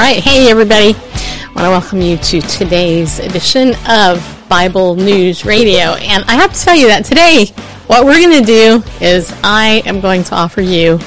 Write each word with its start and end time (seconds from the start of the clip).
right, 0.00 0.22
hey 0.24 0.50
everybody. 0.50 0.94
I 0.94 1.52
want 1.54 1.58
to 1.58 1.68
welcome 1.68 2.00
you 2.00 2.16
to 2.16 2.40
today's 2.40 3.18
edition 3.18 3.74
of 3.86 4.46
Bible 4.48 4.96
News 4.96 5.44
Radio. 5.44 5.94
And 5.94 6.24
I 6.24 6.36
have 6.36 6.54
to 6.54 6.58
tell 6.58 6.74
you 6.74 6.86
that 6.86 7.04
today, 7.04 7.48
what 7.86 8.06
we're 8.06 8.18
going 8.18 8.40
to 8.40 8.46
do 8.46 8.82
is 9.04 9.30
I 9.44 9.82
am 9.84 10.00
going 10.00 10.24
to 10.24 10.34
offer 10.34 10.62
you 10.62 10.98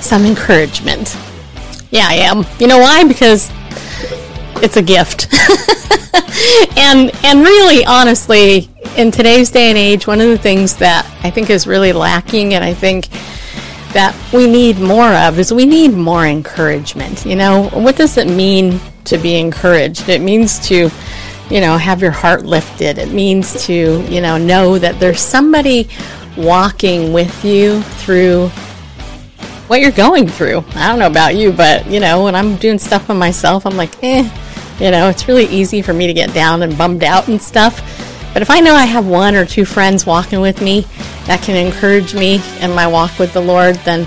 some 0.00 0.26
encouragement. 0.26 1.16
Yeah, 1.90 2.06
I 2.06 2.16
am. 2.16 2.44
You 2.58 2.66
know 2.66 2.78
why? 2.78 3.04
Because 3.04 3.50
it's 4.62 4.76
a 4.76 4.82
gift. 4.82 5.28
and 6.76 7.10
and 7.24 7.40
really 7.40 7.86
honestly, 7.86 8.68
in 8.98 9.10
today's 9.10 9.50
day 9.50 9.70
and 9.70 9.78
age, 9.78 10.06
one 10.06 10.20
of 10.20 10.28
the 10.28 10.38
things 10.38 10.76
that 10.76 11.10
I 11.22 11.30
think 11.30 11.48
is 11.48 11.66
really 11.66 11.94
lacking 11.94 12.52
and 12.52 12.62
I 12.62 12.74
think 12.74 13.08
that 13.96 14.14
we 14.30 14.46
need 14.46 14.78
more 14.78 15.10
of 15.10 15.38
is 15.38 15.54
we 15.54 15.64
need 15.64 15.94
more 15.94 16.26
encouragement. 16.26 17.24
You 17.24 17.34
know, 17.34 17.70
what 17.70 17.96
does 17.96 18.18
it 18.18 18.28
mean 18.28 18.78
to 19.04 19.16
be 19.16 19.38
encouraged? 19.38 20.10
It 20.10 20.20
means 20.20 20.58
to, 20.68 20.90
you 21.48 21.60
know, 21.62 21.78
have 21.78 22.02
your 22.02 22.10
heart 22.10 22.44
lifted. 22.44 22.98
It 22.98 23.10
means 23.10 23.64
to, 23.64 24.02
you 24.02 24.20
know, 24.20 24.36
know 24.36 24.78
that 24.78 25.00
there's 25.00 25.20
somebody 25.20 25.88
walking 26.36 27.14
with 27.14 27.42
you 27.42 27.80
through 28.04 28.48
what 29.68 29.80
you're 29.80 29.92
going 29.92 30.28
through. 30.28 30.62
I 30.74 30.88
don't 30.88 30.98
know 30.98 31.06
about 31.06 31.34
you, 31.34 31.50
but, 31.50 31.86
you 31.86 31.98
know, 31.98 32.24
when 32.24 32.34
I'm 32.34 32.56
doing 32.56 32.78
stuff 32.78 33.08
on 33.08 33.16
myself, 33.18 33.64
I'm 33.64 33.78
like, 33.78 34.04
eh, 34.04 34.28
you 34.78 34.90
know, 34.90 35.08
it's 35.08 35.26
really 35.26 35.46
easy 35.46 35.80
for 35.80 35.94
me 35.94 36.06
to 36.06 36.12
get 36.12 36.34
down 36.34 36.62
and 36.62 36.76
bummed 36.76 37.02
out 37.02 37.28
and 37.28 37.40
stuff. 37.40 37.80
But 38.36 38.42
if 38.42 38.50
I 38.50 38.60
know 38.60 38.74
I 38.74 38.84
have 38.84 39.06
one 39.06 39.34
or 39.34 39.46
two 39.46 39.64
friends 39.64 40.04
walking 40.04 40.42
with 40.42 40.60
me 40.60 40.82
that 41.24 41.40
can 41.40 41.56
encourage 41.56 42.14
me 42.14 42.42
in 42.60 42.70
my 42.74 42.86
walk 42.86 43.18
with 43.18 43.32
the 43.32 43.40
Lord, 43.40 43.76
then 43.76 44.06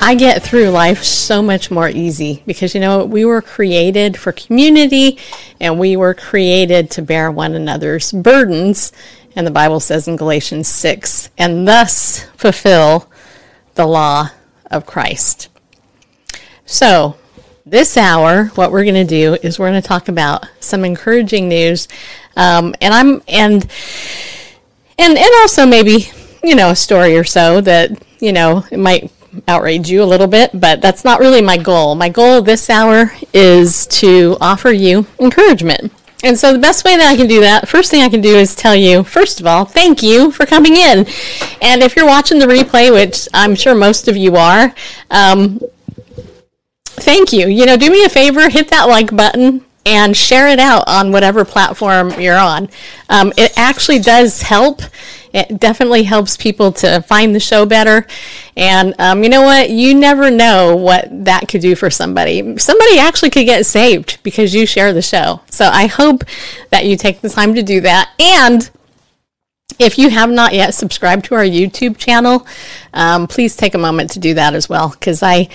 I 0.00 0.14
get 0.14 0.42
through 0.42 0.70
life 0.70 1.04
so 1.04 1.42
much 1.42 1.70
more 1.70 1.86
easy 1.86 2.42
because 2.46 2.74
you 2.74 2.80
know 2.80 3.04
we 3.04 3.26
were 3.26 3.42
created 3.42 4.16
for 4.16 4.32
community 4.32 5.18
and 5.60 5.78
we 5.78 5.98
were 5.98 6.14
created 6.14 6.90
to 6.92 7.02
bear 7.02 7.30
one 7.30 7.54
another's 7.54 8.10
burdens 8.10 8.90
and 9.36 9.46
the 9.46 9.50
Bible 9.50 9.80
says 9.80 10.08
in 10.08 10.16
Galatians 10.16 10.66
6 10.68 11.28
and 11.36 11.68
thus 11.68 12.22
fulfill 12.38 13.10
the 13.74 13.84
law 13.84 14.30
of 14.70 14.86
Christ. 14.86 15.50
So, 16.64 17.16
this 17.70 17.96
hour, 17.96 18.46
what 18.54 18.72
we're 18.72 18.84
going 18.84 18.94
to 18.94 19.04
do 19.04 19.34
is 19.42 19.58
we're 19.58 19.68
going 19.68 19.80
to 19.80 19.86
talk 19.86 20.08
about 20.08 20.46
some 20.60 20.84
encouraging 20.84 21.48
news, 21.48 21.88
um, 22.36 22.74
and 22.80 22.94
I'm 22.94 23.22
and 23.28 23.70
and 24.98 25.18
and 25.18 25.30
also 25.40 25.66
maybe 25.66 26.10
you 26.42 26.54
know 26.54 26.70
a 26.70 26.76
story 26.76 27.16
or 27.16 27.24
so 27.24 27.60
that 27.60 27.90
you 28.20 28.32
know 28.32 28.64
it 28.70 28.78
might 28.78 29.12
outrage 29.46 29.90
you 29.90 30.02
a 30.02 30.04
little 30.04 30.26
bit, 30.26 30.50
but 30.54 30.80
that's 30.80 31.04
not 31.04 31.20
really 31.20 31.42
my 31.42 31.56
goal. 31.56 31.94
My 31.94 32.08
goal 32.08 32.40
this 32.42 32.70
hour 32.70 33.12
is 33.32 33.86
to 33.88 34.36
offer 34.40 34.70
you 34.70 35.06
encouragement. 35.20 35.92
And 36.24 36.36
so 36.36 36.52
the 36.52 36.58
best 36.58 36.84
way 36.84 36.96
that 36.96 37.06
I 37.06 37.16
can 37.16 37.28
do 37.28 37.40
that, 37.42 37.68
first 37.68 37.92
thing 37.92 38.02
I 38.02 38.08
can 38.08 38.20
do 38.20 38.34
is 38.34 38.56
tell 38.56 38.74
you, 38.74 39.04
first 39.04 39.38
of 39.38 39.46
all, 39.46 39.64
thank 39.64 40.02
you 40.02 40.32
for 40.32 40.46
coming 40.46 40.74
in. 40.74 41.06
And 41.62 41.80
if 41.80 41.94
you're 41.94 42.06
watching 42.06 42.40
the 42.40 42.46
replay, 42.46 42.92
which 42.92 43.28
I'm 43.32 43.54
sure 43.54 43.74
most 43.76 44.08
of 44.08 44.16
you 44.16 44.34
are, 44.34 44.74
um, 45.12 45.60
thank 47.02 47.32
you. 47.32 47.48
You 47.48 47.66
know, 47.66 47.76
do 47.76 47.90
me 47.90 48.04
a 48.04 48.08
favor, 48.08 48.48
hit 48.48 48.68
that 48.68 48.84
like 48.84 49.14
button 49.14 49.64
and 49.86 50.16
share 50.16 50.48
it 50.48 50.58
out 50.58 50.84
on 50.86 51.12
whatever 51.12 51.44
platform 51.44 52.20
you're 52.20 52.36
on. 52.36 52.68
Um, 53.08 53.32
it 53.36 53.52
actually 53.56 54.00
does 54.00 54.42
help. 54.42 54.82
It 55.32 55.60
definitely 55.60 56.02
helps 56.02 56.36
people 56.36 56.72
to 56.72 57.00
find 57.02 57.34
the 57.34 57.40
show 57.40 57.64
better. 57.64 58.06
And 58.56 58.94
um, 58.98 59.22
you 59.22 59.30
know 59.30 59.42
what? 59.42 59.70
You 59.70 59.94
never 59.94 60.30
know 60.30 60.76
what 60.76 61.06
that 61.24 61.48
could 61.48 61.62
do 61.62 61.74
for 61.74 61.90
somebody. 61.90 62.58
Somebody 62.58 62.98
actually 62.98 63.30
could 63.30 63.46
get 63.46 63.64
saved 63.64 64.22
because 64.22 64.54
you 64.54 64.66
share 64.66 64.92
the 64.92 65.02
show. 65.02 65.40
So 65.50 65.66
I 65.66 65.86
hope 65.86 66.24
that 66.70 66.84
you 66.84 66.96
take 66.96 67.20
the 67.20 67.30
time 67.30 67.54
to 67.54 67.62
do 67.62 67.80
that. 67.82 68.10
And 68.18 68.70
if 69.78 69.98
you 69.98 70.10
have 70.10 70.30
not 70.30 70.54
yet 70.54 70.74
subscribed 70.74 71.26
to 71.26 71.34
our 71.34 71.44
YouTube 71.44 71.98
channel, 71.98 72.46
um, 72.92 73.26
please 73.26 73.54
take 73.54 73.74
a 73.74 73.78
moment 73.78 74.10
to 74.10 74.18
do 74.18 74.34
that 74.34 74.54
as 74.54 74.68
well 74.68 74.90
because 74.90 75.22
I 75.22 75.48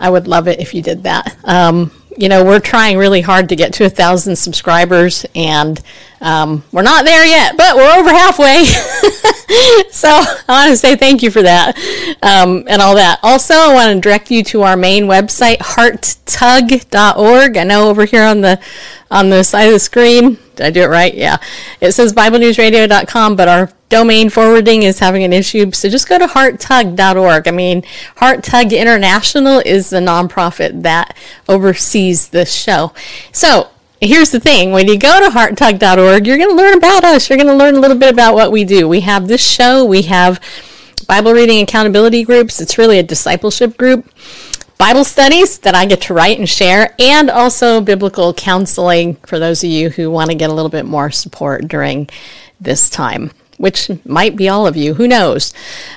I 0.00 0.10
would 0.10 0.26
love 0.26 0.48
it 0.48 0.58
if 0.58 0.74
you 0.74 0.82
did 0.82 1.04
that. 1.04 1.36
Um, 1.44 1.92
you 2.16 2.28
know, 2.28 2.44
we're 2.44 2.60
trying 2.60 2.98
really 2.98 3.20
hard 3.20 3.48
to 3.50 3.56
get 3.56 3.72
to 3.74 3.84
a 3.84 3.88
thousand 3.88 4.36
subscribers, 4.36 5.24
and 5.34 5.80
um, 6.20 6.64
we're 6.72 6.82
not 6.82 7.04
there 7.04 7.24
yet, 7.24 7.56
but 7.56 7.76
we're 7.76 7.98
over 7.98 8.10
halfway. 8.10 8.64
so 9.90 10.08
I 10.08 10.44
want 10.48 10.70
to 10.70 10.76
say 10.76 10.96
thank 10.96 11.22
you 11.22 11.30
for 11.30 11.42
that 11.42 11.78
um, 12.22 12.64
and 12.68 12.82
all 12.82 12.96
that. 12.96 13.20
Also, 13.22 13.54
I 13.54 13.72
want 13.72 13.94
to 13.94 14.00
direct 14.00 14.30
you 14.30 14.42
to 14.44 14.62
our 14.62 14.76
main 14.76 15.04
website, 15.04 15.58
hearttug.org. 15.58 17.56
I 17.56 17.64
know 17.64 17.88
over 17.88 18.04
here 18.04 18.24
on 18.24 18.40
the 18.40 18.60
on 19.10 19.30
the 19.30 19.42
side 19.42 19.64
of 19.64 19.72
the 19.72 19.80
screen, 19.80 20.38
did 20.56 20.66
I 20.66 20.70
do 20.70 20.82
it 20.82 20.88
right? 20.88 21.12
Yeah, 21.12 21.38
it 21.80 21.92
says 21.92 22.12
BibleNewsRadio.com, 22.12 23.36
but 23.36 23.48
our 23.48 23.70
domain 23.88 24.30
forwarding 24.30 24.84
is 24.84 25.00
having 25.00 25.24
an 25.24 25.32
issue. 25.32 25.72
So 25.72 25.88
just 25.88 26.08
go 26.08 26.18
to 26.18 26.26
hearttug.org. 26.26 27.48
I 27.48 27.50
mean, 27.50 27.82
Heart 28.16 28.44
Tug 28.44 28.72
International 28.72 29.60
is 29.66 29.90
the 29.90 29.98
nonprofit 29.98 30.82
that 30.82 31.16
oversees 31.48 32.28
this 32.28 32.52
show. 32.52 32.92
So 33.32 33.70
here's 34.00 34.30
the 34.30 34.40
thing 34.40 34.72
when 34.72 34.88
you 34.88 34.98
go 34.98 35.20
to 35.20 35.36
hearttug.org, 35.36 36.26
you're 36.26 36.38
going 36.38 36.50
to 36.50 36.56
learn 36.56 36.78
about 36.78 37.04
us. 37.04 37.28
You're 37.28 37.36
going 37.36 37.48
to 37.48 37.54
learn 37.54 37.74
a 37.74 37.80
little 37.80 37.98
bit 37.98 38.12
about 38.12 38.34
what 38.34 38.52
we 38.52 38.64
do. 38.64 38.88
We 38.88 39.00
have 39.00 39.28
this 39.28 39.44
show, 39.44 39.84
we 39.84 40.02
have 40.02 40.40
Bible 41.06 41.32
reading 41.32 41.60
accountability 41.60 42.22
groups. 42.22 42.60
It's 42.60 42.78
really 42.78 43.00
a 43.00 43.02
discipleship 43.02 43.76
group. 43.76 44.08
Bible 44.80 45.04
studies 45.04 45.58
that 45.58 45.74
I 45.74 45.84
get 45.84 46.00
to 46.02 46.14
write 46.14 46.38
and 46.38 46.48
share, 46.48 46.94
and 46.98 47.28
also 47.28 47.82
biblical 47.82 48.32
counseling 48.32 49.16
for 49.26 49.38
those 49.38 49.62
of 49.62 49.68
you 49.68 49.90
who 49.90 50.10
want 50.10 50.30
to 50.30 50.34
get 50.34 50.48
a 50.48 50.54
little 50.54 50.70
bit 50.70 50.86
more 50.86 51.10
support 51.10 51.68
during 51.68 52.08
this 52.62 52.88
time 52.88 53.30
which 53.58 53.90
might 54.06 54.36
be 54.36 54.48
all 54.48 54.66
of 54.66 54.74
you. 54.74 54.94
Who 54.94 55.06
knows? 55.06 55.52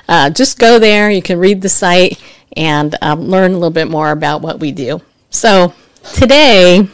Uh, 0.06 0.28
just 0.28 0.58
go 0.58 0.78
there. 0.78 1.10
You 1.10 1.22
can 1.22 1.38
read 1.38 1.62
the 1.62 1.70
site 1.70 2.22
and 2.54 2.94
um, 3.00 3.22
learn 3.22 3.52
a 3.52 3.54
little 3.54 3.70
bit 3.70 3.88
more 3.88 4.10
about 4.10 4.42
what 4.42 4.60
we 4.60 4.70
do. 4.70 5.00
So, 5.30 5.72
today, 6.12 6.86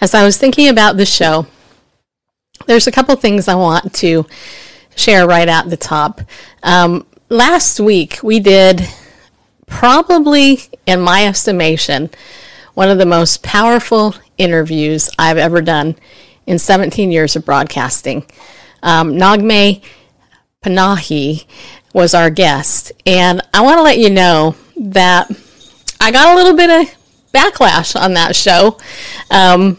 as 0.00 0.12
I 0.12 0.24
was 0.24 0.38
thinking 0.38 0.68
about 0.68 0.96
the 0.96 1.06
show, 1.06 1.46
there's 2.66 2.88
a 2.88 2.92
couple 2.92 3.14
things 3.14 3.46
I 3.46 3.54
want 3.54 3.94
to 3.94 4.26
share 4.96 5.24
right 5.24 5.48
at 5.48 5.70
the 5.70 5.76
top. 5.76 6.20
Um, 6.64 7.06
last 7.28 7.78
week, 7.78 8.18
we 8.24 8.40
did 8.40 8.84
probably, 9.66 10.60
in 10.86 11.00
my 11.00 11.26
estimation, 11.26 12.10
one 12.74 12.90
of 12.90 12.98
the 12.98 13.06
most 13.06 13.42
powerful 13.42 14.14
interviews 14.38 15.10
I've 15.18 15.38
ever 15.38 15.62
done 15.62 15.96
in 16.46 16.58
17 16.58 17.10
years 17.10 17.36
of 17.36 17.44
broadcasting. 17.44 18.26
Um, 18.82 19.14
Naghmeh 19.14 19.82
Panahi 20.62 21.46
was 21.92 22.14
our 22.14 22.30
guest. 22.30 22.92
And 23.06 23.40
I 23.54 23.62
want 23.62 23.78
to 23.78 23.82
let 23.82 23.98
you 23.98 24.10
know 24.10 24.56
that 24.76 25.30
I 26.00 26.10
got 26.10 26.34
a 26.34 26.36
little 26.36 26.56
bit 26.56 26.70
of 26.70 26.94
backlash 27.32 27.98
on 27.98 28.14
that 28.14 28.36
show. 28.36 28.78
Um, 29.30 29.78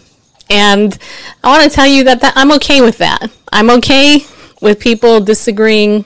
and 0.49 0.97
I 1.43 1.49
want 1.49 1.69
to 1.69 1.75
tell 1.75 1.87
you 1.87 2.03
that, 2.05 2.21
that 2.21 2.33
I'm 2.35 2.51
okay 2.53 2.81
with 2.81 2.97
that. 2.99 3.31
I'm 3.51 3.69
okay 3.71 4.25
with 4.61 4.79
people 4.79 5.19
disagreeing 5.19 6.05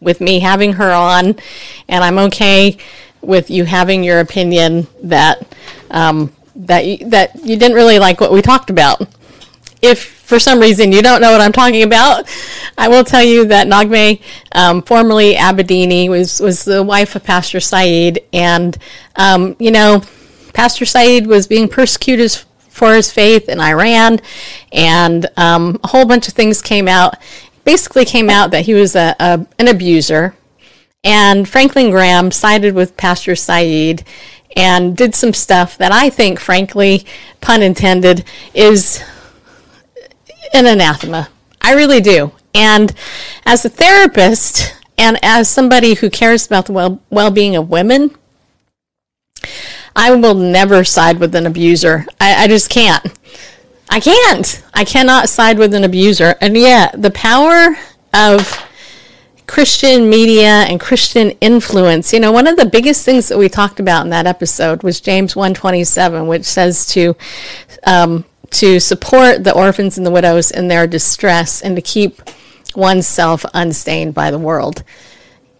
with 0.00 0.20
me 0.20 0.40
having 0.40 0.74
her 0.74 0.90
on, 0.92 1.36
and 1.88 2.04
I'm 2.04 2.18
okay 2.18 2.76
with 3.26 3.50
you 3.50 3.64
having 3.64 4.04
your 4.04 4.20
opinion 4.20 4.86
that 5.02 5.46
um, 5.90 6.32
that 6.54 6.86
you, 6.86 7.08
that 7.10 7.34
you 7.44 7.56
didn't 7.56 7.76
really 7.76 7.98
like 7.98 8.20
what 8.20 8.32
we 8.32 8.40
talked 8.42 8.70
about. 8.70 9.06
If 9.82 10.04
for 10.04 10.38
some 10.40 10.58
reason 10.58 10.90
you 10.90 11.02
don't 11.02 11.20
know 11.20 11.30
what 11.30 11.40
I'm 11.40 11.52
talking 11.52 11.82
about, 11.82 12.28
I 12.76 12.88
will 12.88 13.04
tell 13.04 13.22
you 13.22 13.44
that 13.46 13.68
Naghmeh, 13.68 14.20
um, 14.52 14.82
formerly 14.82 15.34
Abedini, 15.34 16.08
was, 16.08 16.40
was 16.40 16.64
the 16.64 16.82
wife 16.82 17.14
of 17.14 17.22
Pastor 17.22 17.60
Saeed. 17.60 18.24
And, 18.32 18.76
um, 19.14 19.54
you 19.60 19.70
know, 19.70 20.02
Pastor 20.52 20.84
Saeed 20.84 21.26
was 21.26 21.46
being 21.46 21.68
persecuted 21.68 22.32
for 22.76 22.94
his 22.94 23.12
faith 23.12 23.48
in 23.48 23.60
Iran, 23.60 24.20
and 24.70 25.26
um, 25.38 25.80
a 25.82 25.88
whole 25.88 26.04
bunch 26.04 26.28
of 26.28 26.34
things 26.34 26.60
came 26.60 26.88
out. 26.88 27.14
Basically, 27.64 28.04
came 28.04 28.28
out 28.28 28.50
that 28.50 28.64
he 28.66 28.74
was 28.74 28.94
a, 28.96 29.16
a, 29.18 29.46
an 29.58 29.68
abuser. 29.68 30.36
And 31.06 31.48
Franklin 31.48 31.92
Graham 31.92 32.32
sided 32.32 32.74
with 32.74 32.96
Pastor 32.96 33.36
Saeed 33.36 34.04
and 34.56 34.96
did 34.96 35.14
some 35.14 35.32
stuff 35.32 35.78
that 35.78 35.92
I 35.92 36.10
think, 36.10 36.40
frankly, 36.40 37.06
pun 37.40 37.62
intended, 37.62 38.24
is 38.52 39.04
an 40.52 40.66
anathema. 40.66 41.28
I 41.60 41.74
really 41.74 42.00
do. 42.00 42.32
And 42.54 42.92
as 43.44 43.64
a 43.64 43.68
therapist 43.68 44.74
and 44.98 45.16
as 45.22 45.48
somebody 45.48 45.94
who 45.94 46.10
cares 46.10 46.44
about 46.44 46.66
the 46.66 46.98
well 47.10 47.30
being 47.30 47.54
of 47.54 47.70
women, 47.70 48.16
I 49.94 50.12
will 50.12 50.34
never 50.34 50.82
side 50.82 51.20
with 51.20 51.36
an 51.36 51.46
abuser. 51.46 52.04
I, 52.20 52.44
I 52.44 52.48
just 52.48 52.68
can't. 52.68 53.06
I 53.88 54.00
can't. 54.00 54.64
I 54.74 54.84
cannot 54.84 55.28
side 55.28 55.56
with 55.56 55.72
an 55.72 55.84
abuser. 55.84 56.34
And 56.40 56.56
yet, 56.56 57.00
the 57.00 57.12
power 57.12 57.76
of 58.12 58.65
Christian 59.46 60.10
media 60.10 60.64
and 60.68 60.80
Christian 60.80 61.30
influence. 61.40 62.12
You 62.12 62.20
know, 62.20 62.32
one 62.32 62.46
of 62.46 62.56
the 62.56 62.66
biggest 62.66 63.04
things 63.04 63.28
that 63.28 63.38
we 63.38 63.48
talked 63.48 63.80
about 63.80 64.04
in 64.04 64.10
that 64.10 64.26
episode 64.26 64.82
was 64.82 65.00
James 65.00 65.36
127, 65.36 66.26
which 66.26 66.44
says 66.44 66.86
to 66.86 67.16
um, 67.84 68.24
to 68.50 68.80
support 68.80 69.44
the 69.44 69.54
orphans 69.54 69.96
and 69.96 70.06
the 70.06 70.10
widows 70.10 70.50
in 70.50 70.68
their 70.68 70.86
distress 70.86 71.62
and 71.62 71.76
to 71.76 71.82
keep 71.82 72.20
oneself 72.74 73.44
unstained 73.54 74.14
by 74.14 74.30
the 74.30 74.38
world. 74.38 74.82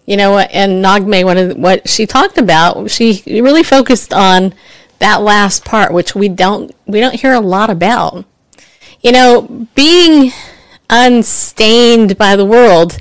You 0.04 0.16
know, 0.16 0.38
and 0.38 0.84
Naghmeh, 0.84 1.24
one 1.24 1.36
of 1.36 1.48
the, 1.48 1.54
what 1.56 1.88
she 1.88 2.06
talked 2.06 2.38
about, 2.38 2.90
she 2.90 3.22
really 3.26 3.62
focused 3.62 4.12
on 4.12 4.54
that 4.98 5.22
last 5.22 5.64
part, 5.64 5.92
which 5.92 6.14
we 6.14 6.28
don't 6.28 6.74
we 6.86 7.00
don't 7.00 7.20
hear 7.20 7.32
a 7.32 7.40
lot 7.40 7.70
about. 7.70 8.24
You 9.00 9.12
know, 9.12 9.66
being 9.74 10.32
unstained 10.88 12.16
by 12.16 12.36
the 12.36 12.44
world 12.44 12.98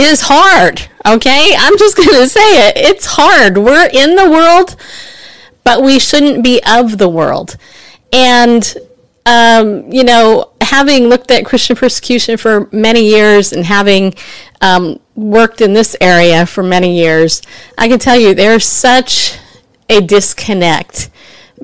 is 0.00 0.22
hard. 0.22 0.88
Okay, 1.06 1.54
I'm 1.56 1.78
just 1.78 1.96
to 1.96 2.28
say 2.28 2.68
it. 2.68 2.76
It's 2.76 3.06
hard. 3.06 3.58
We're 3.58 3.88
in 3.92 4.16
the 4.16 4.30
world, 4.30 4.76
but 5.64 5.82
we 5.82 5.98
shouldn't 5.98 6.42
be 6.44 6.60
of 6.66 6.98
the 6.98 7.08
world. 7.08 7.56
And 8.12 8.76
um, 9.26 9.92
you 9.92 10.02
know, 10.02 10.52
having 10.60 11.04
looked 11.04 11.30
at 11.30 11.44
Christian 11.44 11.76
persecution 11.76 12.36
for 12.36 12.68
many 12.72 13.04
years 13.04 13.52
and 13.52 13.64
having 13.64 14.14
um, 14.60 14.98
worked 15.14 15.60
in 15.60 15.72
this 15.72 15.96
area 16.00 16.46
for 16.46 16.62
many 16.62 16.96
years, 16.96 17.42
I 17.76 17.88
can 17.88 17.98
tell 17.98 18.18
you 18.18 18.34
there's 18.34 18.64
such 18.64 19.38
a 19.88 20.00
disconnect 20.00 21.10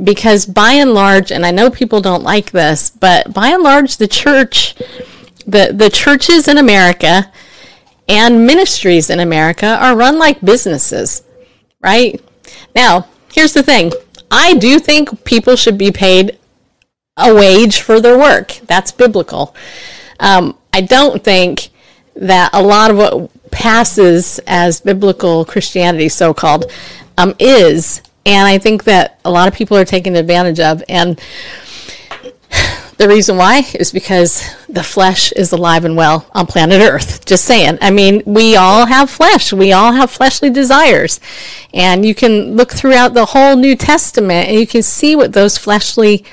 because 0.03 0.45
by 0.45 0.73
and 0.73 0.93
large, 0.93 1.33
and 1.33 1.47
I 1.47 1.51
know 1.51 1.71
people 1.71 2.01
don't 2.01 2.23
like 2.23 2.51
this, 2.51 2.91
but 2.91 3.33
by 3.33 3.49
and 3.49 3.63
large, 3.63 3.97
the 3.97 4.09
church, 4.09 4.75
the, 5.47 5.73
the 5.73 5.91
churches 5.91 6.49
in 6.49 6.59
America 6.59 7.33
and 8.09 8.47
ministries 8.47 9.11
in 9.11 9.21
America 9.21 9.79
are 9.81 9.97
run 9.97 10.19
like 10.19 10.41
businesses, 10.41 11.23
right? 11.81 12.21
Now, 12.75 13.09
here's 13.33 13.53
the 13.53 13.63
thing 13.63 13.93
I 14.31 14.55
do 14.55 14.79
think 14.79 15.25
people 15.25 15.57
should 15.57 15.79
be 15.79 15.91
paid 15.91 16.39
a 17.17 17.35
wage 17.35 17.81
for 17.81 18.01
their 18.01 18.19
work. 18.19 18.59
That's 18.67 18.93
biblical. 18.93 19.55
Um, 20.21 20.59
I 20.73 20.83
don't 20.83 21.23
think 21.23 21.71
that 22.15 22.51
a 22.53 22.63
lot 22.63 22.91
of 22.91 22.97
what 22.97 23.51
passes 23.51 24.39
as 24.47 24.81
biblical 24.81 25.45
Christianity, 25.45 26.09
so 26.09 26.35
called, 26.35 26.71
um, 27.17 27.35
is. 27.39 28.03
And 28.25 28.47
I 28.47 28.59
think 28.59 28.85
that 28.85 29.21
a 29.25 29.31
lot 29.31 29.49
of 29.49 29.55
people 29.55 29.77
are 29.77 29.85
taken 29.85 30.17
advantage 30.17 30.61
of. 30.61 30.83
And 30.89 31.21
the 32.99 33.09
reason 33.09 33.37
why 33.37 33.63
is 33.75 33.93
because 33.93 34.43
the 34.69 34.83
flesh 34.83 35.33
is 35.33 35.53
alive 35.53 35.85
and 35.85 35.97
well 35.97 36.29
on 36.33 36.47
planet 36.47 36.81
Earth. 36.81 37.25
Just 37.27 37.45
saying. 37.45 37.79
I 37.81 37.91
mean, 37.91 38.23
we 38.25 38.57
all 38.57 38.87
have 38.87 39.11
flesh. 39.11 39.53
We 39.53 39.73
all 39.73 39.93
have 39.93 40.11
fleshly 40.11 40.51
desires. 40.51 41.21
And 41.75 42.05
you 42.05 42.15
can 42.15 42.57
look 42.57 42.73
throughout 42.73 43.15
the 43.15 43.27
whole 43.27 43.57
New 43.57 43.77
Testament 43.77 44.49
and 44.49 44.59
you 44.59 44.67
can 44.67 44.83
see 44.83 45.15
what 45.15 45.33
those 45.33 45.59
fleshly 45.59 46.25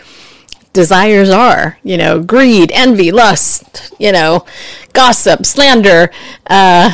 desires 0.73 1.29
are 1.29 1.77
you 1.83 1.95
know 1.95 2.19
greed 2.19 2.71
envy 2.73 3.11
lust 3.11 3.93
you 3.99 4.11
know 4.11 4.43
gossip 4.91 5.45
slander 5.45 6.09
uh, 6.47 6.89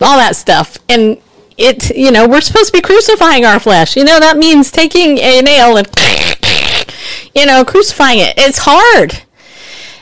all 0.00 0.16
that 0.16 0.34
stuff 0.34 0.78
and 0.88 1.18
it 1.58 1.94
you 1.94 2.10
know 2.10 2.26
we're 2.26 2.40
supposed 2.40 2.68
to 2.68 2.72
be 2.72 2.80
crucifying 2.80 3.44
our 3.44 3.60
flesh 3.60 3.96
you 3.96 4.04
know 4.04 4.18
that 4.18 4.38
means 4.38 4.70
taking 4.70 5.18
a 5.18 5.42
nail 5.42 5.76
and 5.76 5.86
you 7.34 7.46
know 7.46 7.64
crucifying 7.64 8.18
it. 8.18 8.34
It's 8.36 8.58
hard. 8.62 9.22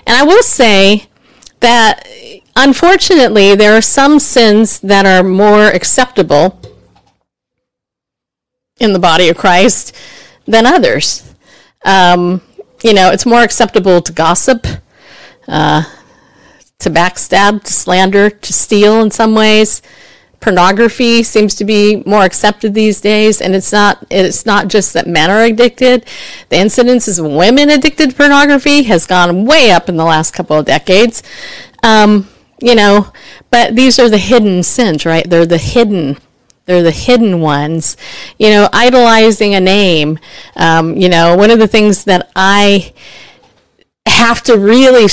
And 0.06 0.16
i 0.16 0.22
will 0.22 0.42
say 0.42 1.06
that 1.60 2.08
unfortunately 2.54 3.54
there 3.54 3.76
are 3.76 3.82
some 3.82 4.18
sins 4.18 4.78
that 4.80 5.04
are 5.04 5.22
more 5.26 5.66
acceptable 5.66 6.60
in 8.78 8.92
the 8.92 8.98
body 8.98 9.28
of 9.28 9.36
christ 9.36 9.94
than 10.46 10.66
others. 10.66 11.34
Um, 11.84 12.40
you 12.82 12.92
know, 12.94 13.10
it's 13.10 13.26
more 13.26 13.42
acceptable 13.42 14.00
to 14.02 14.12
gossip, 14.12 14.66
uh, 15.48 15.82
to 16.78 16.90
backstab, 16.90 17.64
to 17.64 17.72
slander, 17.72 18.30
to 18.30 18.52
steal 18.52 19.00
in 19.00 19.10
some 19.10 19.34
ways. 19.34 19.82
Pornography 20.40 21.22
seems 21.22 21.54
to 21.56 21.64
be 21.64 22.02
more 22.06 22.22
accepted 22.22 22.74
these 22.74 23.00
days, 23.00 23.40
and 23.40 23.54
it's 23.54 23.72
not. 23.72 24.04
It's 24.10 24.46
not 24.46 24.68
just 24.68 24.92
that 24.92 25.06
men 25.06 25.30
are 25.30 25.42
addicted. 25.42 26.06
The 26.50 26.56
incidence 26.56 27.08
of 27.18 27.26
women 27.26 27.70
addicted 27.70 28.10
to 28.10 28.16
pornography 28.16 28.84
has 28.84 29.06
gone 29.06 29.44
way 29.44 29.70
up 29.70 29.88
in 29.88 29.96
the 29.96 30.04
last 30.04 30.32
couple 30.32 30.58
of 30.58 30.66
decades. 30.66 31.22
Um, 31.82 32.28
you 32.60 32.74
know, 32.74 33.12
but 33.50 33.76
these 33.76 33.98
are 33.98 34.08
the 34.08 34.18
hidden 34.18 34.62
sins, 34.62 35.04
right? 35.04 35.28
They're 35.28 35.46
the 35.46 35.58
hidden 35.58 36.18
they're 36.66 36.82
the 36.82 36.90
hidden 36.90 37.40
ones. 37.40 37.96
You 38.38 38.50
know, 38.50 38.68
idolizing 38.72 39.54
a 39.54 39.60
name. 39.60 40.18
Um, 40.56 40.96
you 40.96 41.08
know, 41.08 41.36
one 41.36 41.50
of 41.50 41.58
the 41.58 41.68
things 41.68 42.04
that 42.04 42.30
I 42.36 42.92
have 44.06 44.42
to 44.44 44.58
really, 44.58 45.08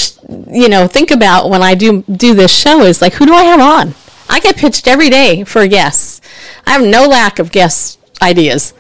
you 0.52 0.68
know, 0.68 0.88
think 0.88 1.12
about 1.12 1.50
when 1.50 1.62
I 1.62 1.76
do 1.76 2.02
do 2.04 2.34
this 2.34 2.56
show 2.56 2.82
is 2.82 3.02
like, 3.02 3.14
who 3.14 3.26
do 3.26 3.34
I 3.34 3.44
have 3.44 3.60
on? 3.60 3.96
I 4.30 4.40
get 4.40 4.58
pitched 4.58 4.88
every 4.88 5.10
day 5.10 5.44
for 5.44 5.68
guests. 5.68 6.22
I 6.66 6.72
have 6.72 6.84
no 6.84 7.08
lack 7.08 7.40
of 7.40 7.52
guest 7.52 8.00
ideas. 8.22 8.74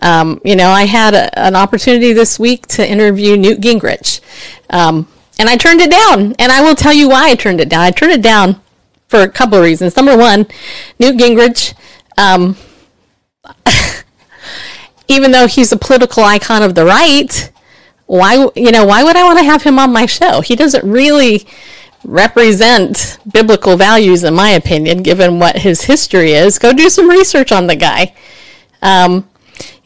Um, 0.00 0.40
you 0.44 0.56
know, 0.56 0.70
I 0.70 0.84
had 0.84 1.14
a, 1.14 1.38
an 1.38 1.54
opportunity 1.54 2.12
this 2.12 2.38
week 2.38 2.66
to 2.68 2.88
interview 2.88 3.36
Newt 3.36 3.60
Gingrich, 3.60 4.20
um, 4.70 5.06
and 5.38 5.48
I 5.48 5.56
turned 5.56 5.80
it 5.80 5.90
down. 5.90 6.34
And 6.38 6.50
I 6.50 6.60
will 6.60 6.74
tell 6.74 6.92
you 6.92 7.08
why 7.08 7.30
I 7.30 7.34
turned 7.34 7.60
it 7.60 7.68
down. 7.68 7.80
I 7.82 7.90
turned 7.90 8.12
it 8.12 8.22
down 8.22 8.60
for 9.06 9.20
a 9.20 9.28
couple 9.28 9.58
of 9.58 9.64
reasons. 9.64 9.96
Number 9.96 10.16
one, 10.16 10.46
Newt 10.98 11.16
Gingrich 11.16 11.74
um, 12.18 12.56
even 15.08 15.32
though 15.32 15.46
he's 15.46 15.72
a 15.72 15.76
political 15.76 16.24
icon 16.24 16.62
of 16.62 16.74
the 16.74 16.84
right, 16.84 17.50
why 18.06 18.48
you 18.54 18.70
know 18.70 18.84
why 18.84 19.02
would 19.02 19.16
I 19.16 19.24
want 19.24 19.38
to 19.38 19.44
have 19.44 19.62
him 19.62 19.78
on 19.78 19.92
my 19.92 20.06
show? 20.06 20.40
He 20.40 20.56
doesn't 20.56 20.88
really 20.88 21.46
represent 22.04 23.18
biblical 23.32 23.76
values, 23.76 24.24
in 24.24 24.34
my 24.34 24.50
opinion, 24.50 25.02
given 25.02 25.38
what 25.38 25.58
his 25.58 25.82
history 25.82 26.32
is. 26.32 26.58
Go 26.58 26.72
do 26.72 26.88
some 26.88 27.08
research 27.08 27.52
on 27.52 27.66
the 27.66 27.76
guy. 27.76 28.14
Um, 28.82 29.28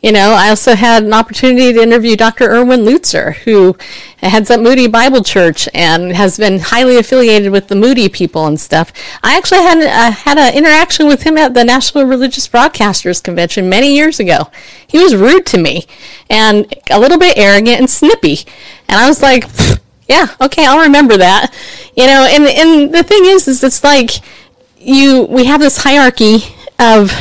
you 0.02 0.12
know, 0.12 0.34
I 0.38 0.50
also 0.50 0.74
had 0.74 1.02
an 1.02 1.12
opportunity 1.12 1.72
to 1.72 1.82
interview 1.82 2.16
Dr. 2.16 2.48
Erwin 2.48 2.80
Lutzer, 2.80 3.34
who 3.38 3.76
heads 4.18 4.50
up 4.50 4.60
Moody 4.60 4.86
Bible 4.86 5.24
Church 5.24 5.68
and 5.74 6.12
has 6.12 6.38
been 6.38 6.60
highly 6.60 6.98
affiliated 6.98 7.50
with 7.50 7.68
the 7.68 7.74
Moody 7.74 8.08
people 8.08 8.46
and 8.46 8.60
stuff. 8.60 8.92
I 9.24 9.36
actually 9.36 9.62
had 9.62 9.78
uh, 9.78 10.12
had 10.12 10.38
an 10.38 10.54
interaction 10.54 11.08
with 11.08 11.22
him 11.22 11.36
at 11.36 11.54
the 11.54 11.64
National 11.64 12.04
Religious 12.04 12.46
Broadcasters 12.46 13.22
Convention 13.22 13.68
many 13.68 13.96
years 13.96 14.20
ago. 14.20 14.50
He 14.86 14.98
was 14.98 15.16
rude 15.16 15.46
to 15.46 15.58
me 15.58 15.86
and 16.30 16.72
a 16.90 17.00
little 17.00 17.18
bit 17.18 17.36
arrogant 17.36 17.80
and 17.80 17.90
snippy, 17.90 18.38
and 18.88 19.00
I 19.00 19.08
was 19.08 19.22
like, 19.22 19.44
"Yeah, 20.08 20.26
okay, 20.40 20.66
I'll 20.66 20.82
remember 20.82 21.16
that." 21.16 21.52
You 21.96 22.06
know, 22.06 22.26
and 22.30 22.44
and 22.46 22.94
the 22.94 23.02
thing 23.02 23.24
is, 23.24 23.48
is 23.48 23.62
it's 23.64 23.82
like 23.84 24.10
you 24.78 25.24
we 25.24 25.44
have 25.44 25.60
this 25.60 25.78
hierarchy 25.78 26.38
of 26.78 27.12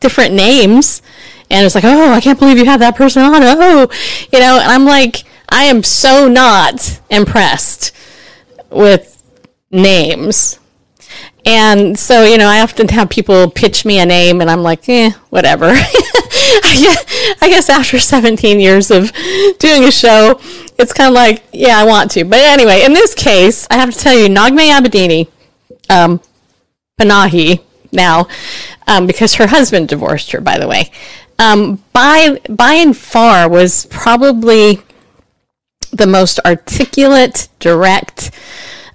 different 0.00 0.34
names 0.34 1.02
and 1.50 1.64
it's 1.64 1.74
like, 1.74 1.84
oh, 1.84 2.12
I 2.12 2.20
can't 2.20 2.38
believe 2.38 2.58
you 2.58 2.66
have 2.66 2.80
that 2.80 2.96
person 2.96 3.22
on. 3.22 3.42
Oh, 3.42 3.88
you 4.32 4.38
know, 4.38 4.58
and 4.60 4.70
I'm 4.70 4.84
like, 4.84 5.24
I 5.48 5.64
am 5.64 5.82
so 5.82 6.28
not 6.28 7.00
impressed 7.10 7.92
with 8.70 9.22
names. 9.70 10.58
And 11.46 11.98
so, 11.98 12.24
you 12.24 12.36
know, 12.36 12.48
I 12.48 12.60
often 12.60 12.88
have 12.88 13.08
people 13.08 13.50
pitch 13.50 13.86
me 13.86 13.98
a 13.98 14.04
name 14.04 14.42
and 14.42 14.50
I'm 14.50 14.62
like, 14.62 14.86
eh, 14.88 15.12
whatever. 15.30 15.68
I 17.40 17.48
guess 17.48 17.68
after 17.68 17.98
17 17.98 18.60
years 18.60 18.90
of 18.90 19.12
doing 19.58 19.84
a 19.84 19.90
show, 19.90 20.40
it's 20.78 20.92
kind 20.92 21.08
of 21.08 21.14
like, 21.14 21.44
yeah, 21.52 21.78
I 21.78 21.84
want 21.84 22.10
to. 22.12 22.24
But 22.24 22.40
anyway, 22.40 22.84
in 22.84 22.92
this 22.92 23.14
case, 23.14 23.66
I 23.70 23.74
have 23.78 23.92
to 23.92 23.98
tell 23.98 24.16
you, 24.16 24.28
Naghmeh 24.28 24.70
Abedini, 24.70 25.28
um, 25.90 26.20
Panahi 26.98 27.60
now, 27.92 28.28
um, 28.86 29.06
because 29.06 29.34
her 29.34 29.46
husband 29.46 29.88
divorced 29.88 30.32
her, 30.32 30.40
by 30.40 30.58
the 30.58 30.68
way 30.68 30.90
um, 31.38 31.82
by 31.92 32.40
by 32.48 32.74
and 32.74 32.96
far 32.96 33.48
was 33.48 33.86
probably 33.86 34.80
the 35.92 36.06
most 36.06 36.40
articulate, 36.44 37.48
direct, 37.60 38.30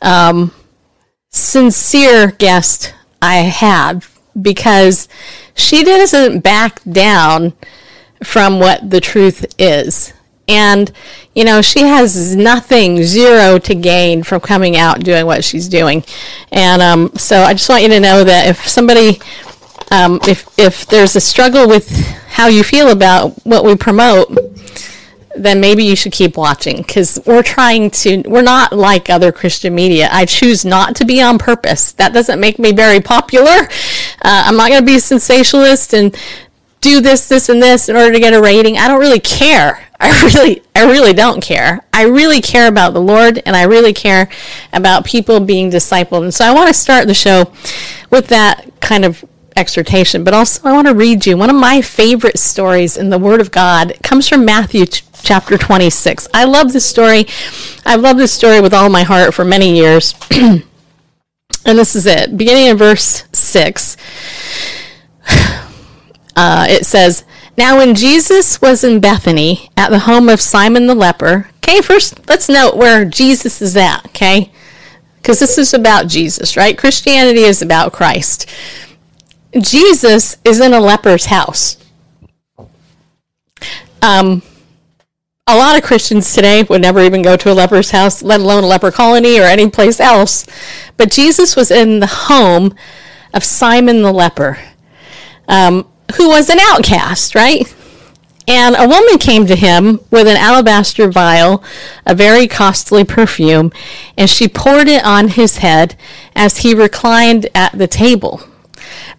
um, 0.02 0.54
sincere 1.32 2.32
guest 2.32 2.94
I 3.22 3.38
had 3.38 4.06
because 4.40 5.08
she 5.56 5.84
doesn't 5.84 6.40
back 6.40 6.82
down 6.84 7.54
from 8.24 8.60
what 8.60 8.90
the 8.90 9.02
truth 9.02 9.46
is. 9.58 10.14
And, 10.48 10.92
you 11.34 11.46
know, 11.46 11.62
she 11.62 11.82
has 11.82 12.36
nothing, 12.36 13.02
zero 13.04 13.60
to 13.60 13.76
gain 13.76 14.24
from 14.24 14.42
coming 14.42 14.76
out 14.76 15.00
doing 15.00 15.26
what 15.26 15.44
she's 15.44 15.70
doing. 15.70 16.04
And 16.52 16.82
um, 16.82 17.12
so 17.16 17.42
I 17.42 17.54
just 17.54 17.70
want 17.70 17.84
you 17.84 17.90
to 17.90 18.00
know 18.00 18.24
that 18.24 18.48
if 18.48 18.68
somebody, 18.68 19.22
um, 19.92 20.20
if, 20.28 20.48
if 20.58 20.86
there's 20.88 21.16
a 21.16 21.22
struggle 21.22 21.68
with 21.68 21.90
how 22.28 22.48
you 22.48 22.64
feel 22.64 22.90
about 22.90 23.46
what 23.46 23.64
we 23.64 23.76
promote, 23.76 24.38
then 25.36 25.60
maybe 25.60 25.84
you 25.84 25.96
should 25.96 26.12
keep 26.12 26.38
watching 26.38 26.78
because 26.78 27.20
we're 27.26 27.42
trying 27.42 27.90
to, 27.90 28.22
we're 28.28 28.42
not 28.42 28.74
like 28.74 29.10
other 29.10 29.32
Christian 29.32 29.74
media. 29.74 30.10
I 30.12 30.26
choose 30.26 30.64
not 30.66 30.96
to 30.98 31.06
be 31.06 31.22
on 31.22 31.40
purpose. 31.40 31.94
That 31.94 32.14
doesn't 32.14 32.40
make 32.40 32.60
me 32.60 32.72
very 32.72 33.00
popular. 33.00 33.68
Uh, 34.24 34.44
I'm 34.46 34.56
not 34.56 34.70
going 34.70 34.82
to 34.82 34.86
be 34.86 34.96
a 34.96 35.02
sensationalist 35.02 35.94
and 35.94 36.16
do 36.82 37.00
this, 37.00 37.28
this, 37.28 37.50
and 37.50 37.62
this 37.62 37.90
in 37.90 37.96
order 37.96 38.12
to 38.12 38.20
get 38.20 38.34
a 38.34 38.42
rating. 38.42 38.78
I 38.78 38.88
don't 38.88 39.00
really 39.00 39.20
care. 39.20 39.88
I 40.00 40.24
really, 40.36 40.62
I 40.76 40.84
really 40.84 41.14
don't 41.14 41.42
care. 41.42 41.86
I 41.94 42.04
really 42.04 42.42
care 42.42 42.68
about 42.68 42.94
the 42.94 43.02
Lord 43.02 43.42
and 43.46 43.56
I 43.56 43.64
really 43.64 43.94
care 43.94 44.30
about 44.74 45.06
people 45.06 45.40
being 45.40 45.72
discipled. 45.72 46.24
And 46.24 46.34
so 46.34 46.46
I 46.46 46.54
want 46.54 46.68
to 46.68 46.74
start 46.74 47.08
the 47.08 47.14
show 47.14 47.52
with 48.10 48.28
that 48.28 48.70
kind 48.82 49.06
of 49.06 49.24
exhortation, 49.56 50.24
but 50.24 50.34
also 50.34 50.68
I 50.68 50.74
want 50.74 50.88
to 50.88 50.94
read 50.94 51.26
you 51.26 51.38
one 51.38 51.50
of 51.50 51.56
my 51.56 51.82
favorite 51.82 52.38
stories 52.38 52.98
in 52.98 53.10
the 53.10 53.20
Word 53.20 53.40
of 53.40 53.52
God. 53.52 53.92
It 53.92 54.04
comes 54.04 54.28
from 54.28 54.46
Matthew 54.46 54.86
chapter 54.86 55.58
26. 55.58 56.28
I 56.34 56.44
love 56.46 56.74
this 56.74 56.86
story. 56.86 57.28
I've 57.86 58.02
loved 58.02 58.20
this 58.20 58.34
story 58.34 58.62
with 58.62 58.74
all 58.74 58.90
my 58.90 59.04
heart 59.04 59.34
for 59.34 59.46
many 59.46 59.76
years. 59.76 60.16
and 61.66 61.78
this 61.78 61.96
is 61.96 62.06
it. 62.06 62.38
Beginning 62.38 62.68
in 62.68 62.78
verse 62.78 63.26
6, 63.32 63.98
uh, 66.36 66.68
it 66.70 66.86
says, 66.86 67.24
Now 67.58 67.78
when 67.78 67.96
Jesus 67.96 68.62
was 68.62 68.84
in 68.84 69.00
Bethany 69.00 69.70
at 69.78 69.90
the 69.90 70.00
home 70.00 70.30
of 70.30 70.42
Simon 70.42 70.88
the 70.88 70.96
leper, 70.96 71.50
okay, 71.58 71.82
first 71.82 72.28
let's 72.28 72.50
note 72.50 72.78
where 72.78 73.06
Jesus 73.06 73.62
is 73.62 73.78
at, 73.78 74.06
okay? 74.08 74.52
Because 75.18 75.40
this 75.40 75.58
is 75.58 75.74
about 75.74 76.08
Jesus, 76.08 76.58
right? 76.58 76.78
Christianity 76.78 77.44
is 77.44 77.62
about 77.62 77.94
Christ. 77.94 78.50
Jesus 79.58 80.38
is 80.44 80.60
in 80.60 80.74
a 80.74 80.80
leper's 80.80 81.26
house. 81.26 81.78
Um, 84.02 84.42
a 85.46 85.58
lot 85.58 85.76
of 85.76 85.84
Christians 85.84 86.34
today 86.34 86.64
would 86.64 86.82
never 86.82 87.02
even 87.02 87.22
go 87.22 87.36
to 87.36 87.52
a 87.52 87.54
leper's 87.54 87.92
house, 87.92 88.24
let 88.24 88.40
alone 88.40 88.64
a 88.64 88.68
leper 88.68 88.92
colony 88.92 89.38
or 89.40 89.44
any 89.44 89.70
place 89.70 90.00
else. 90.00 90.48
But 90.96 91.12
Jesus 91.12 91.58
was 91.58 91.70
in 91.70 92.00
the 92.00 92.08
home 92.08 92.74
of 93.34 93.44
Simon 93.44 94.04
the 94.04 94.14
leper, 94.14 94.58
um, 95.50 95.86
who 96.16 96.30
was 96.30 96.50
an 96.50 96.60
outcast, 96.62 97.36
right? 97.36 97.76
And 98.48 98.76
a 98.78 98.88
woman 98.88 99.18
came 99.18 99.46
to 99.48 99.56
him 99.56 100.00
with 100.12 100.28
an 100.28 100.38
alabaster 100.38 101.12
vial, 101.12 101.62
a 102.06 102.16
very 102.16 102.48
costly 102.48 103.04
perfume, 103.04 103.74
and 104.18 104.30
she 104.30 104.48
poured 104.48 104.88
it 104.88 105.04
on 105.04 105.28
his 105.28 105.58
head 105.58 105.98
as 106.38 106.60
he 106.60 106.74
reclined 106.74 107.48
at 107.54 107.78
the 107.78 107.88
table. 107.88 108.42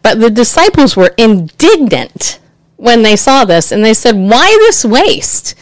But 0.01 0.21
the 0.21 0.31
disciples 0.31 0.97
were 0.97 1.15
indignant 1.19 2.39
when 2.77 3.03
they 3.03 3.17
saw 3.17 3.45
this, 3.45 3.71
and 3.71 3.85
they 3.85 3.95
said, 3.95 4.17
Why 4.17 4.47
this 4.61 4.87
waste? 4.87 5.55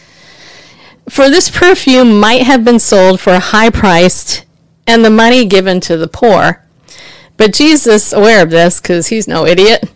For 1.13 1.29
this 1.29 1.51
perfume 1.51 2.19
might 2.19 2.41
have 2.41 2.65
been 2.65 2.79
sold 2.79 3.21
for 3.21 3.33
a 3.33 3.39
high 3.39 3.69
price 3.69 4.41
and 4.87 5.05
the 5.05 5.11
money 5.11 5.45
given 5.45 5.79
to 5.81 5.95
the 5.95 6.07
poor. 6.07 6.65
But 7.37 7.53
Jesus, 7.53 8.13
aware 8.13 8.41
of 8.41 8.49
this, 8.49 8.81
because 8.81 9.05
he's 9.05 9.27
no 9.27 9.45
idiot, 9.45 9.87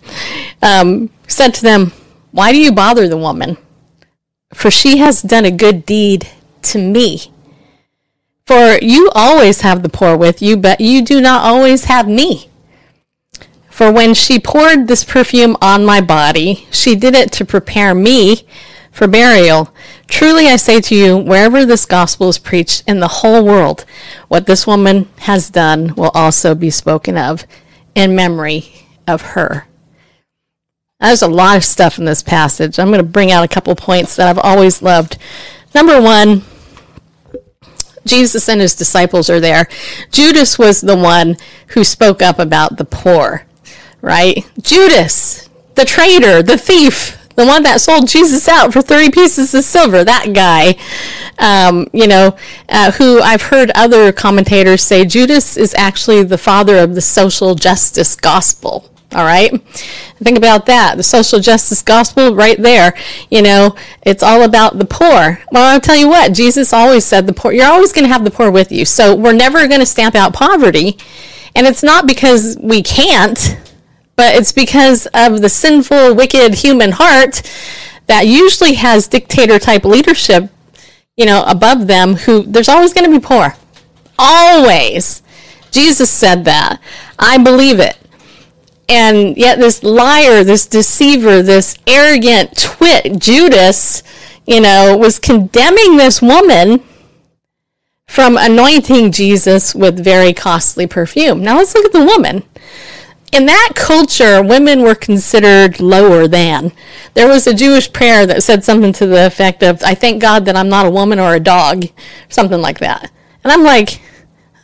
um, 0.62 1.10
said 1.28 1.56
to 1.56 1.64
them, 1.64 1.92
Why 2.30 2.52
do 2.52 2.60
you 2.60 2.72
bother 2.72 3.08
the 3.08 3.18
woman? 3.18 3.58
For 4.54 4.70
she 4.70 4.98
has 5.00 5.24
done 5.24 5.44
a 5.44 5.50
good 5.50 5.88
deed 5.88 6.30
to 6.62 6.78
me. 6.78 7.32
For 8.46 8.78
you 8.80 9.10
always 9.16 9.62
have 9.62 9.82
the 9.82 9.90
poor 9.90 10.16
with 10.16 10.40
you, 10.40 10.56
but 10.56 10.80
you 10.80 11.02
do 11.02 11.20
not 11.20 11.44
always 11.44 11.86
have 11.86 12.08
me. 12.08 12.48
For 13.72 13.92
when 13.92 14.14
she 14.14 14.38
poured 14.38 14.88
this 14.88 15.04
perfume 15.04 15.58
on 15.64 15.84
my 15.84 16.00
body, 16.00 16.68
she 16.70 16.96
did 16.96 17.16
it 17.16 17.32
to 17.32 17.44
prepare 17.44 17.96
me 17.96 18.46
for 18.92 19.08
burial. 19.08 19.74
Truly 20.08 20.48
I 20.48 20.56
say 20.56 20.80
to 20.82 20.96
you, 20.96 21.18
wherever 21.18 21.66
this 21.66 21.86
gospel 21.86 22.30
is 22.30 22.38
preached 22.38 22.84
in 22.88 23.00
the 23.00 23.08
whole 23.08 23.46
world, 23.46 23.86
what 24.28 24.46
this 24.46 24.66
woman 24.66 25.08
has 25.20 25.50
done 25.50 25.94
will 25.96 26.12
also 26.14 26.56
be 26.56 26.70
spoken 26.70 27.18
of 27.18 27.46
in 27.94 28.16
memory 28.16 28.86
of 29.08 29.22
her. 29.22 29.68
There's 31.00 31.22
a 31.22 31.28
lot 31.28 31.58
of 31.58 31.66
stuff 31.66 32.00
in 32.00 32.06
this 32.06 32.24
passage. 32.24 32.80
I'm 32.80 32.88
going 32.88 33.00
to 33.00 33.04
bring 33.04 33.32
out 33.32 33.44
a 33.44 33.48
couple 33.48 33.76
points 33.76 34.16
that 34.16 34.28
I've 34.28 34.44
always 34.44 34.82
loved. 34.82 35.18
Number 35.76 36.02
one, 36.02 36.44
Jesus 38.06 38.50
and 38.50 38.62
his 38.62 38.76
disciples 38.76 39.30
are 39.30 39.40
there. 39.40 39.68
Judas 40.12 40.58
was 40.58 40.82
the 40.82 40.96
one 40.96 41.38
who 41.68 41.84
spoke 41.84 42.22
up 42.22 42.40
about 42.40 42.78
the 42.78 42.86
poor 42.86 43.48
right? 44.02 44.50
Judas, 44.62 45.50
the 45.76 45.86
traitor, 45.86 46.42
the 46.42 46.58
thief, 46.58 47.17
the 47.38 47.46
one 47.46 47.62
that 47.64 47.80
sold 47.80 48.08
Jesus 48.08 48.48
out 48.48 48.74
for 48.74 48.82
30 48.82 49.12
pieces 49.12 49.54
of 49.54 49.64
silver, 49.64 50.04
that 50.04 50.34
guy, 50.34 50.76
um, 51.38 51.88
you 51.94 52.08
know, 52.08 52.36
uh, 52.68 52.92
who 52.94 53.22
I've 53.22 53.44
heard 53.44 53.70
other 53.76 54.12
commentators 54.12 54.82
say 54.82 55.06
Judas 55.06 55.56
is 55.56 55.76
actually 55.76 56.24
the 56.24 56.40
father 56.40 56.80
of 56.80 56.96
the 56.96 57.02
social 57.02 57.54
justice 57.54 58.16
gospel. 58.16 58.90
All 59.14 59.24
right. 59.24 59.52
Think 60.18 60.38
about 60.38 60.66
that. 60.66 60.98
The 60.98 61.04
social 61.04 61.40
justice 61.40 61.84
gospel 61.84 62.36
right 62.36 62.60
there. 62.60 62.94
You 63.30 63.44
know, 63.44 63.76
it's 64.02 64.24
all 64.24 64.42
about 64.42 64.80
the 64.80 64.86
poor. 64.86 65.40
Well, 65.52 65.74
I'll 65.74 65.80
tell 65.80 65.96
you 65.96 66.10
what, 66.10 66.34
Jesus 66.34 66.74
always 66.74 67.06
said 67.06 67.28
the 67.28 67.34
poor, 67.34 67.52
you're 67.54 67.72
always 67.72 67.94
going 67.94 68.04
to 68.04 68.12
have 68.12 68.24
the 68.24 68.32
poor 68.32 68.50
with 68.50 68.72
you. 68.72 68.84
So 68.84 69.16
we're 69.16 69.34
never 69.34 69.68
going 69.68 69.80
to 69.80 69.86
stamp 69.86 70.16
out 70.16 70.34
poverty. 70.34 70.98
And 71.56 71.68
it's 71.68 71.84
not 71.84 72.08
because 72.08 72.58
we 72.60 72.82
can't 72.82 73.58
but 74.18 74.36
it's 74.36 74.52
because 74.52 75.08
of 75.14 75.42
the 75.42 75.48
sinful, 75.48 76.16
wicked 76.16 76.56
human 76.56 76.92
heart 76.92 77.44
that 78.08 78.26
usually 78.26 78.74
has 78.74 79.08
dictator 79.08 79.60
type 79.60 79.86
leadership, 79.86 80.50
you 81.16 81.26
know, 81.26 81.44
above 81.48 81.88
them 81.88 82.16
who 82.16 82.42
there's 82.44 82.68
always 82.68 82.94
going 82.94 83.10
to 83.10 83.20
be 83.20 83.24
poor. 83.24 83.56
Always. 84.18 85.22
Jesus 85.72 86.10
said 86.10 86.46
that. 86.46 86.82
I 87.20 87.38
believe 87.38 87.80
it. 87.80 87.98
And 88.90 89.38
yet 89.38 89.60
this 89.60 89.84
liar, 89.84 90.44
this 90.44 90.66
deceiver, 90.66 91.44
this 91.44 91.78
arrogant 91.86 92.58
twit, 92.58 93.20
Judas, 93.20 94.02
you 94.48 94.62
know, 94.62 94.98
was 94.98 95.20
condemning 95.20 95.98
this 95.98 96.22
woman 96.24 96.84
from 98.08 98.38
anointing 98.38 99.12
Jesus 99.12 99.76
with 99.76 100.04
very 100.04 100.34
costly 100.34 100.88
perfume. 100.88 101.44
Now 101.44 101.58
let's 101.58 101.76
look 101.76 101.86
at 101.86 101.92
the 101.92 102.06
woman 102.06 102.44
in 103.32 103.46
that 103.46 103.74
culture, 103.76 104.42
women 104.42 104.82
were 104.82 104.96
considered 104.96 105.80
lower 105.80 106.28
than. 106.28 106.72
There 107.14 107.28
was 107.28 107.46
a 107.46 107.54
Jewish 107.54 107.92
prayer 107.92 108.26
that 108.26 108.44
said 108.44 108.64
something 108.64 108.94
to 108.94 109.06
the 109.06 109.26
effect 109.26 109.64
of, 109.64 109.82
I 109.84 109.96
thank 109.96 110.22
God 110.22 110.46
that 110.46 110.56
I'm 110.56 110.70
not 110.70 110.86
a 110.86 110.92
woman 110.92 111.20
or 111.20 111.36
a 111.36 111.40
dog, 111.40 111.86
something 112.30 112.62
like 112.62 112.80
that. 112.80 113.12
And 113.44 113.52
I'm 113.52 113.64
like, 113.64 114.02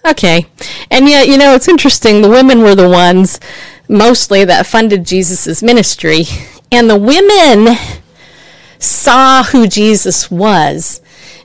okay. 0.05 0.45
And 0.89 1.07
yet, 1.07 1.27
you 1.27 1.37
know, 1.37 1.55
it's 1.55 1.67
interesting. 1.67 2.21
The 2.21 2.29
women 2.29 2.61
were 2.61 2.75
the 2.75 2.89
ones 2.89 3.39
mostly 3.89 4.45
that 4.45 4.65
funded 4.65 5.05
Jesus' 5.05 5.61
ministry. 5.61 6.23
And 6.71 6.89
the 6.89 6.97
women 6.97 7.75
saw 8.79 9.43
who 9.43 9.67
Jesus 9.67 10.31
was. 10.31 11.01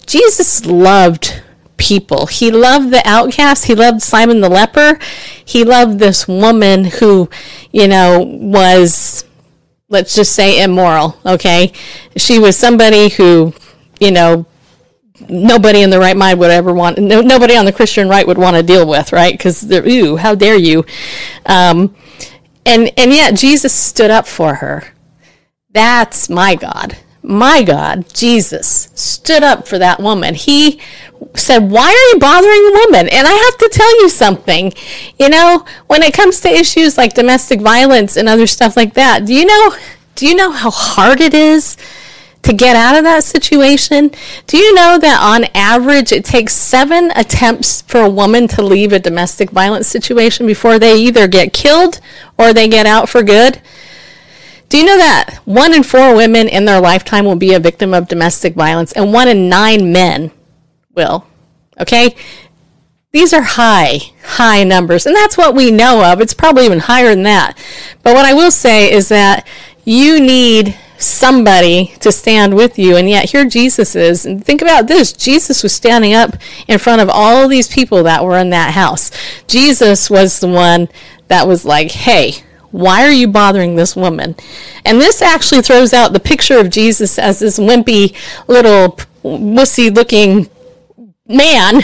Jesus 0.06 0.64
loved 0.64 1.42
people. 1.78 2.26
He 2.26 2.50
loved 2.50 2.92
the 2.92 3.02
outcast. 3.06 3.64
He 3.64 3.75
loved 3.75 4.02
Simon 4.02 4.40
the 4.40 4.50
leper. 4.50 4.99
He 5.44 5.64
loved 5.64 5.99
this 5.99 6.28
woman 6.28 6.85
who, 6.85 7.30
you 7.73 7.88
know, 7.88 8.20
was, 8.20 9.25
let's 9.88 10.14
just 10.14 10.35
say, 10.35 10.62
immoral. 10.62 11.16
Okay. 11.25 11.73
She 12.16 12.38
was 12.38 12.58
somebody 12.58 13.08
who, 13.08 13.54
you 13.99 14.11
know, 14.11 14.47
nobody 15.28 15.82
in 15.82 15.90
the 15.90 15.99
right 15.99 16.16
mind 16.16 16.38
would 16.40 16.50
ever 16.50 16.73
want, 16.73 16.99
no, 16.99 17.20
nobody 17.23 17.56
on 17.56 17.64
the 17.64 17.73
Christian 17.73 18.08
right 18.08 18.26
would 18.26 18.38
want 18.38 18.56
to 18.56 18.62
deal 18.62 18.87
with, 18.87 19.12
right? 19.12 19.32
Because 19.32 19.61
they're, 19.62 19.88
ooh, 19.88 20.16
how 20.16 20.35
dare 20.35 20.56
you? 20.56 20.85
Um, 21.47 21.97
and, 22.66 22.92
and 22.99 23.12
yet 23.12 23.35
Jesus 23.35 23.73
stood 23.73 24.11
up 24.11 24.26
for 24.26 24.56
her. 24.56 24.85
That's 25.70 26.28
my 26.28 26.54
God 26.54 26.99
my 27.28 27.62
God, 27.62 28.06
Jesus, 28.14 28.88
stood 28.94 29.42
up 29.42 29.68
for 29.68 29.78
that 29.78 30.00
woman. 30.00 30.35
He 30.35 30.80
said, 31.35 31.70
Why 31.70 31.87
are 31.87 32.14
you 32.14 32.18
bothering 32.18 32.64
the 32.64 32.87
woman? 32.87 33.08
And 33.08 33.26
I 33.26 33.32
have 33.32 33.58
to 33.58 33.68
tell 33.70 34.00
you 34.00 34.08
something. 34.08 34.73
You 35.18 35.28
know, 35.28 35.66
when 35.88 36.02
it 36.02 36.14
comes 36.14 36.40
to 36.40 36.49
issues 36.49 36.97
like 36.97 37.12
domestic 37.12 37.61
violence 37.61 38.16
and 38.16 38.30
other 38.30 38.47
stuff 38.47 38.78
like 38.78 38.94
that, 38.94 39.26
do 39.26 39.35
you 39.35 39.44
know 39.44 39.76
do 40.14 40.26
you 40.26 40.35
know 40.35 40.50
how 40.50 40.70
hard 40.70 41.20
it 41.20 41.35
is 41.35 41.76
to 42.42 42.54
get 42.54 42.76
out 42.76 42.97
of 42.97 43.04
that 43.04 43.25
situation? 43.25 44.11
Do 44.47 44.56
you 44.56 44.75
know 44.75 44.99
that 44.99 45.20
on 45.20 45.44
average 45.54 46.12
it 46.12 46.25
takes 46.25 46.54
seven 46.54 47.12
attempts 47.14 47.82
for 47.82 48.00
a 48.00 48.11
woman 48.11 48.49
to 48.49 48.62
leave 48.62 48.94
a 48.94 48.99
domestic 48.99 49.50
violence 49.50 49.87
situation 49.87 50.47
before 50.47 50.78
they 50.78 50.97
either 50.97 51.28
get 51.28 51.52
killed 51.52 52.00
or 52.38 52.54
they 52.54 52.68
get 52.68 52.87
out 52.87 53.08
for 53.11 53.23
good? 53.23 53.61
Do 54.68 54.76
you 54.76 54.84
know 54.84 54.98
that 54.98 55.40
one 55.44 55.75
in 55.75 55.82
four 55.82 56.14
women 56.14 56.48
in 56.48 56.64
their 56.64 56.80
lifetime 56.80 57.25
will 57.25 57.37
be 57.37 57.54
a 57.54 57.60
victim 57.60 57.94
of 57.94 58.08
domestic 58.08 58.54
violence 58.54 58.92
and 58.92 59.12
one 59.12 59.28
in 59.28 59.48
nine 59.48 59.92
men 59.92 60.30
will? 60.94 61.26
Okay? 61.80 62.14
These 63.10 63.32
are 63.32 63.42
high, 63.42 64.00
high 64.22 64.64
numbers. 64.64 65.06
And 65.06 65.16
that's 65.16 65.38
what 65.38 65.54
we 65.54 65.70
know 65.70 66.04
of. 66.04 66.20
It's 66.20 66.34
probably 66.34 66.66
even 66.66 66.80
higher 66.80 67.14
than 67.14 67.22
that. 67.22 67.56
But 68.02 68.14
what 68.14 68.26
I 68.26 68.34
will 68.34 68.50
say 68.50 68.92
is 68.92 69.08
that 69.08 69.46
you 69.84 70.20
need 70.20 70.76
somebody 70.98 71.94
to 72.00 72.12
stand 72.12 72.54
with 72.54 72.78
you, 72.78 72.96
and 72.96 73.08
yet 73.08 73.30
here 73.30 73.48
Jesus 73.48 73.94
is. 73.94 74.26
And 74.26 74.44
think 74.44 74.60
about 74.60 74.88
this 74.88 75.12
Jesus 75.12 75.62
was 75.62 75.72
standing 75.72 76.12
up 76.12 76.37
in 76.66 76.78
front 76.78 77.00
of 77.00 77.08
all 77.08 77.48
these 77.48 77.68
people 77.68 78.02
that 78.02 78.25
were 78.25 78.37
in 78.37 78.50
that 78.50 78.75
house. 78.75 79.10
Jesus 79.46 80.10
was 80.10 80.40
the 80.40 80.48
one 80.48 80.88
that 81.28 81.46
was 81.46 81.64
like, 81.64 81.90
hey, 81.90 82.42
why 82.70 83.04
are 83.04 83.12
you 83.12 83.28
bothering 83.28 83.76
this 83.76 83.96
woman? 83.96 84.37
And 84.84 85.00
this 85.00 85.22
actually 85.22 85.62
throws 85.62 85.92
out 85.92 86.12
the 86.12 86.20
picture 86.20 86.58
of 86.58 86.70
Jesus 86.70 87.18
as 87.18 87.38
this 87.38 87.58
wimpy 87.58 88.14
little 88.46 88.98
wussy 89.22 89.94
looking 89.94 90.48
man 91.26 91.82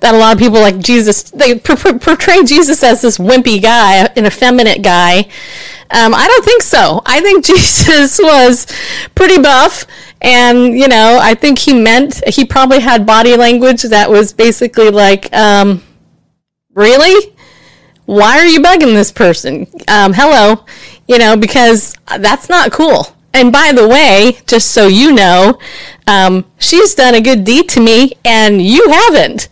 that 0.00 0.14
a 0.14 0.18
lot 0.18 0.34
of 0.34 0.38
people 0.38 0.60
like 0.60 0.78
Jesus, 0.78 1.24
they 1.30 1.58
portray 1.58 2.44
Jesus 2.44 2.82
as 2.82 3.02
this 3.02 3.18
wimpy 3.18 3.60
guy, 3.60 4.06
an 4.16 4.26
effeminate 4.26 4.82
guy. 4.82 5.20
Um, 5.92 6.14
I 6.14 6.26
don't 6.28 6.44
think 6.44 6.62
so. 6.62 7.02
I 7.04 7.20
think 7.20 7.44
Jesus 7.44 8.18
was 8.22 8.66
pretty 9.14 9.40
buff. 9.40 9.86
And, 10.22 10.78
you 10.78 10.86
know, 10.86 11.18
I 11.20 11.34
think 11.34 11.58
he 11.58 11.72
meant, 11.72 12.22
he 12.28 12.44
probably 12.44 12.80
had 12.80 13.06
body 13.06 13.36
language 13.36 13.82
that 13.82 14.10
was 14.10 14.32
basically 14.32 14.90
like, 14.90 15.34
um, 15.34 15.82
really? 16.74 17.34
Why 18.10 18.38
are 18.38 18.46
you 18.46 18.60
bugging 18.60 18.92
this 18.92 19.12
person? 19.12 19.68
Um, 19.86 20.12
hello. 20.12 20.64
You 21.06 21.18
know, 21.18 21.36
because 21.36 21.94
that's 22.18 22.48
not 22.48 22.72
cool. 22.72 23.06
And 23.32 23.52
by 23.52 23.70
the 23.72 23.86
way, 23.86 24.38
just 24.48 24.72
so 24.72 24.88
you 24.88 25.12
know, 25.12 25.60
um, 26.08 26.44
she's 26.58 26.96
done 26.96 27.14
a 27.14 27.20
good 27.20 27.44
deed 27.44 27.68
to 27.68 27.80
me 27.80 28.14
and 28.24 28.60
you 28.60 28.88
haven't 28.90 29.48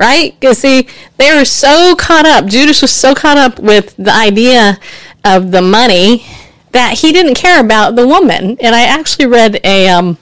right? 0.00 0.34
Because 0.40 0.56
see, 0.56 0.88
they 1.18 1.34
were 1.34 1.44
so 1.44 1.94
caught 1.94 2.24
up. 2.24 2.46
Judas 2.46 2.80
was 2.80 2.90
so 2.90 3.14
caught 3.14 3.36
up 3.36 3.60
with 3.60 3.94
the 3.98 4.10
idea 4.10 4.78
of 5.26 5.50
the 5.50 5.60
money 5.60 6.24
that 6.72 7.00
he 7.00 7.12
didn't 7.12 7.34
care 7.34 7.60
about 7.62 7.96
the 7.96 8.06
woman. 8.06 8.56
And 8.60 8.74
I 8.74 8.84
actually 8.84 9.26
read 9.26 9.60
a 9.62 9.90
um, 9.90 10.16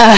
uh, 0.00 0.16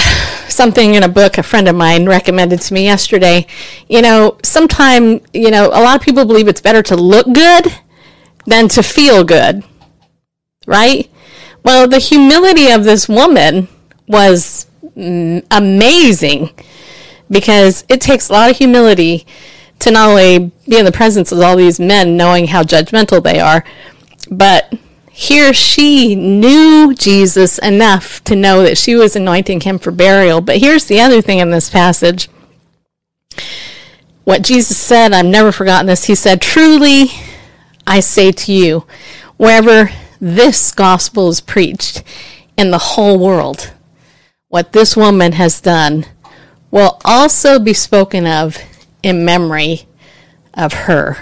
something 0.49 0.95
in 0.95 1.03
a 1.03 1.09
book 1.09 1.39
a 1.39 1.43
friend 1.43 1.67
of 1.67 1.75
mine 1.75 2.07
recommended 2.07 2.61
to 2.61 2.73
me 2.73 2.85
yesterday. 2.85 3.47
You 3.89 4.01
know, 4.01 4.39
sometime 4.45 5.21
you 5.35 5.51
know 5.51 5.67
a 5.67 5.83
lot 5.83 5.97
of 5.97 6.03
people 6.03 6.25
believe 6.25 6.47
it's 6.47 6.61
better 6.61 6.83
to 6.85 6.97
look 6.97 7.27
good 7.33 7.67
than 8.47 8.69
to 8.69 8.83
feel 8.83 9.25
good, 9.25 9.65
right? 10.67 11.11
Well, 11.65 11.89
the 11.89 11.99
humility 11.99 12.71
of 12.71 12.85
this 12.85 13.09
woman 13.09 13.69
was 14.07 14.67
amazing 14.97 16.51
because 17.29 17.85
it 17.89 18.01
takes 18.01 18.29
a 18.29 18.33
lot 18.33 18.51
of 18.51 18.57
humility 18.57 19.27
to 19.81 19.91
not 19.91 20.11
only 20.11 20.53
be 20.69 20.79
in 20.79 20.85
the 20.85 20.93
presence 20.93 21.33
of 21.33 21.41
all 21.41 21.57
these 21.57 21.81
men 21.81 22.17
knowing 22.17 22.47
how 22.47 22.63
judgmental 22.63 23.23
they 23.23 23.41
are, 23.41 23.65
but 24.31 24.73
here 25.15 25.53
she 25.53 26.15
knew 26.15 26.95
Jesus 26.95 27.59
enough 27.59 28.25
to 28.25 28.35
know 28.35 28.63
that 28.63 28.79
she 28.79 28.95
was 28.95 29.15
anointing 29.15 29.61
him 29.61 29.79
for 29.79 29.91
burial. 29.91 30.41
But 30.41 30.59
here's 30.59 30.87
the 30.87 31.01
other 31.01 31.21
thing 31.21 31.39
in 31.39 31.51
this 31.51 31.69
passage. 31.69 32.29
What 34.25 34.43
Jesus 34.43 34.79
said, 34.79 35.13
I've 35.13 35.27
never 35.27 35.53
forgotten 35.53 35.87
this. 35.87 36.05
He 36.05 36.15
said, 36.15 36.41
Truly, 36.41 37.11
I 37.87 38.01
say 38.01 38.33
to 38.33 38.53
you, 38.53 38.87
wherever 39.37 39.91
this 40.19 40.73
gospel 40.73 41.29
is 41.29 41.43
preached 41.43 42.03
in 42.57 42.71
the 42.71 42.79
whole 42.79 43.19
world, 43.19 43.73
what 44.49 44.73
this 44.73 44.97
woman 44.97 45.33
has 45.33 45.61
done 45.61 46.07
will 46.71 47.01
also 47.05 47.59
be 47.59 47.75
spoken 47.75 48.27
of 48.27 48.57
in 49.03 49.27
memory 49.27 49.83
of 50.55 50.73
her. 50.73 51.19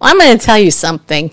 Well, 0.00 0.12
I'm 0.12 0.18
going 0.18 0.38
to 0.38 0.44
tell 0.44 0.58
you 0.58 0.70
something. 0.70 1.32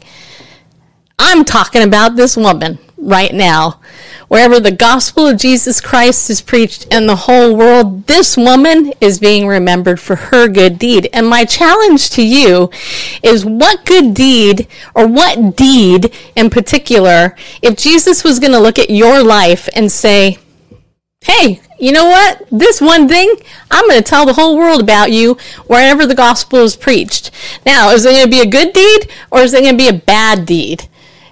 I'm 1.20 1.46
talking 1.46 1.84
about 1.84 2.16
this 2.16 2.36
woman 2.36 2.80
right 2.98 3.34
now. 3.34 3.80
Wherever 4.28 4.60
the 4.60 4.72
gospel 4.72 5.28
of 5.28 5.38
Jesus 5.38 5.80
Christ 5.80 6.30
is 6.30 6.42
preached 6.42 6.92
in 6.92 7.06
the 7.06 7.16
whole 7.16 7.56
world, 7.56 8.08
this 8.08 8.36
woman 8.36 8.94
is 9.00 9.20
being 9.20 9.46
remembered 9.46 10.00
for 10.00 10.16
her 10.16 10.48
good 10.48 10.80
deed. 10.80 11.10
And 11.14 11.28
my 11.28 11.46
challenge 11.46 12.10
to 12.12 12.26
you 12.26 12.72
is 13.22 13.46
what 13.46 13.86
good 13.86 14.14
deed 14.14 14.68
or 14.96 15.08
what 15.08 15.56
deed 15.56 16.14
in 16.36 16.50
particular, 16.50 17.36
if 17.62 17.78
Jesus 17.78 18.24
was 18.24 18.40
going 18.40 18.54
to 18.54 18.60
look 18.60 18.80
at 18.80 18.90
your 18.90 19.22
life 19.22 19.70
and 19.76 19.92
say, 19.92 20.40
hey, 21.22 21.62
you 21.80 21.92
know 21.92 22.06
what? 22.06 22.48
This 22.52 22.82
one 22.82 23.08
thing, 23.08 23.36
I'm 23.70 23.88
going 23.88 24.02
to 24.02 24.10
tell 24.10 24.26
the 24.26 24.34
whole 24.34 24.58
world 24.58 24.82
about 24.82 25.12
you 25.12 25.38
wherever 25.68 26.06
the 26.06 26.16
gospel 26.16 26.60
is 26.60 26.76
preached. 26.76 27.32
Now, 27.66 27.92
is 27.92 28.06
it 28.06 28.12
going 28.12 28.24
to 28.24 28.30
be 28.30 28.42
a 28.42 28.50
good 28.50 28.74
deed 28.74 29.12
or 29.32 29.40
is 29.42 29.54
it 29.54 29.62
going 29.62 29.78
to 29.78 29.78
be 29.78 29.90
a 29.90 29.94
bad 30.00 30.46
deed? 30.46 30.88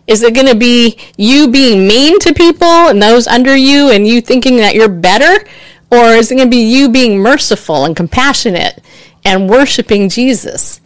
Is 0.08 0.24
it 0.24 0.34
going 0.34 0.48
to 0.48 0.56
be 0.56 0.98
you 1.18 1.50
being 1.50 1.88
mean 1.88 2.20
to 2.20 2.34
people 2.34 2.68
and 2.68 3.02
those 3.02 3.28
under 3.28 3.56
you 3.56 3.92
and 3.92 4.08
you 4.08 4.22
thinking 4.22 4.58
that 4.58 4.76
you're 4.76 4.90
better? 4.90 5.48
Or 5.92 6.14
is 6.14 6.32
it 6.32 6.36
going 6.36 6.48
to 6.48 6.52
be 6.52 6.64
you 6.64 6.90
being 6.90 7.18
merciful 7.18 7.86
and 7.86 7.96
compassionate 7.96 8.84
and 9.26 9.50
worshiping 9.50 10.10
Jesus? 10.10 10.82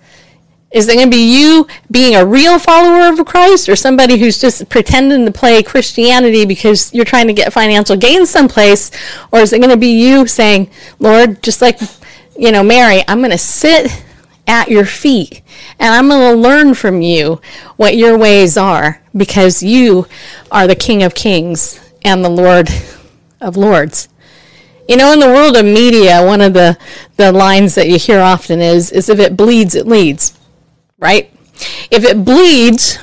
Is 0.72 0.90
it 0.90 0.96
going 0.96 1.10
to 1.10 1.16
be 1.16 1.40
you 1.40 1.68
being 1.90 2.16
a 2.16 2.26
real 2.26 2.60
follower 2.60 3.08
of 3.08 3.26
Christ 3.26 3.70
or 3.70 3.78
somebody 3.78 4.18
who's 4.18 4.38
just 4.38 4.68
pretending 4.68 5.26
to 5.26 5.32
play 5.32 5.64
Christianity 5.64 6.46
because 6.46 6.94
you're 6.94 7.06
trying 7.06 7.28
to 7.28 7.34
get 7.34 7.54
financial 7.54 7.96
gain 7.96 8.26
someplace? 8.26 8.92
Or 9.32 9.40
is 9.40 9.54
it 9.54 9.60
going 9.60 9.70
to 9.70 9.78
be 9.78 9.98
you 9.98 10.28
saying, 10.28 10.70
Lord, 11.00 11.42
just 11.42 11.62
like, 11.62 11.80
you 12.38 12.52
know, 12.52 12.62
Mary, 12.62 13.04
I'm 13.08 13.20
going 13.20 13.32
to 13.32 13.38
sit 13.38 14.04
at 14.48 14.70
your 14.70 14.86
feet 14.86 15.42
and 15.80 15.94
I'm 15.94 16.10
going 16.10 16.36
to 16.36 16.40
learn 16.40 16.74
from 16.74 17.02
you 17.02 17.42
what 17.78 17.98
your 17.98 18.18
ways 18.18 18.58
are 18.58 19.02
because 19.16 19.64
you 19.64 20.08
are 20.52 20.68
the 20.68 20.76
King 20.76 21.04
of 21.04 21.16
Kings 21.16 21.80
and 22.04 22.24
the 22.24 22.30
Lord 22.30 22.70
of 23.42 23.58
Lords. 23.58 24.10
You 24.88 24.98
know, 24.98 25.14
in 25.14 25.20
the 25.20 25.28
world 25.28 25.58
of 25.58 25.66
media, 25.66 26.24
one 26.24 26.42
of 26.42 26.54
the, 26.54 26.78
the 27.18 27.32
lines 27.32 27.74
that 27.76 27.90
you 27.90 27.98
hear 27.98 28.20
often 28.20 28.62
is, 28.62 28.92
is 28.92 29.10
if 29.10 29.20
it 29.20 29.36
bleeds, 29.36 29.74
it 29.74 29.88
leads 29.88 30.38
right? 30.98 31.32
If 31.92 32.04
it 32.04 32.26
bleeds, 32.26 32.98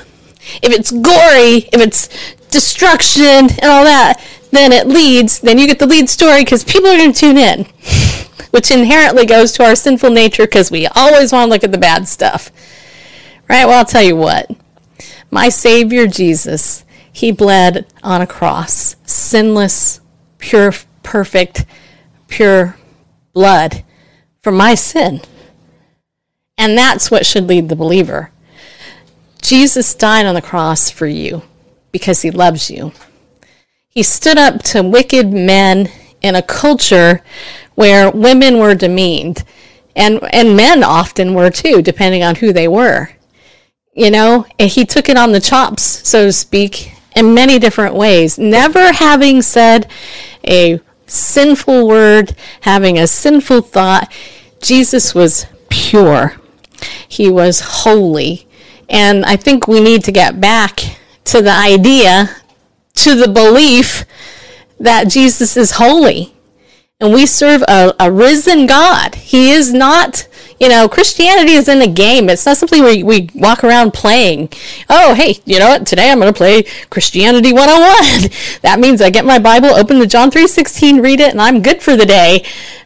if 0.63 0.73
it's 0.73 0.91
gory, 0.91 1.69
if 1.73 1.81
it's 1.81 2.09
destruction 2.53 3.23
and 3.23 3.65
all 3.65 3.85
that, 3.85 4.25
then 4.53 4.71
it 4.71 4.87
leads, 4.87 5.41
then 5.41 5.59
you 5.59 5.67
get 5.67 5.79
the 5.79 5.87
lead 5.87 6.09
story 6.09 6.45
because 6.45 6.63
people 6.63 6.91
are 6.91 6.97
going 6.97 7.13
to 7.13 7.19
tune 7.19 7.39
in, 7.39 7.65
which 8.51 8.71
inherently 8.71 9.27
goes 9.27 9.53
to 9.53 9.65
our 9.65 9.75
sinful 9.75 10.11
nature 10.11 10.45
because 10.45 10.71
we 10.71 10.87
always 10.89 11.33
want 11.33 11.49
to 11.49 11.53
look 11.53 11.65
at 11.65 11.73
the 11.73 11.79
bad 11.79 12.07
stuff. 12.07 12.51
Right? 13.49 13.65
Well, 13.65 13.79
I'll 13.79 13.85
tell 13.85 14.03
you 14.03 14.17
what. 14.17 14.51
My 15.31 15.49
Savior 15.49 16.07
Jesus, 16.07 16.85
He 17.11 17.33
bled 17.33 17.87
on 18.03 18.21
a 18.21 18.27
cross, 18.27 18.97
sinless, 19.05 20.01
pure, 20.39 20.73
perfect, 21.03 21.65
pure 22.29 22.77
blood 23.33 23.83
for 24.43 24.53
my 24.53 24.75
sin. 24.75 25.23
And 26.59 26.77
that's 26.77 27.11
what 27.11 27.25
should 27.25 27.49
lead 27.49 27.71
the 27.71 27.77
believer. 27.77 28.31
Jesus 29.41 29.95
died 29.95 30.27
on 30.27 30.35
the 30.35 30.43
cross 30.43 30.91
for 30.91 31.07
you 31.07 31.43
because 31.93 32.23
he 32.23 32.31
loves 32.31 32.71
you. 32.71 32.93
He 33.89 34.03
stood 34.03 34.39
up 34.39 34.63
to 34.65 34.83
wicked 34.83 35.33
men 35.33 35.89
in 36.23 36.35
a 36.35 36.43
culture 36.43 37.23
where 37.75 38.11
women 38.11 38.59
were 38.59 38.75
demeaned 38.75 39.45
and 39.95 40.21
and 40.33 40.57
men 40.57 40.83
often 40.83 41.35
were 41.35 41.51
too 41.51 41.83
depending 41.83 42.23
on 42.23 42.37
who 42.37 42.53
they 42.53 42.69
were. 42.69 43.11
You 43.95 44.11
know, 44.11 44.47
and 44.59 44.71
he 44.71 44.87
took 44.87 45.11
it 45.11 45.19
on 45.19 45.33
the 45.33 45.41
chops, 45.41 45.83
so 45.83 46.25
to 46.25 46.33
speak, 46.33 46.93
in 47.15 47.35
many 47.35 47.59
different 47.59 47.95
ways, 47.95 48.39
never 48.39 48.91
having 48.91 49.43
said 49.43 49.91
a 50.49 50.81
sinful 51.07 51.87
word, 51.87 52.35
having 52.63 52.99
a 52.99 53.07
sinful 53.07 53.61
thought. 53.61 54.11
Jesus 54.63 55.15
was 55.15 55.47
pure. 55.69 56.37
He 57.07 57.29
was 57.29 57.61
holy. 57.61 58.47
And 58.89 59.27
I 59.27 59.37
think 59.37 59.69
we 59.69 59.81
need 59.81 60.05
to 60.05 60.13
get 60.13 60.41
back 60.41 60.99
to 61.25 61.43
the 61.43 61.53
idea, 61.53 62.37
to 62.95 63.15
the 63.15 63.29
belief 63.29 64.05
that 64.79 65.09
Jesus 65.09 65.57
is 65.57 65.73
holy. 65.73 66.35
And 67.01 67.13
we 67.13 67.27
serve 67.27 67.63
a, 67.63 67.95
a 67.99 68.13
risen 68.13 68.67
God. 68.67 69.17
He 69.17 69.51
is 69.51 69.75
not, 69.75 70.29
you 70.61 70.69
know, 70.69 70.89
Christianity 70.89 71.55
is 71.55 71.69
in 71.69 71.83
a 71.83 71.89
game. 71.89 72.31
It's 72.31 72.47
not 72.47 72.57
something 72.57 72.85
we, 72.85 73.03
we 73.03 73.29
walk 73.35 73.65
around 73.65 73.93
playing. 73.93 74.51
Oh, 74.89 75.13
hey, 75.15 75.41
you 75.45 75.59
know 75.59 75.69
what? 75.69 75.85
Today 75.85 76.13
I'm 76.13 76.21
going 76.21 76.33
to 76.33 76.37
play 76.37 76.63
Christianity 76.91 77.53
101. 77.53 78.31
that 78.63 78.79
means 78.79 79.03
I 79.03 79.11
get 79.11 79.25
my 79.25 79.41
Bible, 79.41 79.71
open 79.71 79.99
to 79.99 80.07
John 80.07 80.31
3.16, 80.31 81.03
read 81.03 81.19
it, 81.19 81.33
and 81.33 81.41
I'm 81.41 81.61
good 81.61 81.83
for 81.83 81.97
the 81.97 82.07
day 82.07 82.45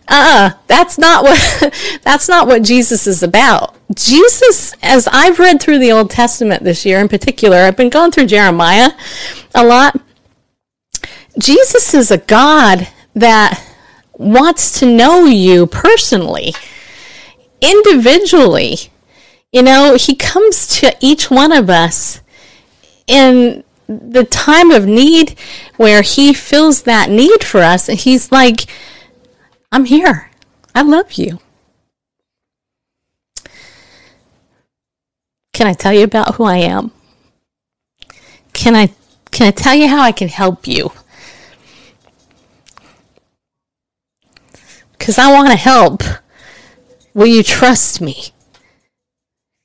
uh 0.09 0.51
that's 0.66 0.99
not 0.99 1.25
what 1.25 1.75
that's 2.03 2.29
not 2.29 2.47
what 2.47 2.62
Jesus 2.62 3.07
is 3.07 3.23
about. 3.23 3.75
Jesus, 3.95 4.75
as 4.83 5.09
I've 5.11 5.38
read 5.38 5.61
through 5.61 5.79
the 5.79 5.92
Old 5.92 6.11
Testament 6.11 6.64
this 6.64 6.85
year 6.85 7.01
in 7.01 7.09
particular, 7.09 7.59
I've 7.59 7.77
been 7.77 7.90
going 7.90 8.11
through 8.11 8.27
Jeremiah 8.27 8.90
a 9.55 9.64
lot. 9.64 10.01
Jesus 11.38 11.95
is 11.95 12.11
a 12.11 12.19
God 12.19 12.88
that 13.14 13.62
wants 14.14 14.79
to 14.81 14.87
know 14.87 15.25
you 15.25 15.66
personally, 15.66 16.55
individually. 17.61 18.79
You 19.53 19.62
know, 19.62 19.97
he 19.99 20.14
comes 20.14 20.66
to 20.81 20.97
each 21.01 21.31
one 21.31 21.53
of 21.53 21.71
us 21.71 22.21
in 23.07 23.62
the 23.88 24.25
time 24.25 24.71
of 24.73 24.87
need 24.87 25.38
where 25.77 26.03
he 26.03 26.33
fills 26.33 26.83
that 26.83 27.09
need 27.09 27.45
for 27.45 27.61
us 27.61 27.88
and 27.88 27.99
he's 27.99 28.33
like 28.33 28.66
i'm 29.72 29.85
here. 29.85 30.31
I 30.74 30.83
love 30.83 31.12
you. 31.14 31.38
Can 35.52 35.66
i 35.66 35.72
tell 35.72 35.92
you 35.92 36.05
about 36.05 36.35
who 36.35 36.44
i 36.44 36.57
am? 36.59 36.92
Can 38.52 38.74
i 38.76 38.92
can 39.31 39.48
i 39.48 39.50
tell 39.50 39.74
you 39.74 39.88
how 39.88 40.02
i 40.02 40.12
can 40.12 40.29
help 40.29 40.66
you? 40.66 40.92
Because 44.92 45.18
i 45.18 45.33
want 45.33 45.48
to 45.48 45.57
help. 45.57 46.02
Will 47.14 47.26
you 47.26 47.42
trust 47.42 48.00
me? 48.02 48.24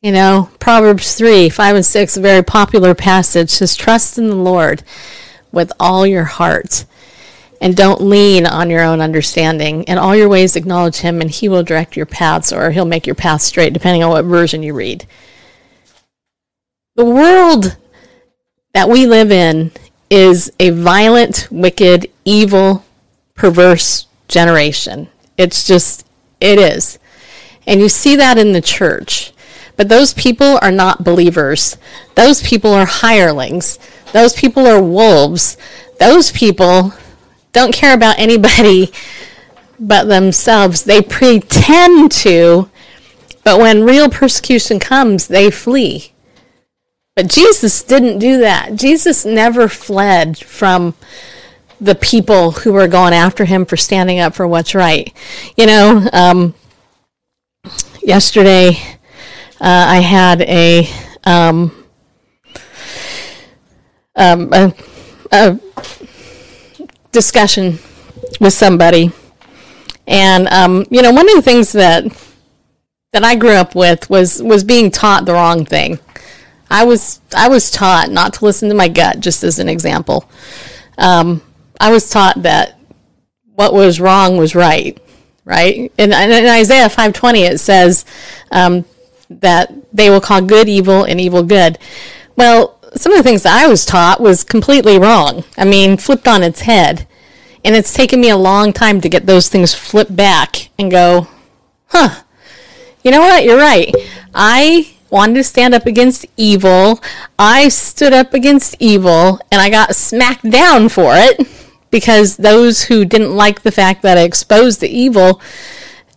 You 0.01 0.11
know, 0.11 0.49
Proverbs 0.59 1.13
3, 1.15 1.49
5, 1.49 1.75
and 1.75 1.85
6, 1.85 2.17
a 2.17 2.21
very 2.21 2.43
popular 2.43 2.95
passage 2.95 3.51
says, 3.51 3.75
Trust 3.75 4.17
in 4.17 4.29
the 4.29 4.35
Lord 4.35 4.81
with 5.51 5.71
all 5.79 6.07
your 6.07 6.23
heart 6.23 6.85
and 7.62 7.78
don't 7.78 8.02
lean 8.02 8.47
on 8.47 8.71
your 8.71 8.82
own 8.82 9.00
understanding. 9.00 9.84
In 9.84 10.00
all 10.00 10.15
your 10.15 10.28
ways, 10.28 10.56
acknowledge 10.56 10.97
Him, 10.97 11.21
and 11.21 11.30
He 11.30 11.47
will 11.47 11.63
direct 11.63 11.95
your 11.95 12.08
paths, 12.08 12.52
or 12.52 12.71
He'll 12.71 12.86
make 12.86 13.06
your 13.06 13.15
paths 13.15 13.45
straight, 13.45 13.71
depending 13.71 14.04
on 14.04 14.10
what 14.10 14.26
version 14.26 14.63
you 14.63 14.74
read. 14.74 15.06
The 16.95 17.06
world 17.06 17.78
that 18.74 18.89
we 18.89 19.06
live 19.06 19.32
in 19.32 19.71
is 20.10 20.52
a 20.60 20.71
violent, 20.71 21.47
wicked, 21.52 22.12
evil, 22.26 22.84
perverse 23.36 24.08
generation. 24.28 25.08
It's 25.38 25.65
just, 25.65 26.06
it 26.39 26.58
is. 26.58 26.97
And 27.67 27.80
you 27.80 27.89
see 27.89 28.15
that 28.15 28.39
in 28.39 28.54
the 28.54 28.62
church. 28.62 29.34
But 29.78 29.88
those 29.88 30.13
people 30.13 30.60
are 30.62 30.71
not 30.71 31.04
believers. 31.04 31.78
Those 32.15 32.41
people 32.41 32.74
are 32.74 32.86
hirelings. 32.86 33.80
Those 34.13 34.34
people 34.34 34.67
are 34.67 34.82
wolves. 34.82 35.58
Those 36.00 36.32
people 36.32 36.93
don't 37.51 37.73
care 37.73 37.93
about 37.93 38.19
anybody 38.19 38.91
but 39.79 40.05
themselves. 40.05 40.83
They 40.83 41.01
pretend 41.01 42.11
to, 42.13 42.69
but 43.43 43.59
when 43.59 43.83
real 43.83 44.09
persecution 44.09 44.79
comes, 44.79 45.27
they 45.27 45.51
flee. 45.51 46.11
But 47.15 47.27
Jesus 47.27 47.83
didn't 47.83 48.19
do 48.19 48.39
that. 48.39 48.75
Jesus 48.75 49.25
never 49.25 49.67
fled 49.67 50.37
from 50.37 50.93
the 51.81 51.95
people 51.95 52.51
who 52.51 52.71
were 52.71 52.87
going 52.87 53.13
after 53.13 53.43
him 53.43 53.65
for 53.65 53.75
standing 53.75 54.19
up 54.19 54.35
for 54.35 54.47
what's 54.47 54.75
right. 54.75 55.11
You 55.57 55.65
know, 55.65 56.09
um, 56.13 56.53
yesterday 58.01 58.77
uh, 59.59 59.85
I 59.87 59.99
had 59.99 60.41
a, 60.43 60.87
um, 61.25 61.85
um, 64.15 64.53
a, 64.53 64.73
a 65.31 65.59
discussion 67.12 67.80
with 68.39 68.54
somebody, 68.54 69.12
and 70.08 70.47
um, 70.50 70.86
you 70.89 71.02
know, 71.02 71.12
one 71.12 71.30
of 71.30 71.36
the 71.36 71.41
things 71.41 71.71
that 71.74 72.06
that 73.13 73.24
I 73.24 73.36
grew 73.36 73.52
up 73.52 73.76
with 73.76 74.10
was 74.10 74.41
was 74.41 74.63
being 74.63 74.91
taught 74.91 75.26
the 75.26 75.34
wrong 75.34 75.65
thing. 75.65 76.00
I 76.69 76.86
was 76.86 77.19
I 77.36 77.50
was 77.50 77.69
taught 77.69 78.10
not 78.10 78.34
to 78.36 78.45
listen 78.45 78.69
to 78.69 78.76
my 78.76 78.88
gut, 78.88 79.19
just 79.19 79.43
as 79.43 79.60
an 79.60 79.67
example. 79.67 80.30
Um, 80.97 81.41
I 81.80 81.91
was 81.91 82.10
taught 82.10 82.43
that 82.43 82.80
what 83.56 83.74
was 83.74 84.00
wrong 84.00 84.38
was 84.38 84.56
right, 84.56 84.97
right? 85.43 85.91
And 85.97 86.13
in 86.13 86.47
Isaiah 86.47 86.89
five 86.89 87.13
twenty, 87.13 87.43
it 87.43 87.60
says 87.60 88.06
um, 88.52 88.86
that 89.30 89.74
they 89.93 90.10
will 90.10 90.21
call 90.21 90.41
good 90.41 90.69
evil 90.69 91.04
and 91.04 91.19
evil 91.19 91.43
good. 91.43 91.78
Well, 92.38 92.81
some 92.95 93.12
of 93.12 93.17
the 93.17 93.23
things 93.23 93.43
that 93.43 93.63
I 93.63 93.67
was 93.67 93.86
taught 93.86 94.19
was 94.19 94.43
completely 94.43 94.99
wrong. 94.99 95.43
I 95.58 95.65
mean, 95.65 95.97
flipped 95.97 96.27
on 96.27 96.43
its 96.43 96.62
head. 96.62 97.08
And 97.63 97.75
it's 97.75 97.93
taken 97.93 98.19
me 98.19 98.30
a 98.30 98.38
long 98.38 98.73
time 98.73 99.01
to 99.01 99.10
get 99.10 99.25
those 99.25 99.47
things 99.47 99.73
flipped 99.73 100.15
back 100.15 100.69
and 100.80 100.89
go, 100.89 101.27
huh, 101.88 102.23
you 103.04 103.12
know 103.12 103.21
what? 103.21 103.43
You're 103.43 103.58
right. 103.58 103.93
I 104.34 104.95
wanted 105.10 105.36
to 105.36 105.43
stand 105.43 105.73
up 105.73 105.86
against 105.86 106.25
evil. 106.38 107.01
I 107.38 107.67
stood 107.67 108.13
up 108.13 108.34
against 108.34 108.75
evil 108.80 109.39
and 109.51 109.62
I 109.62 109.69
got 109.69 109.95
smacked 109.95 110.49
down 110.49 110.89
for 110.89 111.13
it 111.15 111.47
because 111.91 112.38
those 112.38 112.84
who 112.84 113.06
didn't 113.06 113.36
like 113.36 113.62
the 113.62 113.71
fact 113.71 114.01
that 114.01 114.17
I 114.17 114.21
exposed 114.21 114.80
the 114.80 114.89
evil 114.89 115.41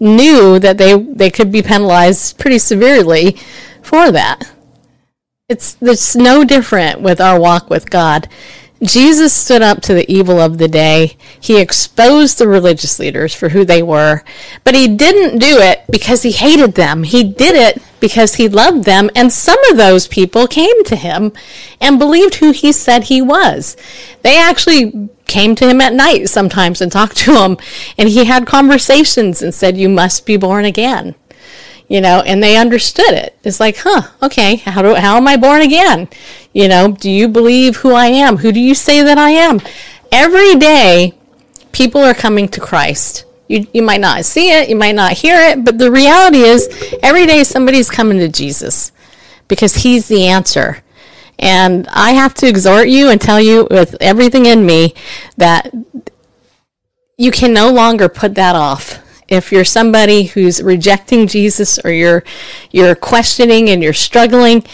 knew 0.01 0.59
that 0.59 0.79
they 0.79 0.97
they 0.97 1.31
could 1.31 1.53
be 1.53 1.63
penalized 1.63 2.39
pretty 2.39 2.59
severely 2.59 3.37
for 3.83 4.11
that. 4.11 4.54
It's 5.47 5.77
it's 5.83 6.17
no 6.17 6.43
different 6.43 7.03
with 7.03 7.21
our 7.21 7.39
walk 7.39 7.69
with 7.69 7.91
God. 7.91 8.31
Jesus 8.83 9.35
stood 9.35 9.61
up 9.61 9.83
to 9.83 9.93
the 9.93 10.11
evil 10.11 10.41
of 10.41 10.57
the 10.57 10.69
day. 10.69 11.19
He 11.39 11.61
exposed 11.61 12.39
the 12.39 12.49
religious 12.49 12.99
leaders 12.99 13.35
for 13.35 13.51
who 13.51 13.63
they 13.63 13.83
were, 13.83 14.25
but 14.65 14.75
he 14.75 14.89
didn't 14.89 15.41
do 15.41 15.59
it 15.59 15.83
because 15.91 16.23
he 16.23 16.33
hated 16.33 16.77
them. 16.77 17.03
He 17.03 17.23
did 17.23 17.55
it 17.57 17.83
because 18.01 18.37
he 18.37 18.49
loved 18.49 18.85
them, 18.85 19.11
and 19.15 19.31
some 19.31 19.63
of 19.71 19.77
those 19.77 20.09
people 20.09 20.47
came 20.47 20.83
to 20.85 20.97
him 20.97 21.31
and 21.79 21.99
believed 21.99 22.37
who 22.37 22.53
he 22.53 22.73
said 22.73 23.05
he 23.05 23.21
was. 23.21 23.77
They 24.23 24.41
actually 24.41 25.11
came 25.27 25.55
to 25.57 25.69
him 25.69 25.83
at 25.83 25.93
night 25.93 26.31
sometimes 26.31 26.81
and 26.81 26.91
talked 26.91 27.19
to 27.19 27.45
him, 27.45 27.59
and 27.99 28.09
he 28.09 28.25
had 28.25 28.47
conversations 28.47 29.43
and 29.43 29.53
said, 29.55 29.77
You 29.77 29.91
must 29.91 30.25
be 30.25 30.39
born 30.39 30.65
again 30.65 31.17
you 31.89 32.01
know, 32.01 32.23
and 32.25 32.43
they 32.43 32.57
understood 32.57 33.13
it. 33.13 33.39
It's 33.45 33.61
like, 33.61 33.77
huh, 33.79 34.03
okay, 34.23 34.57
how 34.57 34.83
do 34.83 34.95
how 34.95 35.17
am 35.17 35.29
I 35.29 35.37
born 35.37 35.63
again? 35.63 36.09
You 36.53 36.69
know, 36.69 36.93
do 36.93 37.11
you 37.11 37.29
believe 37.29 37.77
who 37.77 37.93
I 37.93 38.07
am? 38.07 38.39
Who 38.39 38.53
do 38.53 38.61
you 38.61 38.75
say 38.75 39.03
that 39.03 39.19
I 39.19 39.31
am? 39.31 39.61
Every 40.11 40.55
day, 40.55 41.13
people 41.73 42.01
are 42.01 42.15
coming 42.15 42.49
to 42.49 42.61
Christ. 42.61 43.25
You, 43.49 43.67
you 43.75 43.83
might 43.83 44.01
not 44.01 44.25
see 44.25 44.51
it, 44.51 44.71
you 44.71 44.77
might 44.77 44.95
not 44.95 45.13
hear 45.13 45.37
it, 45.37 45.65
but 45.65 45.77
the 45.77 45.91
reality 45.91 46.39
is, 46.39 46.69
every 47.03 47.27
day 47.27 47.45
somebody's 47.45 47.91
coming 47.91 48.19
to 48.19 48.29
Jesus 48.29 48.93
because 49.49 49.75
He's 49.75 50.09
the 50.09 50.27
answer. 50.29 50.83
And 51.39 51.87
I 51.89 52.13
have 52.13 52.33
to 52.35 52.49
exhort 52.49 52.89
you 52.89 53.11
and 53.11 53.21
tell 53.21 53.41
you 53.41 53.67
with 53.71 53.97
everything 54.01 54.47
in 54.47 54.65
me 54.65 54.95
that 55.37 55.75
you 57.19 57.31
can 57.31 57.53
no 57.53 57.71
longer 57.73 58.09
put 58.09 58.37
that 58.37 58.57
off 58.57 59.04
if 59.35 59.53
you're 59.53 59.65
somebody 59.65 60.25
who's 60.25 60.63
rejecting 60.63 61.27
Jesus 61.27 61.79
or 61.85 61.91
you're 61.91 62.25
you're 62.71 62.95
questioning 62.95 63.71
and 63.71 63.83
you're 63.83 63.93
struggling, 63.93 64.65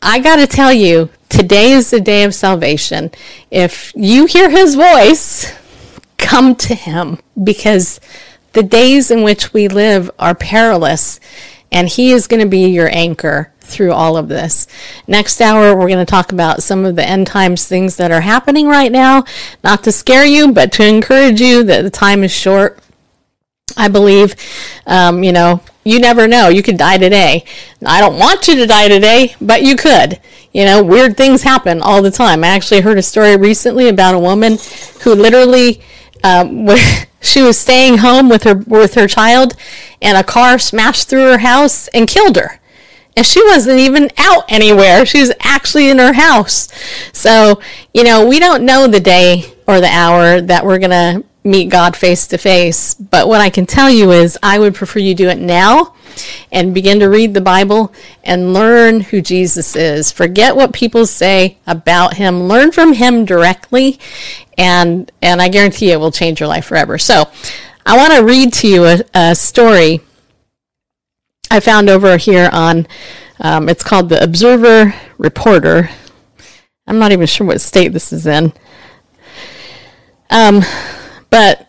I 0.00 0.18
got 0.18 0.36
to 0.36 0.46
tell 0.46 0.72
you, 0.72 1.10
today 1.28 1.72
is 1.72 1.90
the 1.90 2.00
day 2.00 2.24
of 2.24 2.34
salvation. 2.34 3.10
If 3.50 3.92
you 3.94 4.26
hear 4.26 4.50
his 4.50 4.74
voice, 4.74 5.52
come 6.18 6.54
to 6.56 6.74
him 6.74 7.18
because 7.42 8.00
the 8.52 8.62
days 8.62 9.10
in 9.10 9.22
which 9.22 9.52
we 9.52 9.68
live 9.68 10.10
are 10.18 10.34
perilous 10.34 11.20
and 11.70 11.88
he 11.88 12.12
is 12.12 12.26
going 12.26 12.42
to 12.42 12.48
be 12.48 12.66
your 12.66 12.88
anchor 12.92 13.52
through 13.60 13.92
all 13.92 14.16
of 14.16 14.28
this. 14.28 14.66
Next 15.06 15.40
hour, 15.40 15.74
we're 15.74 15.88
going 15.88 16.04
to 16.04 16.10
talk 16.10 16.32
about 16.32 16.62
some 16.62 16.84
of 16.84 16.96
the 16.96 17.08
end 17.08 17.26
times 17.26 17.66
things 17.66 17.96
that 17.96 18.10
are 18.10 18.20
happening 18.20 18.66
right 18.66 18.92
now, 18.92 19.24
not 19.64 19.82
to 19.84 19.92
scare 19.92 20.26
you, 20.26 20.52
but 20.52 20.72
to 20.72 20.86
encourage 20.86 21.40
you 21.40 21.62
that 21.64 21.82
the 21.82 21.90
time 21.90 22.22
is 22.22 22.32
short 22.32 22.81
I 23.76 23.88
believe, 23.88 24.34
um, 24.86 25.22
you 25.22 25.32
know, 25.32 25.60
you 25.84 25.98
never 25.98 26.28
know. 26.28 26.48
You 26.48 26.62
could 26.62 26.76
die 26.76 26.98
today. 26.98 27.44
I 27.84 28.00
don't 28.00 28.18
want 28.18 28.46
you 28.48 28.56
to 28.56 28.66
die 28.66 28.88
today, 28.88 29.34
but 29.40 29.62
you 29.62 29.76
could. 29.76 30.20
You 30.52 30.64
know, 30.64 30.82
weird 30.82 31.16
things 31.16 31.42
happen 31.42 31.80
all 31.80 32.02
the 32.02 32.10
time. 32.10 32.44
I 32.44 32.48
actually 32.48 32.82
heard 32.82 32.98
a 32.98 33.02
story 33.02 33.36
recently 33.36 33.88
about 33.88 34.14
a 34.14 34.18
woman 34.18 34.58
who 35.02 35.14
literally, 35.14 35.80
um, 36.22 36.68
she 37.20 37.42
was 37.42 37.58
staying 37.58 37.98
home 37.98 38.28
with 38.28 38.44
her 38.44 38.54
with 38.54 38.94
her 38.94 39.08
child, 39.08 39.54
and 40.00 40.16
a 40.16 40.22
car 40.22 40.58
smashed 40.58 41.08
through 41.08 41.30
her 41.32 41.38
house 41.38 41.88
and 41.88 42.06
killed 42.06 42.36
her. 42.36 42.60
And 43.16 43.26
she 43.26 43.42
wasn't 43.44 43.78
even 43.78 44.10
out 44.16 44.44
anywhere. 44.48 45.04
She 45.04 45.20
was 45.20 45.32
actually 45.40 45.90
in 45.90 45.98
her 45.98 46.14
house. 46.14 46.68
So, 47.12 47.60
you 47.92 48.04
know, 48.04 48.26
we 48.26 48.38
don't 48.38 48.64
know 48.64 48.86
the 48.86 49.00
day 49.00 49.52
or 49.66 49.80
the 49.80 49.88
hour 49.88 50.40
that 50.40 50.64
we're 50.64 50.78
going 50.78 50.90
to 50.90 51.24
meet 51.44 51.70
God 51.70 51.96
face 51.96 52.26
to 52.28 52.38
face. 52.38 52.94
But 52.94 53.28
what 53.28 53.40
I 53.40 53.50
can 53.50 53.66
tell 53.66 53.90
you 53.90 54.10
is 54.10 54.38
I 54.42 54.58
would 54.58 54.74
prefer 54.74 55.00
you 55.00 55.14
do 55.14 55.28
it 55.28 55.38
now 55.38 55.94
and 56.50 56.74
begin 56.74 57.00
to 57.00 57.08
read 57.08 57.34
the 57.34 57.40
Bible 57.40 57.92
and 58.22 58.52
learn 58.52 59.00
who 59.00 59.20
Jesus 59.20 59.74
is. 59.74 60.12
Forget 60.12 60.54
what 60.54 60.72
people 60.72 61.06
say 61.06 61.58
about 61.66 62.14
him. 62.14 62.44
Learn 62.44 62.70
from 62.70 62.92
him 62.92 63.24
directly 63.24 63.98
and 64.58 65.10
and 65.22 65.40
I 65.40 65.48
guarantee 65.48 65.90
it 65.90 65.98
will 65.98 66.12
change 66.12 66.40
your 66.40 66.48
life 66.48 66.66
forever. 66.66 66.98
So, 66.98 67.30
I 67.84 67.96
want 67.96 68.12
to 68.12 68.24
read 68.24 68.52
to 68.54 68.68
you 68.68 68.84
a, 68.84 69.00
a 69.12 69.34
story 69.34 70.00
I 71.50 71.60
found 71.60 71.90
over 71.90 72.16
here 72.16 72.48
on 72.52 72.86
um, 73.40 73.68
it's 73.68 73.82
called 73.82 74.08
the 74.08 74.22
Observer 74.22 74.94
Reporter. 75.18 75.90
I'm 76.86 76.98
not 76.98 77.12
even 77.12 77.26
sure 77.26 77.46
what 77.46 77.60
state 77.60 77.92
this 77.92 78.12
is 78.12 78.26
in. 78.26 78.52
Um, 80.30 80.62
but 81.32 81.66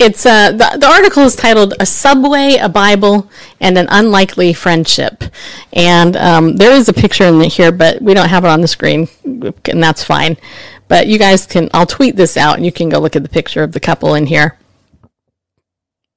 it's 0.00 0.26
uh, 0.26 0.50
the, 0.50 0.78
the 0.78 0.86
article 0.86 1.22
is 1.22 1.36
titled 1.36 1.74
"A 1.78 1.86
Subway, 1.86 2.56
a 2.56 2.68
Bible, 2.68 3.30
and 3.60 3.78
an 3.78 3.86
Unlikely 3.88 4.52
Friendship," 4.52 5.24
and 5.72 6.16
um, 6.16 6.56
there 6.56 6.72
is 6.72 6.88
a 6.88 6.92
picture 6.92 7.24
in 7.24 7.40
here, 7.42 7.70
but 7.70 8.02
we 8.02 8.12
don't 8.12 8.28
have 8.28 8.44
it 8.44 8.48
on 8.48 8.60
the 8.60 8.68
screen, 8.68 9.08
and 9.24 9.82
that's 9.82 10.02
fine. 10.02 10.36
But 10.88 11.06
you 11.06 11.18
guys 11.18 11.46
can, 11.46 11.70
I'll 11.72 11.86
tweet 11.86 12.16
this 12.16 12.36
out, 12.36 12.56
and 12.56 12.66
you 12.66 12.72
can 12.72 12.88
go 12.88 12.98
look 12.98 13.16
at 13.16 13.22
the 13.22 13.28
picture 13.28 13.62
of 13.62 13.72
the 13.72 13.80
couple 13.80 14.14
in 14.14 14.26
here. 14.26 14.58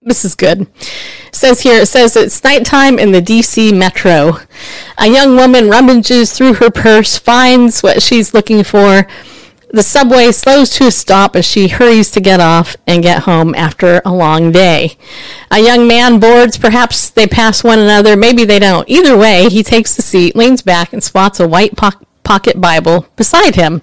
This 0.02 0.26
is 0.26 0.34
good. 0.34 0.62
It 0.62 1.36
says 1.36 1.62
here, 1.62 1.82
it 1.82 1.88
says 1.88 2.16
it's 2.16 2.44
nighttime 2.44 2.98
in 2.98 3.12
the 3.12 3.22
DC 3.22 3.78
metro. 3.78 4.40
A 4.98 5.08
young 5.08 5.36
woman 5.36 5.70
rummages 5.70 6.34
through 6.34 6.56
her 6.56 6.72
purse, 6.72 7.18
finds 7.18 7.84
what 7.84 8.02
she's 8.02 8.34
looking 8.34 8.64
for 8.64 9.06
the 9.72 9.84
subway 9.84 10.32
slows 10.32 10.72
to 10.72 10.88
a 10.88 10.92
stop 10.92 11.36
as 11.36 11.46
she 11.46 11.68
hurries 11.68 12.10
to 12.12 12.20
get 12.20 12.40
off 12.40 12.76
and 12.88 13.04
get 13.04 13.24
home 13.24 13.54
after 13.54 14.02
a 14.04 14.12
long 14.12 14.52
day. 14.52 14.98
A 15.52 15.60
young 15.60 15.88
man 15.88 16.20
boards. 16.20 16.58
Perhaps 16.58 17.12
they 17.12 17.28
pass 17.28 17.64
one 17.64 17.78
another. 17.78 18.18
Maybe 18.18 18.46
they 18.46 18.60
don't. 18.60 18.90
Either 18.90 19.16
way, 19.16 19.48
he 19.48 19.62
takes 19.62 19.96
the 19.96 20.02
seat, 20.02 20.36
leans 20.36 20.64
back, 20.64 20.92
and 20.92 21.04
spots 21.04 21.40
a 21.40 21.48
white 21.48 21.78
po- 21.78 22.02
pocket 22.24 22.60
Bible 22.60 23.08
beside 23.16 23.56
him. 23.56 23.82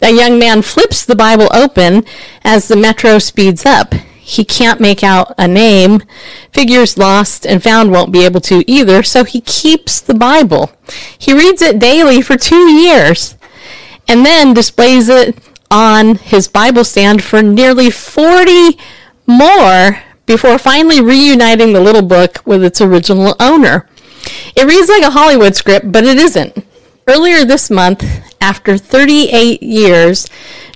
The 0.00 0.12
young 0.12 0.38
man 0.38 0.62
flips 0.62 1.04
the 1.04 1.14
Bible 1.14 1.48
open 1.54 2.04
as 2.42 2.66
the 2.66 2.76
metro 2.76 3.18
speeds 3.18 3.64
up. 3.64 3.94
He 4.18 4.44
can't 4.44 4.80
make 4.80 5.04
out 5.04 5.34
a 5.38 5.46
name. 5.46 6.02
Figures 6.52 6.98
lost 6.98 7.46
and 7.46 7.62
found 7.62 7.92
won't 7.92 8.12
be 8.12 8.24
able 8.24 8.40
to 8.42 8.68
either, 8.70 9.02
so 9.04 9.22
he 9.22 9.40
keeps 9.40 10.00
the 10.00 10.14
Bible. 10.14 10.72
He 11.16 11.32
reads 11.32 11.62
it 11.62 11.78
daily 11.78 12.22
for 12.22 12.36
two 12.36 12.70
years 12.70 13.36
and 14.08 14.24
then 14.24 14.54
displays 14.54 15.08
it 15.08 15.36
on 15.70 16.16
his 16.16 16.48
Bible 16.48 16.84
stand 16.84 17.22
for 17.22 17.42
nearly 17.42 17.90
40 17.90 18.78
more 19.26 20.02
before 20.26 20.58
finally 20.58 21.00
reuniting 21.00 21.72
the 21.72 21.80
little 21.80 22.02
book 22.02 22.42
with 22.44 22.62
its 22.62 22.80
original 22.80 23.34
owner. 23.40 23.88
It 24.54 24.66
reads 24.66 24.88
like 24.88 25.02
a 25.02 25.10
Hollywood 25.10 25.56
script, 25.56 25.90
but 25.90 26.04
it 26.04 26.18
isn't. 26.18 26.64
Earlier 27.08 27.44
this 27.44 27.70
month, 27.70 28.04
after 28.40 28.76
38 28.76 29.62
years, 29.62 30.28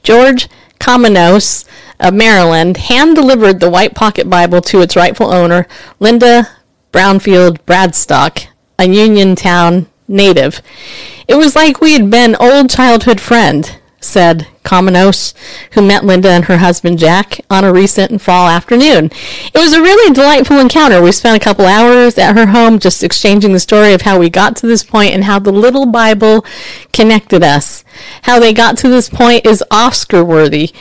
George 0.02 0.48
Kamenos 0.80 1.66
of 2.00 2.14
Maryland 2.14 2.76
hand 2.76 3.14
delivered 3.14 3.60
the 3.60 3.70
White 3.70 3.94
Pocket 3.94 4.28
Bible 4.28 4.60
to 4.62 4.80
its 4.80 4.96
rightful 4.96 5.32
owner, 5.32 5.66
Linda 6.00 6.48
Brownfield 6.92 7.58
Bradstock, 7.66 8.46
a 8.78 8.84
Uniontown 8.84 9.86
native. 10.08 10.62
It 11.28 11.34
was 11.34 11.56
like 11.56 11.80
we 11.80 11.92
had 11.92 12.10
been 12.10 12.36
old 12.36 12.70
childhood 12.70 13.20
friend, 13.20 13.78
said 14.00 14.46
Kamenos, 14.64 15.34
who 15.72 15.82
met 15.82 16.04
Linda 16.04 16.28
and 16.28 16.44
her 16.44 16.58
husband 16.58 16.98
Jack 16.98 17.40
on 17.50 17.64
a 17.64 17.72
recent 17.72 18.20
fall 18.20 18.48
afternoon. 18.48 19.06
It 19.06 19.58
was 19.58 19.72
a 19.72 19.80
really 19.80 20.12
delightful 20.12 20.58
encounter. 20.58 21.02
We 21.02 21.12
spent 21.12 21.40
a 21.40 21.44
couple 21.44 21.66
hours 21.66 22.18
at 22.18 22.36
her 22.36 22.46
home 22.46 22.78
just 22.78 23.02
exchanging 23.02 23.52
the 23.52 23.60
story 23.60 23.92
of 23.94 24.02
how 24.02 24.18
we 24.18 24.30
got 24.30 24.56
to 24.56 24.66
this 24.66 24.84
point 24.84 25.14
and 25.14 25.24
how 25.24 25.38
the 25.38 25.52
little 25.52 25.86
Bible 25.86 26.44
connected 26.92 27.42
us. 27.42 27.84
How 28.22 28.38
they 28.38 28.52
got 28.52 28.76
to 28.78 28.88
this 28.88 29.08
point 29.08 29.46
is 29.46 29.64
Oscar 29.70 30.24
worthy. 30.24 30.72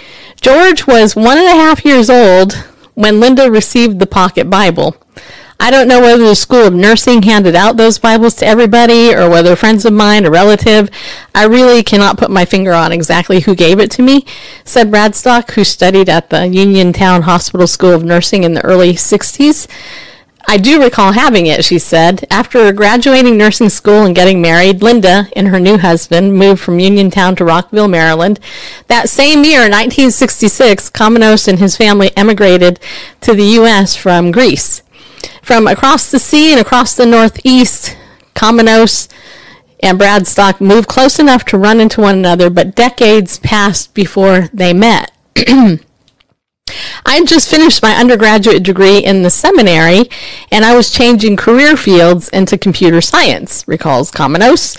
George 0.42 0.86
was 0.86 1.16
one 1.16 1.38
and 1.38 1.48
a 1.48 1.52
half 1.52 1.86
years 1.86 2.10
old 2.10 2.54
when 2.94 3.20
Linda 3.20 3.50
received 3.50 4.00
the 4.00 4.08
pocket 4.08 4.50
Bible. 4.50 4.96
I 5.60 5.72
don't 5.72 5.88
know 5.88 6.02
whether 6.02 6.24
the 6.26 6.36
School 6.36 6.68
of 6.68 6.74
Nursing 6.74 7.24
handed 7.24 7.56
out 7.56 7.78
those 7.78 7.98
Bibles 7.98 8.36
to 8.36 8.46
everybody 8.46 9.14
or 9.14 9.30
whether 9.30 9.56
friends 9.56 9.86
of 9.86 9.94
mine, 9.94 10.26
a 10.26 10.30
relative. 10.30 10.90
I 11.34 11.46
really 11.46 11.82
cannot 11.82 12.18
put 12.18 12.30
my 12.30 12.46
finger 12.46 12.74
on 12.74 12.92
exactly 12.92 13.40
who 13.40 13.56
gave 13.56 13.80
it 13.80 13.90
to 13.92 14.02
me, 14.02 14.26
said 14.66 14.92
Bradstock, 14.92 15.52
who 15.52 15.64
studied 15.64 16.10
at 16.10 16.30
the 16.30 16.48
Uniontown 16.48 17.24
Hospital 17.24 17.68
School 17.68 17.94
of 17.94 18.04
Nursing 18.04 18.44
in 18.44 18.54
the 18.54 18.66
early 18.66 18.94
60s. 18.94 19.68
I 20.48 20.58
do 20.58 20.84
recall 20.84 21.14
having 21.14 21.48
it, 21.48 21.66
she 21.66 21.80
said. 21.80 22.28
After 22.30 22.72
graduating 22.72 23.36
nursing 23.36 23.70
school 23.70 24.06
and 24.06 24.16
getting 24.16 24.42
married, 24.42 24.84
Linda 24.84 25.28
and 25.36 25.48
her 25.48 25.60
new 25.60 25.80
husband 25.80 26.36
moved 26.36 26.62
from 26.62 26.80
Uniontown 26.80 27.36
to 27.38 27.46
Rockville, 27.46 27.88
Maryland. 27.88 28.40
That 28.88 29.10
same 29.10 29.44
year, 29.44 29.62
1966, 29.62 30.92
Kamenos 30.92 31.48
and 31.48 31.58
his 31.58 31.76
family 31.76 32.16
emigrated 32.16 32.80
to 33.22 33.34
the 33.34 33.46
U.S. 33.60 33.96
from 33.96 34.32
Greece. 34.32 34.84
From 35.42 35.68
across 35.68 36.10
the 36.10 36.20
sea 36.20 36.52
and 36.52 36.62
across 36.62 36.96
the 36.96 37.06
northeast, 37.06 37.96
Kamenos 38.36 39.08
and 39.82 40.00
Bradstock 40.00 40.60
moved 40.60 40.88
close 40.88 41.20
enough 41.20 41.46
to 41.46 41.58
run 41.58 41.80
into 41.80 42.02
one 42.02 42.18
another, 42.18 42.50
but 42.50 42.76
decades 42.76 43.40
passed 43.40 43.94
before 43.94 44.50
they 44.54 44.74
met. 44.74 45.12
I 47.06 47.16
had 47.16 47.28
just 47.28 47.50
finished 47.50 47.84
my 47.84 47.94
undergraduate 47.94 48.64
degree 48.64 48.98
in 48.98 49.22
the 49.22 49.30
seminary, 49.30 50.10
and 50.52 50.66
I 50.66 50.76
was 50.76 50.90
changing 50.92 51.38
career 51.38 51.78
fields 51.78 52.30
into 52.30 52.58
computer 52.58 53.02
science, 53.02 53.64
recalls 53.68 54.12
Kamenos. 54.12 54.78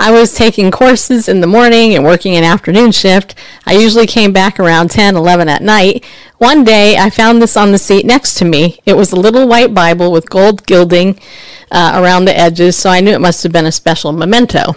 I 0.00 0.12
was 0.12 0.32
taking 0.32 0.70
courses 0.70 1.28
in 1.28 1.40
the 1.40 1.46
morning 1.46 1.94
and 1.94 2.04
working 2.04 2.36
an 2.36 2.44
afternoon 2.44 2.92
shift. 2.92 3.34
I 3.66 3.72
usually 3.72 4.06
came 4.06 4.32
back 4.32 4.60
around 4.60 4.90
10, 4.90 5.16
11 5.16 5.48
at 5.48 5.60
night. 5.60 6.04
One 6.38 6.62
day, 6.62 6.96
I 6.96 7.10
found 7.10 7.42
this 7.42 7.56
on 7.56 7.72
the 7.72 7.78
seat 7.78 8.06
next 8.06 8.34
to 8.36 8.44
me. 8.44 8.78
It 8.86 8.96
was 8.96 9.10
a 9.10 9.16
little 9.16 9.48
white 9.48 9.74
Bible 9.74 10.12
with 10.12 10.30
gold 10.30 10.64
gilding 10.66 11.18
uh, 11.72 11.92
around 11.96 12.26
the 12.26 12.38
edges, 12.38 12.76
so 12.76 12.90
I 12.90 13.00
knew 13.00 13.10
it 13.10 13.20
must 13.20 13.42
have 13.42 13.52
been 13.52 13.66
a 13.66 13.72
special 13.72 14.12
memento. 14.12 14.76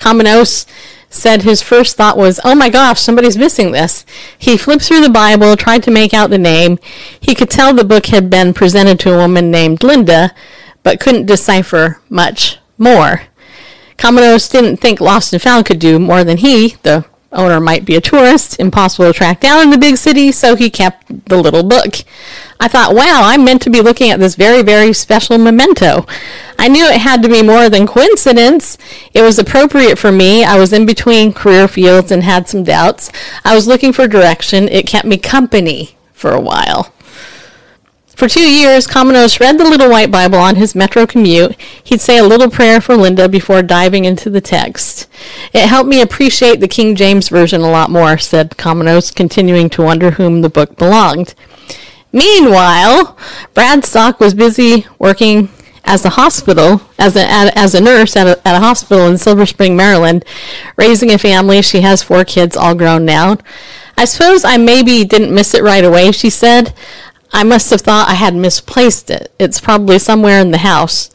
Kamenos 0.00 0.66
said 1.08 1.42
his 1.42 1.62
first 1.62 1.96
thought 1.96 2.16
was, 2.16 2.40
oh 2.44 2.54
my 2.56 2.68
gosh, 2.68 3.00
somebody's 3.00 3.36
missing 3.36 3.70
this. 3.70 4.04
He 4.36 4.56
flipped 4.56 4.82
through 4.82 5.02
the 5.02 5.10
Bible, 5.10 5.56
tried 5.56 5.84
to 5.84 5.90
make 5.90 6.12
out 6.12 6.30
the 6.30 6.38
name. 6.38 6.80
He 7.20 7.34
could 7.36 7.50
tell 7.50 7.72
the 7.72 7.84
book 7.84 8.06
had 8.06 8.28
been 8.28 8.54
presented 8.54 8.98
to 9.00 9.14
a 9.14 9.18
woman 9.18 9.52
named 9.52 9.84
Linda, 9.84 10.34
but 10.82 10.98
couldn't 10.98 11.26
decipher 11.26 12.00
much 12.08 12.58
more. 12.76 13.22
Kamenos 14.00 14.50
didn't 14.50 14.78
think 14.78 14.98
Lost 14.98 15.34
and 15.34 15.42
Found 15.42 15.66
could 15.66 15.78
do 15.78 15.98
more 15.98 16.24
than 16.24 16.38
he, 16.38 16.76
the 16.82 17.04
owner 17.32 17.60
might 17.60 17.84
be 17.84 17.96
a 17.96 18.00
tourist, 18.00 18.58
impossible 18.58 19.12
to 19.12 19.12
track 19.12 19.40
down 19.40 19.62
in 19.62 19.70
the 19.70 19.76
big 19.76 19.98
city, 19.98 20.32
so 20.32 20.56
he 20.56 20.70
kept 20.70 21.26
the 21.26 21.36
little 21.36 21.62
book. 21.62 21.96
I 22.58 22.66
thought, 22.66 22.94
wow, 22.94 23.20
I'm 23.24 23.44
meant 23.44 23.60
to 23.62 23.70
be 23.70 23.82
looking 23.82 24.10
at 24.10 24.18
this 24.18 24.36
very, 24.36 24.62
very 24.62 24.94
special 24.94 25.36
memento. 25.36 26.06
I 26.58 26.68
knew 26.68 26.86
it 26.86 27.02
had 27.02 27.22
to 27.22 27.28
be 27.28 27.42
more 27.42 27.68
than 27.68 27.86
coincidence. 27.86 28.78
It 29.12 29.20
was 29.20 29.38
appropriate 29.38 29.98
for 29.98 30.10
me. 30.10 30.44
I 30.44 30.58
was 30.58 30.72
in 30.72 30.86
between 30.86 31.34
career 31.34 31.68
fields 31.68 32.10
and 32.10 32.22
had 32.22 32.48
some 32.48 32.64
doubts. 32.64 33.12
I 33.44 33.54
was 33.54 33.66
looking 33.66 33.92
for 33.92 34.08
direction. 34.08 34.66
It 34.66 34.86
kept 34.86 35.06
me 35.06 35.18
company 35.18 35.96
for 36.14 36.32
a 36.32 36.40
while. 36.40 36.92
For 38.20 38.28
two 38.28 38.52
years, 38.52 38.86
Kamenos 38.86 39.40
read 39.40 39.56
the 39.56 39.64
Little 39.64 39.88
White 39.88 40.10
Bible 40.10 40.36
on 40.36 40.56
his 40.56 40.74
metro 40.74 41.06
commute. 41.06 41.58
He'd 41.82 42.02
say 42.02 42.18
a 42.18 42.22
little 42.22 42.50
prayer 42.50 42.78
for 42.78 42.94
Linda 42.94 43.30
before 43.30 43.62
diving 43.62 44.04
into 44.04 44.28
the 44.28 44.42
text. 44.42 45.08
It 45.54 45.66
helped 45.66 45.88
me 45.88 46.02
appreciate 46.02 46.60
the 46.60 46.68
King 46.68 46.94
James 46.94 47.30
Version 47.30 47.62
a 47.62 47.70
lot 47.70 47.88
more, 47.88 48.18
said 48.18 48.58
Kamenos, 48.58 49.14
continuing 49.14 49.70
to 49.70 49.80
wonder 49.80 50.10
whom 50.10 50.42
the 50.42 50.50
book 50.50 50.76
belonged. 50.76 51.34
Meanwhile, 52.12 53.16
Bradstock 53.54 54.20
was 54.20 54.34
busy 54.34 54.86
working 54.98 55.48
as 55.86 56.04
a 56.04 56.10
hospital, 56.10 56.82
as 56.98 57.16
a, 57.16 57.24
as 57.26 57.74
a 57.74 57.80
nurse 57.80 58.16
at 58.16 58.26
a, 58.26 58.46
at 58.46 58.54
a 58.54 58.60
hospital 58.60 59.06
in 59.06 59.16
Silver 59.16 59.46
Spring, 59.46 59.74
Maryland, 59.74 60.26
raising 60.76 61.10
a 61.10 61.16
family. 61.16 61.62
She 61.62 61.80
has 61.80 62.02
four 62.02 62.26
kids, 62.26 62.54
all 62.54 62.74
grown 62.74 63.06
now. 63.06 63.38
I 63.96 64.04
suppose 64.04 64.44
I 64.44 64.58
maybe 64.58 65.04
didn't 65.04 65.34
miss 65.34 65.54
it 65.54 65.62
right 65.62 65.84
away, 65.84 66.12
she 66.12 66.28
said. 66.28 66.74
I 67.32 67.44
must 67.44 67.70
have 67.70 67.80
thought 67.80 68.08
I 68.08 68.14
had 68.14 68.34
misplaced 68.34 69.10
it. 69.10 69.32
It's 69.38 69.60
probably 69.60 69.98
somewhere 69.98 70.40
in 70.40 70.50
the 70.50 70.58
house. 70.58 71.10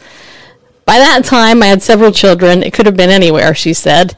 By 0.86 1.00
that 1.00 1.26
time, 1.26 1.64
I 1.64 1.68
had 1.68 1.82
several 1.82 2.12
children. 2.12 2.64
It 2.64 2.74
could 2.74 2.86
have 2.86 2.98
been 2.98 3.10
anywhere, 3.10 3.54
she 3.56 3.74
said. 3.74 4.16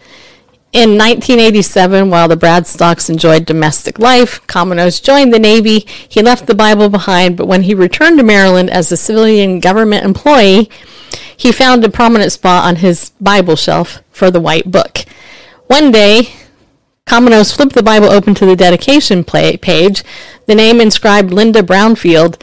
In 0.74 0.98
1987, 0.98 2.10
while 2.10 2.28
the 2.28 2.36
Bradstocks 2.36 3.10
enjoyed 3.10 3.46
domestic 3.46 4.00
life, 4.00 4.46
Kamenos 4.48 5.02
joined 5.02 5.34
the 5.34 5.40
Navy. 5.40 5.88
He 6.08 6.22
left 6.22 6.46
the 6.46 6.54
Bible 6.54 6.90
behind, 6.90 7.38
but 7.38 7.48
when 7.48 7.64
he 7.64 7.74
returned 7.74 8.18
to 8.18 8.24
Maryland 8.24 8.70
as 8.70 8.92
a 8.92 8.98
civilian 8.98 9.60
government 9.60 10.06
employee, 10.06 10.70
he 11.36 11.52
found 11.52 11.84
a 11.84 11.90
prominent 11.90 12.34
spot 12.34 12.66
on 12.66 12.78
his 12.78 13.12
Bible 13.22 13.56
shelf 13.56 14.02
for 14.12 14.30
the 14.30 14.42
White 14.42 14.70
Book. 14.70 15.06
One 15.68 15.92
day, 15.92 16.34
Kamenos 17.08 17.56
flipped 17.56 17.74
the 17.74 17.82
Bible 17.82 18.10
open 18.10 18.36
to 18.36 18.46
the 18.46 18.56
dedication 18.56 19.24
page. 19.24 20.04
The 20.46 20.56
name 20.56 20.82
inscribed 20.82 21.32
Linda 21.32 21.64
Brownfield 21.64 22.40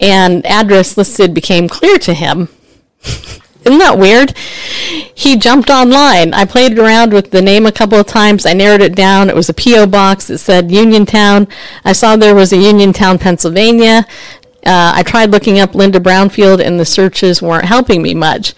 and 0.00 0.44
address 0.46 0.96
listed 0.96 1.34
became 1.34 1.68
clear 1.68 1.98
to 1.98 2.14
him. 2.14 2.48
Isn't 3.64 3.78
that 3.78 3.98
weird? 3.98 4.36
He 5.14 5.36
jumped 5.36 5.70
online. 5.70 6.34
I 6.34 6.44
played 6.44 6.78
around 6.78 7.12
with 7.12 7.30
the 7.30 7.42
name 7.42 7.64
a 7.64 7.70
couple 7.70 7.98
of 7.98 8.06
times. 8.06 8.44
I 8.44 8.54
narrowed 8.54 8.80
it 8.80 8.96
down. 8.96 9.28
It 9.28 9.36
was 9.36 9.48
a 9.48 9.54
P.O. 9.54 9.86
box. 9.86 10.30
It 10.30 10.38
said 10.38 10.72
Uniontown. 10.72 11.46
I 11.84 11.92
saw 11.92 12.16
there 12.16 12.34
was 12.34 12.52
a 12.52 12.56
Uniontown, 12.56 13.18
Pennsylvania. 13.18 14.04
Uh, 14.66 14.92
I 14.96 15.04
tried 15.04 15.30
looking 15.30 15.60
up 15.60 15.76
Linda 15.76 16.00
Brownfield, 16.00 16.64
and 16.64 16.80
the 16.80 16.84
searches 16.84 17.40
weren't 17.40 17.66
helping 17.66 18.02
me 18.02 18.14
much. 18.14 18.54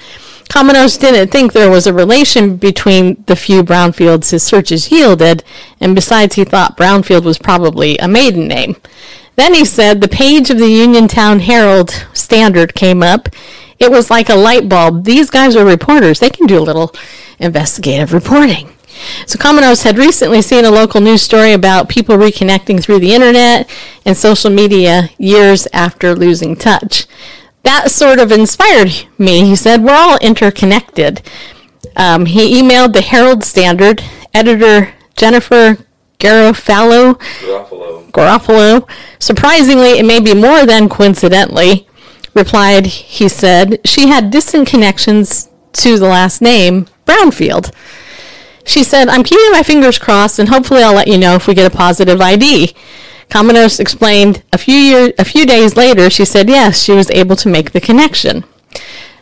Cominos 0.48 0.98
didn't 0.98 1.30
think 1.30 1.52
there 1.52 1.70
was 1.70 1.87
a 1.87 1.92
relation 1.92 2.57
between 2.57 3.22
the 3.26 3.37
few 3.37 3.62
Brownfields 3.62 4.30
his 4.30 4.42
searches 4.42 4.90
yielded, 4.90 5.42
and 5.80 5.94
besides, 5.94 6.37
he 6.37 6.44
thought 6.44 6.76
Brownfield 6.76 7.24
was 7.24 7.38
probably 7.38 7.96
a 7.98 8.09
maiden 8.09 8.46
name. 8.46 8.76
Then 9.37 9.54
he 9.54 9.64
said 9.64 10.00
the 10.00 10.09
page 10.09 10.50
of 10.50 10.59
the 10.59 10.68
Uniontown 10.68 11.40
Herald 11.40 11.90
Standard 12.12 12.74
came 12.74 13.02
up. 13.02 13.28
It 13.80 13.90
was 13.90 14.11
like 14.11 14.28
a 14.28 14.37
light 14.37 14.68
bulb. 14.68 15.04
These 15.04 15.30
guys 15.30 15.57
are 15.57 15.64
reporters. 15.64 16.20
They 16.20 16.30
can 16.30 16.46
do 16.46 16.59
a 16.59 16.62
little 16.62 16.94
investigative 17.40 18.12
reporting. 18.12 18.70
So 19.26 19.38
Cominos 19.38 19.83
had 19.83 19.98
recently 19.98 20.40
seen 20.40 20.64
a 20.64 20.70
local 20.70 21.00
news 21.00 21.22
story 21.22 21.52
about 21.52 21.88
people 21.88 22.16
reconnecting 22.16 22.80
through 22.80 23.00
the 23.00 23.12
internet 23.12 23.68
and 24.07 24.16
social 24.16 24.50
media 24.50 25.11
years 25.18 25.66
after 25.72 26.14
losing 26.14 26.54
touch. 26.54 27.07
That 27.64 27.90
sort 27.90 28.18
of 28.18 28.31
inspired 28.31 28.92
me. 29.18 29.44
He 29.44 29.57
said, 29.57 29.83
We're 29.83 29.94
all 29.94 30.18
interconnected. 30.18 31.22
Um, 31.96 32.27
he 32.27 32.61
emailed 32.61 32.92
the 32.92 33.03
Herald 33.03 33.44
Standard 33.44 34.03
editor 34.33 34.94
Jennifer 35.16 35.79
Garofalo. 36.18 37.14
Garofalo. 37.14 38.11
Garofalo. 38.11 38.88
Surprisingly, 39.18 39.98
it 39.98 40.05
may 40.05 40.20
be 40.20 40.35
more 40.35 40.66
than 40.66 40.88
coincidentally, 40.88 41.87
replied, 42.35 42.87
he 42.87 43.29
said, 43.29 43.81
she 43.85 44.09
had 44.09 44.31
distant 44.31 44.68
connections 44.68 45.50
to 45.72 45.98
the 45.98 46.07
last 46.07 46.40
name, 46.40 46.87
Brownfield. 47.07 47.72
She 48.64 48.83
said, 48.83 49.09
I'm 49.09 49.22
keeping 49.22 49.53
my 49.53 49.62
fingers 49.62 49.98
crossed 49.98 50.38
and 50.38 50.48
hopefully 50.48 50.83
I'll 50.83 50.94
let 50.94 51.09
you 51.09 51.18
know 51.18 51.35
if 51.35 51.46
we 51.46 51.55
get 51.55 51.70
a 51.70 51.77
positive 51.77 52.20
ID. 52.20 52.74
Cominos 53.28 53.80
explained 53.80 54.42
a 54.52 54.58
few 54.58 54.76
year, 54.76 55.12
a 55.18 55.24
few 55.24 55.46
days 55.46 55.76
later, 55.76 56.10
she 56.10 56.24
said 56.24 56.48
yes, 56.48 56.82
she 56.82 56.92
was 56.92 57.10
able 57.10 57.37
to 57.37 57.48
make 57.48 57.72
the 57.72 57.80
connection. 57.80 58.44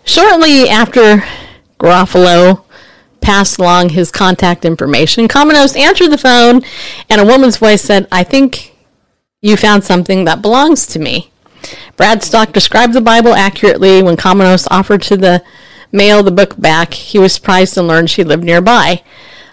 Shortly 0.05 0.69
after 0.69 1.25
Garofalo 1.79 2.65
passed 3.21 3.59
along 3.59 3.91
his 3.91 4.11
contact 4.11 4.65
information, 4.65 5.29
Cominos 5.29 5.77
answered 5.77 6.11
the 6.11 6.19
phone 6.19 6.63
and 7.09 7.21
a 7.21 7.25
woman's 7.25 7.57
voice 7.57 7.83
said, 7.83 8.09
I 8.11 8.25
think 8.25 8.77
you 9.41 9.57
found 9.57 9.85
something 9.85 10.25
that 10.25 10.43
belongs 10.43 10.87
to 10.89 10.99
me. 10.99 11.31
Bradstock 11.97 12.53
described 12.53 12.93
the 12.93 13.01
Bible 13.01 13.35
accurately 13.35 14.03
when 14.03 14.17
Cominos 14.17 14.67
offered 14.71 15.03
to 15.03 15.17
the 15.17 15.43
mail 15.93 16.23
the 16.23 16.31
book 16.31 16.61
back. 16.61 16.95
He 16.95 17.19
was 17.19 17.35
surprised 17.35 17.75
to 17.75 17.83
learn 17.83 18.07
she 18.07 18.25
lived 18.25 18.45
nearby. 18.45 19.03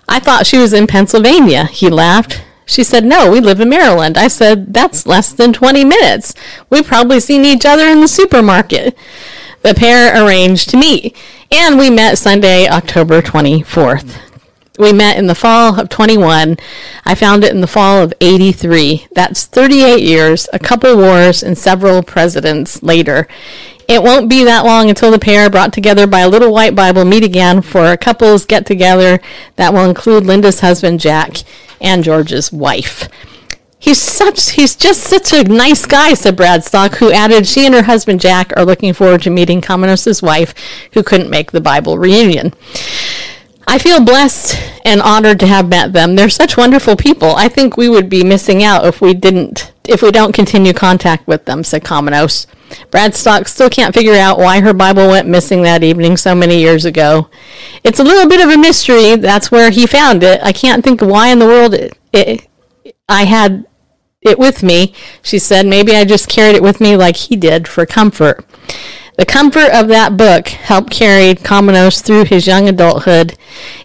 I 0.07 0.19
thought 0.19 0.47
she 0.47 0.57
was 0.57 0.73
in 0.73 0.87
Pennsylvania. 0.87 1.65
He 1.65 1.89
laughed. 1.89 2.43
She 2.69 2.83
said, 2.83 3.03
No, 3.03 3.31
we 3.31 3.39
live 3.39 3.59
in 3.59 3.69
Maryland. 3.69 4.15
I 4.15 4.27
said, 4.27 4.75
That's 4.75 5.07
less 5.07 5.33
than 5.33 5.53
20 5.53 5.83
minutes. 5.83 6.35
We've 6.69 6.85
probably 6.85 7.19
seen 7.19 7.43
each 7.43 7.65
other 7.65 7.87
in 7.87 7.99
the 7.99 8.07
supermarket. 8.07 8.95
The 9.63 9.73
pair 9.73 10.23
arranged 10.23 10.69
to 10.69 10.77
meet, 10.77 11.17
and 11.51 11.79
we 11.79 11.89
met 11.89 12.19
Sunday, 12.19 12.67
October 12.67 13.23
24th. 13.23 14.19
We 14.77 14.93
met 14.93 15.17
in 15.17 15.25
the 15.25 15.33
fall 15.35 15.79
of 15.79 15.89
21. 15.89 16.57
I 17.05 17.15
found 17.15 17.43
it 17.43 17.51
in 17.51 17.59
the 17.59 17.67
fall 17.67 18.03
of 18.03 18.13
83. 18.21 19.07
That's 19.13 19.45
38 19.45 20.03
years, 20.03 20.47
a 20.53 20.59
couple 20.59 20.95
wars, 20.95 21.41
and 21.41 21.57
several 21.57 22.03
presidents 22.03 22.83
later. 22.83 23.27
It 23.89 24.03
won't 24.03 24.29
be 24.29 24.43
that 24.43 24.65
long 24.65 24.87
until 24.87 25.09
the 25.09 25.17
pair, 25.17 25.49
brought 25.49 25.73
together 25.73 26.05
by 26.05 26.19
a 26.19 26.29
little 26.29 26.53
white 26.53 26.75
Bible, 26.75 27.05
meet 27.05 27.23
again 27.23 27.63
for 27.63 27.91
a 27.91 27.97
couple's 27.97 28.45
get 28.45 28.67
together 28.67 29.19
that 29.55 29.73
will 29.73 29.89
include 29.89 30.27
Linda's 30.27 30.59
husband, 30.59 30.99
Jack, 30.99 31.37
and 31.81 32.03
George's 32.03 32.51
wife. 32.51 33.09
He's 33.79 33.99
such 33.99 34.51
he's 34.51 34.75
just 34.75 35.01
such 35.01 35.33
a 35.33 35.43
nice 35.43 35.87
guy, 35.87 36.13
said 36.13 36.37
Bradstock, 36.37 36.97
who 36.97 37.11
added 37.11 37.47
she 37.47 37.65
and 37.65 37.73
her 37.73 37.81
husband 37.81 38.21
Jack 38.21 38.53
are 38.55 38.63
looking 38.65 38.93
forward 38.93 39.23
to 39.23 39.31
meeting 39.31 39.59
Cominos' 39.59 40.21
wife, 40.21 40.53
who 40.93 41.01
couldn't 41.01 41.31
make 41.31 41.51
the 41.51 41.61
Bible 41.61 41.97
reunion. 41.97 42.53
I 43.65 43.79
feel 43.79 44.05
blessed 44.05 44.55
and 44.85 45.01
honored 45.01 45.39
to 45.39 45.47
have 45.47 45.67
met 45.67 45.93
them. 45.93 46.15
They're 46.15 46.29
such 46.29 46.57
wonderful 46.57 46.95
people. 46.95 47.29
I 47.35 47.47
think 47.47 47.75
we 47.75 47.89
would 47.89 48.07
be 48.07 48.23
missing 48.23 48.63
out 48.63 48.85
if 48.85 49.01
we 49.01 49.15
didn't 49.15 49.71
if 49.89 50.01
we 50.01 50.11
don't 50.11 50.33
continue 50.33 50.73
contact 50.73 51.27
with 51.27 51.45
them, 51.45 51.63
said 51.63 51.83
Cominos. 51.83 52.45
Bradstock 52.91 53.47
still 53.47 53.69
can't 53.69 53.95
figure 53.95 54.13
out 54.13 54.37
why 54.37 54.59
her 54.59 54.73
Bible 54.73 55.07
went 55.07 55.27
missing 55.27 55.63
that 55.63 55.83
evening 55.83 56.17
so 56.17 56.35
many 56.35 56.59
years 56.59 56.85
ago. 56.85 57.29
It's 57.83 57.99
a 57.99 58.03
little 58.03 58.29
bit 58.29 58.41
of 58.41 58.49
a 58.49 58.57
mystery. 58.57 59.15
That's 59.15 59.51
where 59.51 59.71
he 59.71 59.87
found 59.87 60.23
it. 60.23 60.39
I 60.43 60.51
can't 60.51 60.83
think 60.83 61.01
why 61.01 61.29
in 61.29 61.39
the 61.39 61.47
world 61.47 61.73
it, 61.73 61.97
it, 62.13 62.47
I 63.07 63.25
had 63.25 63.65
it 64.21 64.37
with 64.37 64.61
me. 64.61 64.93
She 65.23 65.39
said, 65.39 65.65
maybe 65.65 65.95
I 65.95 66.05
just 66.05 66.29
carried 66.29 66.55
it 66.55 66.63
with 66.63 66.79
me 66.79 66.95
like 66.95 67.15
he 67.15 67.35
did 67.35 67.67
for 67.67 67.85
comfort. 67.85 68.45
The 69.17 69.25
comfort 69.25 69.71
of 69.73 69.87
that 69.89 70.15
book 70.15 70.47
helped 70.47 70.91
carry 70.91 71.33
Cominos 71.33 72.01
through 72.01 72.25
his 72.25 72.47
young 72.47 72.69
adulthood. 72.69 73.37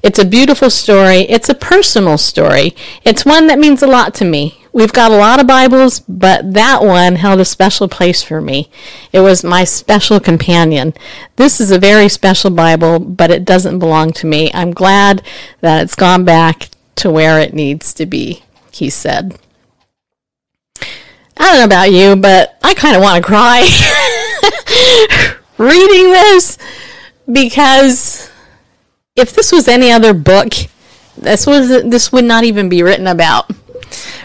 It's 0.02 0.18
a 0.18 0.24
beautiful 0.24 0.70
story. 0.70 1.20
It's 1.22 1.48
a 1.48 1.54
personal 1.54 2.18
story. 2.18 2.76
It's 3.04 3.24
one 3.24 3.46
that 3.48 3.58
means 3.58 3.82
a 3.82 3.88
lot 3.88 4.14
to 4.16 4.24
me. 4.24 4.63
We've 4.74 4.92
got 4.92 5.12
a 5.12 5.16
lot 5.16 5.38
of 5.38 5.46
Bibles, 5.46 6.00
but 6.00 6.54
that 6.54 6.82
one 6.82 7.14
held 7.14 7.38
a 7.38 7.44
special 7.44 7.86
place 7.86 8.24
for 8.24 8.40
me. 8.40 8.68
It 9.12 9.20
was 9.20 9.44
my 9.44 9.62
special 9.62 10.18
companion. 10.18 10.94
This 11.36 11.60
is 11.60 11.70
a 11.70 11.78
very 11.78 12.08
special 12.08 12.50
Bible, 12.50 12.98
but 12.98 13.30
it 13.30 13.44
doesn't 13.44 13.78
belong 13.78 14.12
to 14.14 14.26
me. 14.26 14.50
I'm 14.52 14.72
glad 14.72 15.22
that 15.60 15.84
it's 15.84 15.94
gone 15.94 16.24
back 16.24 16.70
to 16.96 17.08
where 17.08 17.38
it 17.38 17.54
needs 17.54 17.94
to 17.94 18.04
be, 18.04 18.42
he 18.72 18.90
said. 18.90 19.38
I 20.80 20.88
don't 21.36 21.58
know 21.58 21.64
about 21.66 21.92
you, 21.92 22.16
but 22.16 22.58
I 22.64 22.74
kind 22.74 22.96
of 22.96 23.02
want 23.02 23.22
to 23.22 23.28
cry 23.28 23.60
reading 25.56 26.10
this 26.10 26.58
because 27.30 28.28
if 29.14 29.36
this 29.36 29.52
was 29.52 29.68
any 29.68 29.92
other 29.92 30.12
book, 30.12 30.52
this 31.16 31.46
was 31.46 31.68
this 31.68 32.10
would 32.10 32.24
not 32.24 32.42
even 32.42 32.68
be 32.68 32.82
written 32.82 33.06
about 33.06 33.48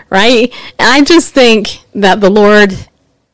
right? 0.09 0.53
I 0.77 1.03
just 1.03 1.33
think 1.33 1.79
that 1.95 2.21
the 2.21 2.29
Lord 2.29 2.73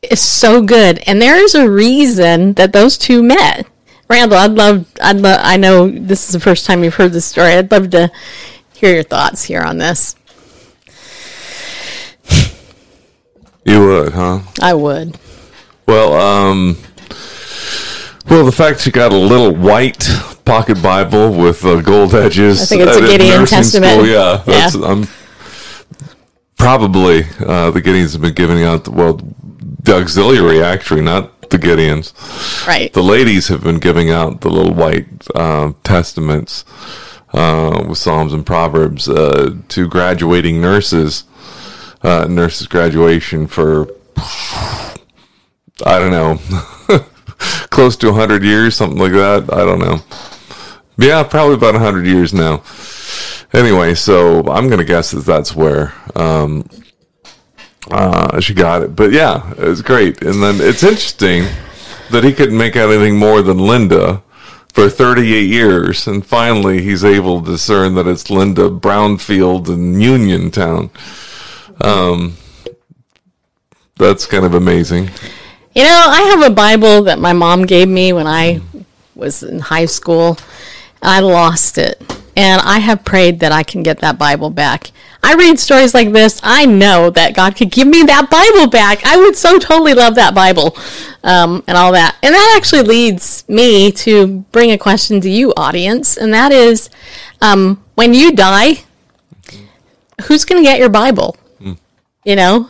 is 0.01 0.21
so 0.21 0.61
good, 0.61 1.01
and 1.07 1.21
there 1.21 1.43
is 1.43 1.55
a 1.55 1.69
reason 1.69 2.53
that 2.53 2.73
those 2.73 2.97
two 2.97 3.23
met. 3.23 3.67
Randall, 4.09 4.37
I'd 4.37 4.51
love, 4.51 4.85
I'd 5.01 5.17
love, 5.17 5.39
I 5.41 5.57
know 5.57 5.89
this 5.89 6.27
is 6.27 6.33
the 6.33 6.39
first 6.39 6.65
time 6.65 6.83
you've 6.83 6.95
heard 6.95 7.11
this 7.11 7.25
story. 7.25 7.53
I'd 7.53 7.71
love 7.71 7.89
to 7.91 8.11
hear 8.75 8.93
your 8.93 9.03
thoughts 9.03 9.43
here 9.43 9.61
on 9.61 9.77
this. 9.77 10.15
You 13.65 13.79
would, 13.83 14.13
huh? 14.13 14.41
I 14.61 14.75
would. 14.75 15.17
Well, 15.87 16.13
um, 16.13 16.77
well, 18.29 18.45
the 18.45 18.51
fact 18.51 18.85
you 18.85 18.91
got 18.91 19.11
a 19.11 19.17
little 19.17 19.55
white 19.55 20.07
pocket 20.45 20.81
Bible 20.81 21.31
with 21.31 21.65
uh, 21.65 21.81
gold 21.81 22.13
edges. 22.13 22.61
I 22.61 22.65
think 22.65 22.83
it's 22.83 22.97
a 22.97 23.01
Gideon 23.01 23.45
Testament. 23.45 23.93
School, 23.93 24.07
yeah, 24.07 24.43
that's, 24.45 24.75
Yeah. 24.75 24.85
I'm 24.85 25.07
probably 26.57 27.23
uh, 27.39 27.71
the 27.71 27.81
Gideons 27.81 28.13
have 28.13 28.21
been 28.21 28.33
giving 28.33 28.63
out 28.63 28.85
the 28.85 28.91
well, 28.91 29.19
the 29.83 29.95
auxiliary 29.95 30.63
actually, 30.63 31.01
not 31.01 31.49
the 31.49 31.57
Gideons. 31.57 32.13
Right. 32.67 32.91
The 32.91 33.03
ladies 33.03 33.47
have 33.49 33.63
been 33.63 33.79
giving 33.79 34.09
out 34.09 34.41
the 34.41 34.49
little 34.49 34.73
white 34.73 35.07
uh, 35.35 35.73
testaments 35.83 36.65
uh, 37.33 37.83
with 37.87 37.97
Psalms 37.97 38.33
and 38.33 38.45
Proverbs 38.45 39.07
uh, 39.07 39.55
to 39.69 39.87
graduating 39.87 40.61
nurses. 40.61 41.25
Uh, 42.01 42.27
nurses 42.29 42.67
graduation 42.67 43.47
for 43.47 43.87
I 45.85 45.99
don't 45.99 46.11
know, 46.11 46.39
close 47.69 47.97
to 47.97 48.07
100 48.07 48.43
years, 48.43 48.75
something 48.75 48.97
like 48.97 49.11
that. 49.11 49.51
I 49.51 49.65
don't 49.65 49.79
know. 49.79 49.99
Yeah, 50.97 51.23
probably 51.23 51.55
about 51.55 51.73
100 51.73 52.05
years 52.05 52.33
now. 52.33 52.63
Anyway, 53.53 53.95
so 53.95 54.39
I'm 54.47 54.67
to 54.69 54.83
guess 54.83 55.11
that 55.11 55.25
that's 55.25 55.55
where 55.55 55.93
um, 56.15 56.67
uh, 57.89 58.39
she 58.39 58.53
got 58.53 58.83
it. 58.83 58.95
But 58.95 59.11
yeah, 59.11 59.53
it's 59.57 59.81
great. 59.81 60.21
And 60.21 60.41
then 60.41 60.59
it's 60.59 60.83
interesting 60.83 61.45
that 62.11 62.23
he 62.23 62.33
couldn't 62.33 62.57
make 62.57 62.75
out 62.75 62.89
anything 62.89 63.17
more 63.17 63.41
than 63.41 63.57
Linda 63.57 64.21
for 64.73 64.89
38 64.89 65.47
years. 65.47 66.07
And 66.07 66.25
finally, 66.25 66.81
he's 66.81 67.03
able 67.03 67.41
to 67.41 67.51
discern 67.51 67.95
that 67.95 68.07
it's 68.07 68.29
Linda 68.29 68.69
Brownfield 68.69 69.69
in 69.69 69.99
Uniontown. 69.99 70.89
Um, 71.81 72.37
that's 73.95 74.25
kind 74.25 74.45
of 74.45 74.53
amazing. 74.53 75.09
You 75.73 75.83
know, 75.83 76.05
I 76.07 76.21
have 76.21 76.51
a 76.51 76.53
Bible 76.53 77.03
that 77.03 77.19
my 77.19 77.33
mom 77.33 77.65
gave 77.65 77.87
me 77.87 78.13
when 78.13 78.27
I 78.27 78.61
was 79.13 79.43
in 79.43 79.59
high 79.59 79.85
school. 79.85 80.37
I 81.01 81.19
lost 81.19 81.77
it. 81.77 82.01
And 82.35 82.61
I 82.61 82.79
have 82.79 83.05
prayed 83.05 83.39
that 83.39 83.51
I 83.51 83.63
can 83.63 83.81
get 83.81 83.99
that 83.99 84.17
Bible 84.17 84.49
back. 84.49 84.91
I 85.23 85.35
read 85.35 85.57
stories 85.57 85.93
like 85.93 86.11
this. 86.11 86.39
I 86.43 86.65
know 86.65 87.09
that 87.09 87.33
God 87.33 87.55
could 87.55 87.71
give 87.71 87.87
me 87.87 88.03
that 88.03 88.29
Bible 88.29 88.69
back. 88.69 89.05
I 89.05 89.17
would 89.17 89.35
so 89.35 89.57
totally 89.57 89.93
love 89.93 90.15
that 90.15 90.35
Bible 90.35 90.77
um, 91.23 91.63
and 91.67 91.77
all 91.77 91.91
that. 91.93 92.17
And 92.21 92.33
that 92.35 92.53
actually 92.57 92.83
leads 92.83 93.47
me 93.47 93.91
to 93.93 94.45
bring 94.51 94.71
a 94.71 94.77
question 94.77 95.21
to 95.21 95.29
you, 95.29 95.53
audience. 95.55 96.17
And 96.17 96.33
that 96.33 96.51
is 96.51 96.89
um, 97.41 97.83
when 97.95 98.13
you 98.13 98.33
die, 98.33 98.83
who's 100.23 100.45
going 100.45 100.61
to 100.61 100.69
get 100.69 100.79
your 100.79 100.89
Bible? 100.89 101.37
You 102.23 102.35
know, 102.35 102.69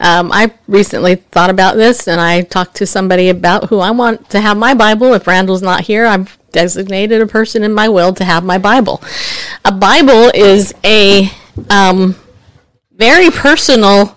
um, 0.00 0.32
I 0.32 0.52
recently 0.66 1.16
thought 1.16 1.50
about 1.50 1.76
this 1.76 2.08
and 2.08 2.20
I 2.20 2.42
talked 2.42 2.76
to 2.76 2.86
somebody 2.86 3.28
about 3.28 3.68
who 3.70 3.78
I 3.78 3.90
want 3.90 4.28
to 4.30 4.40
have 4.40 4.56
my 4.56 4.74
Bible. 4.74 5.14
If 5.14 5.26
Randall's 5.26 5.62
not 5.62 5.82
here, 5.82 6.04
I've 6.04 6.36
designated 6.54 7.20
a 7.20 7.26
person 7.26 7.62
in 7.62 7.74
my 7.74 7.88
will 7.88 8.14
to 8.14 8.24
have 8.24 8.44
my 8.44 8.56
Bible. 8.56 9.02
A 9.64 9.72
Bible 9.72 10.30
is 10.34 10.72
a 10.82 11.28
um, 11.68 12.16
very 12.92 13.30
personal 13.30 14.16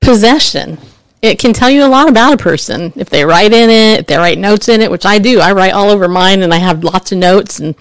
possession. 0.00 0.78
It 1.22 1.38
can 1.38 1.52
tell 1.52 1.70
you 1.70 1.84
a 1.84 1.88
lot 1.88 2.08
about 2.08 2.32
a 2.32 2.36
person 2.36 2.92
if 2.96 3.10
they 3.10 3.24
write 3.24 3.52
in 3.52 3.70
it, 3.70 4.00
if 4.00 4.06
they 4.06 4.16
write 4.16 4.38
notes 4.38 4.68
in 4.68 4.80
it, 4.80 4.90
which 4.90 5.06
I 5.06 5.18
do. 5.18 5.38
I 5.38 5.52
write 5.52 5.72
all 5.72 5.90
over 5.90 6.08
mine, 6.08 6.42
and 6.42 6.52
I 6.52 6.58
have 6.58 6.82
lots 6.82 7.12
of 7.12 7.18
notes 7.18 7.60
and 7.60 7.74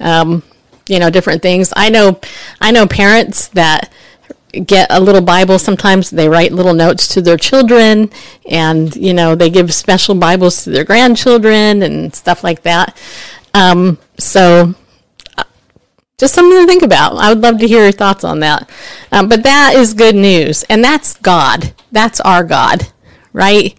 um, 0.00 0.42
you 0.88 0.98
know 0.98 1.08
different 1.08 1.42
things. 1.42 1.72
I 1.76 1.88
know 1.88 2.20
I 2.60 2.70
know 2.72 2.86
parents 2.86 3.48
that 3.48 3.92
get 4.52 4.88
a 4.90 5.00
little 5.00 5.20
Bible. 5.20 5.58
Sometimes 5.58 6.10
they 6.10 6.28
write 6.28 6.52
little 6.52 6.74
notes 6.74 7.08
to 7.08 7.22
their 7.22 7.36
children, 7.36 8.10
and 8.48 8.94
you 8.96 9.14
know 9.14 9.34
they 9.34 9.50
give 9.50 9.72
special 9.72 10.14
Bibles 10.14 10.64
to 10.64 10.70
their 10.70 10.84
grandchildren 10.84 11.82
and 11.82 12.14
stuff 12.14 12.44
like 12.44 12.62
that. 12.62 12.96
Um, 13.54 13.98
so 14.18 14.74
just 16.18 16.34
something 16.34 16.60
to 16.60 16.66
think 16.66 16.82
about. 16.82 17.16
I 17.16 17.30
would 17.30 17.42
love 17.42 17.58
to 17.58 17.66
hear 17.66 17.82
your 17.82 17.92
thoughts 17.92 18.24
on 18.24 18.40
that. 18.40 18.68
Um, 19.10 19.28
but 19.28 19.42
that 19.42 19.74
is 19.76 19.94
good 19.94 20.14
news, 20.16 20.62
and 20.64 20.84
that's 20.84 21.16
God. 21.16 21.72
That's 21.92 22.20
our 22.20 22.44
God, 22.44 22.88
right? 23.32 23.78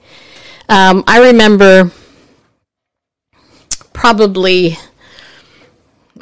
Um, 0.69 1.03
I 1.07 1.19
remember 1.19 1.91
probably 3.93 4.77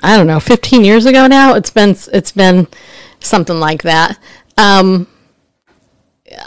I 0.01 0.15
don't 0.15 0.27
know, 0.27 0.39
15 0.39 0.83
years 0.83 1.05
ago 1.05 1.27
now. 1.27 1.55
It's 1.55 1.69
been 1.69 1.95
it's 2.13 2.31
been 2.31 2.67
something 3.19 3.59
like 3.59 3.83
that. 3.83 4.17
Um, 4.59 5.07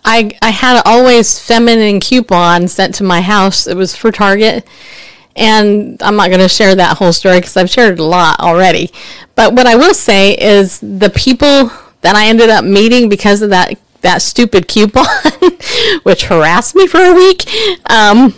I 0.05 0.31
I 0.43 0.51
had 0.51 0.83
always 0.85 1.39
feminine 1.39 1.99
coupon 1.99 2.69
sent 2.69 2.95
to 2.97 3.05
my 3.05 3.21
house. 3.21 3.67
It 3.67 3.77
was 3.77 3.97
for 3.97 4.13
Target, 4.13 4.67
and 5.35 6.01
I'm 6.03 6.17
not 6.17 6.29
going 6.29 6.41
to 6.41 6.49
share 6.49 6.75
that 6.75 6.99
whole 6.99 7.13
story 7.13 7.39
because 7.39 7.57
I've 7.57 7.71
shared 7.71 7.99
a 7.99 8.05
lot 8.05 8.39
already. 8.41 8.91
But 9.35 9.55
what 9.55 9.67
I 9.67 9.77
will 9.77 9.95
say 9.95 10.37
is 10.37 10.79
the 10.81 11.11
people 11.11 11.71
that 12.03 12.15
I 12.15 12.27
ended 12.27 12.51
up 12.51 12.65
meeting 12.65 13.09
because 13.09 13.41
of 13.41 13.51
that 13.51 13.79
that 14.03 14.21
stupid 14.21 14.69
coupon, 14.69 15.07
which 16.03 16.25
harassed 16.25 16.75
me 16.75 16.87
for 16.87 17.01
a 17.01 17.15
week. 17.15 17.45
Um, 17.91 18.35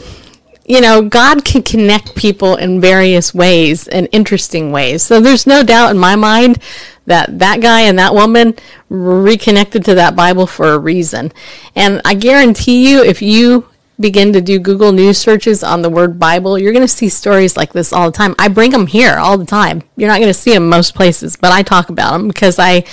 you 0.66 0.80
know, 0.80 1.02
God 1.02 1.44
can 1.44 1.62
connect 1.62 2.14
people 2.14 2.56
in 2.56 2.80
various 2.80 3.34
ways 3.34 3.86
and 3.88 4.08
interesting 4.12 4.72
ways. 4.72 5.02
So 5.02 5.20
there's 5.20 5.46
no 5.46 5.62
doubt 5.62 5.90
in 5.90 5.98
my 5.98 6.16
mind 6.16 6.58
that 7.06 7.38
that 7.38 7.60
guy 7.60 7.82
and 7.82 7.98
that 7.98 8.14
woman 8.14 8.54
reconnected 8.88 9.84
to 9.84 9.94
that 9.94 10.16
Bible 10.16 10.46
for 10.46 10.72
a 10.72 10.78
reason. 10.78 11.32
And 11.74 12.00
I 12.04 12.14
guarantee 12.14 12.90
you, 12.90 13.02
if 13.02 13.20
you 13.20 13.68
begin 14.00 14.32
to 14.32 14.40
do 14.40 14.58
Google 14.58 14.92
News 14.92 15.18
searches 15.18 15.62
on 15.62 15.82
the 15.82 15.90
word 15.90 16.18
Bible, 16.18 16.58
you're 16.58 16.72
going 16.72 16.84
to 16.84 16.88
see 16.88 17.08
stories 17.08 17.56
like 17.56 17.72
this 17.72 17.92
all 17.92 18.10
the 18.10 18.16
time. 18.16 18.34
I 18.38 18.48
bring 18.48 18.70
them 18.72 18.86
here 18.86 19.16
all 19.16 19.38
the 19.38 19.44
time. 19.44 19.82
You're 19.96 20.08
not 20.08 20.18
going 20.18 20.32
to 20.32 20.34
see 20.34 20.52
them 20.52 20.68
most 20.68 20.94
places, 20.94 21.36
but 21.36 21.52
I 21.52 21.62
talk 21.62 21.90
about 21.90 22.12
them 22.12 22.28
because 22.28 22.58
I, 22.58 22.84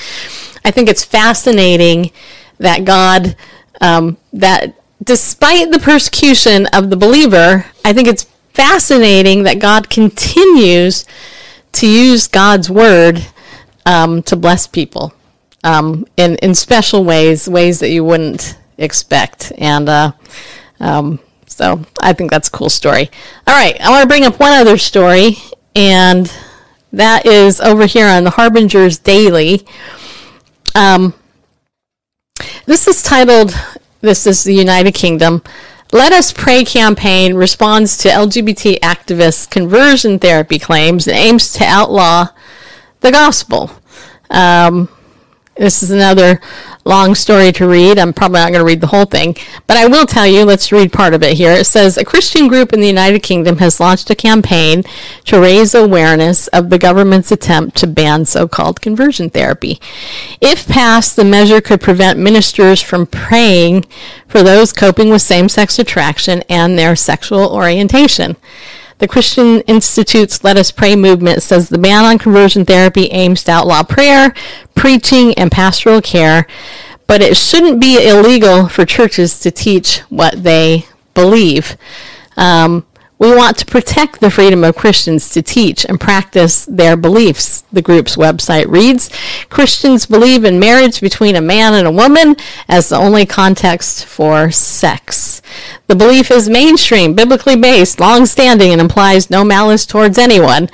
I 0.64 0.72
think 0.72 0.90
it's 0.90 1.04
fascinating 1.04 2.12
that 2.60 2.86
God, 2.86 3.36
um, 3.80 4.18
that 4.34 4.76
despite 5.04 5.72
the 5.72 5.80
persecution 5.80 6.68
of 6.68 6.90
the 6.90 6.98
believer, 6.98 7.66
I 7.84 7.94
think 7.94 8.08
it's 8.08 8.28
fascinating 8.54 9.44
that 9.44 9.60
God 9.60 9.90
continues 9.90 11.06
to 11.74 11.88
use 11.88 12.28
God's 12.28 12.70
word 12.70 13.26
um, 13.86 14.24
to 14.24 14.36
bless 14.36 14.68
people 14.68 15.14
um, 15.64 16.06
in 16.18 16.36
in 16.38 16.56
special 16.56 17.04
ways, 17.04 17.48
ways 17.48 17.80
that 17.80 17.90
you 17.90 18.04
wouldn't 18.04 18.58
expect, 18.78 19.52
and. 19.58 19.90
Uh, 19.90 20.12
um, 20.80 21.20
so 21.46 21.82
I 22.02 22.14
think 22.14 22.32
that's 22.32 22.48
a 22.48 22.52
cool 22.52 22.70
story. 22.70 23.12
All 23.46 23.54
right, 23.54 23.80
I 23.80 23.90
want 23.90 24.02
to 24.02 24.08
bring 24.08 24.26
up 24.26 24.40
one 24.40 24.54
other 24.54 24.78
story, 24.78 25.38
and 25.76 26.32
that 26.92 27.26
is 27.26 27.62
over 27.62 27.86
here 27.86 28.08
on 28.08 28.24
the 28.24 28.32
Harbinger's 28.32 28.98
Daily. 28.98 29.68
Um, 30.74 31.14
this 32.66 32.88
is 32.88 33.04
titled, 33.04 33.54
This 34.00 34.26
is 34.26 34.44
the 34.44 34.56
United 34.56 34.94
Kingdom. 34.94 35.44
Let 35.92 36.14
Us 36.14 36.32
Pray 36.32 36.64
campaign 36.64 37.36
responds 37.36 37.98
to 37.98 38.10
LGBT 38.10 38.80
activists' 38.80 39.50
conversion 39.50 40.20
therapy 40.20 40.58
claims 40.58 41.06
and 41.06 41.18
aims 41.18 41.52
to 41.54 41.66
outlaw 41.66 42.30
the 43.02 43.12
gospel. 43.12 43.72
Um, 44.30 44.90
this 45.58 45.84
is 45.84 45.92
another 45.92 46.40
long 46.86 47.14
story 47.14 47.52
to 47.52 47.68
read. 47.68 48.00
I'm 48.00 48.14
probably 48.14 48.40
not 48.40 48.52
going 48.52 48.62
to 48.62 48.66
read 48.66 48.82
the 48.82 48.88
whole 48.88 49.06
thing, 49.06 49.36
but 49.68 49.78
I 49.78 49.86
will 49.86 50.06
tell 50.06 50.26
you, 50.26 50.46
let's 50.46 50.72
read 50.72 50.94
part 50.94 51.14
of 51.14 51.22
it 51.22 51.38
here. 51.38 51.52
It 51.52 51.66
says 51.66 51.98
A 51.98 52.06
Christian 52.06 52.48
group 52.48 52.74
in 52.74 52.80
the 52.80 52.88
United 52.88 53.22
Kingdom 53.22 53.58
has 53.58 53.80
launched 53.80 54.10
a 54.10 54.16
campaign 54.16 54.84
to 55.26 55.40
raise 55.40 55.76
awareness 55.76 56.48
of 56.48 56.70
the 56.70 56.80
government's 56.80 57.32
attempt 57.32 57.78
to 57.78 57.88
ban 57.88 58.26
so 58.26 58.48
called 58.48 58.82
conversion 58.82 59.30
therapy. 59.30 59.80
If 60.40 60.68
passed, 60.68 61.16
the 61.16 61.26
measure 61.26 61.62
could 61.62 61.82
prevent 61.82 62.18
ministers 62.18 62.82
from 62.82 63.06
praying 63.06 63.86
for 64.28 64.42
those 64.42 64.74
coping 64.74 65.10
with 65.10 65.22
same 65.22 65.50
sex 65.50 65.78
attraction 65.78 66.44
and 66.50 66.80
their 66.80 66.96
sexual 66.96 67.54
orientation. 67.54 68.38
The 69.02 69.08
Christian 69.08 69.62
Institute's 69.62 70.44
Let 70.44 70.58
Us 70.58 70.70
Pray 70.70 70.96
movement 70.96 71.42
says 71.42 71.70
the 71.70 71.80
ban 71.80 72.06
on 72.06 72.20
conversion 72.20 72.66
therapy 72.66 73.06
aims 73.06 73.44
to 73.46 73.52
outlaw 73.52 73.82
prayer, 73.82 74.32
preaching, 74.76 75.34
and 75.40 75.52
pastoral 75.52 76.04
care, 76.04 76.46
but 77.08 77.20
it 77.20 77.36
shouldn't 77.36 77.82
be 77.82 78.08
illegal 78.08 78.68
for 78.68 78.86
churches 78.86 79.40
to 79.40 79.50
teach 79.50 80.02
what 80.10 80.44
they 80.44 80.86
believe. 81.16 81.78
Um, 82.38 82.86
we 83.22 83.36
want 83.36 83.56
to 83.56 83.68
protect 83.68 84.20
the 84.20 84.32
freedom 84.32 84.64
of 84.64 84.76
Christians 84.76 85.30
to 85.30 85.44
teach 85.44 85.86
and 85.86 86.00
practice 86.00 86.66
their 86.66 86.98
beliefs, 86.98 87.62
the 87.72 87.84
group's 87.84 88.16
website 88.16 88.66
reads. 88.68 89.12
Christians 89.48 90.08
believe 90.08 90.44
in 90.44 90.60
marriage 90.60 91.00
between 91.00 91.36
a 91.36 91.42
man 91.42 91.76
and 91.76 91.88
a 91.88 91.92
woman 91.92 92.36
as 92.68 92.90
the 92.90 92.96
only 92.96 93.28
context 93.28 94.06
for 94.06 94.50
sex. 94.50 95.44
The 95.86 95.96
belief 95.96 96.32
is 96.32 96.50
mainstream, 96.50 97.14
biblically 97.14 97.56
based, 97.56 98.00
long 98.00 98.26
standing, 98.26 98.72
and 98.72 98.82
implies 98.82 99.30
no 99.30 99.44
malice 99.44 99.86
towards 99.86 100.18
anyone. 100.18 100.68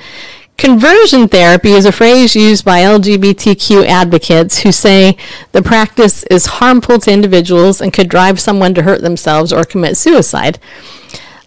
Conversion 0.56 1.28
therapy 1.28 1.72
is 1.72 1.84
a 1.84 1.92
phrase 1.92 2.34
used 2.34 2.64
by 2.64 2.80
LGBTQ 2.80 3.84
advocates 3.84 4.60
who 4.60 4.72
say 4.72 5.18
the 5.52 5.62
practice 5.62 6.22
is 6.24 6.46
harmful 6.46 6.98
to 7.00 7.12
individuals 7.12 7.82
and 7.82 7.92
could 7.92 8.08
drive 8.08 8.40
someone 8.40 8.72
to 8.72 8.84
hurt 8.84 9.02
themselves 9.02 9.52
or 9.52 9.64
commit 9.64 9.98
suicide. 9.98 10.58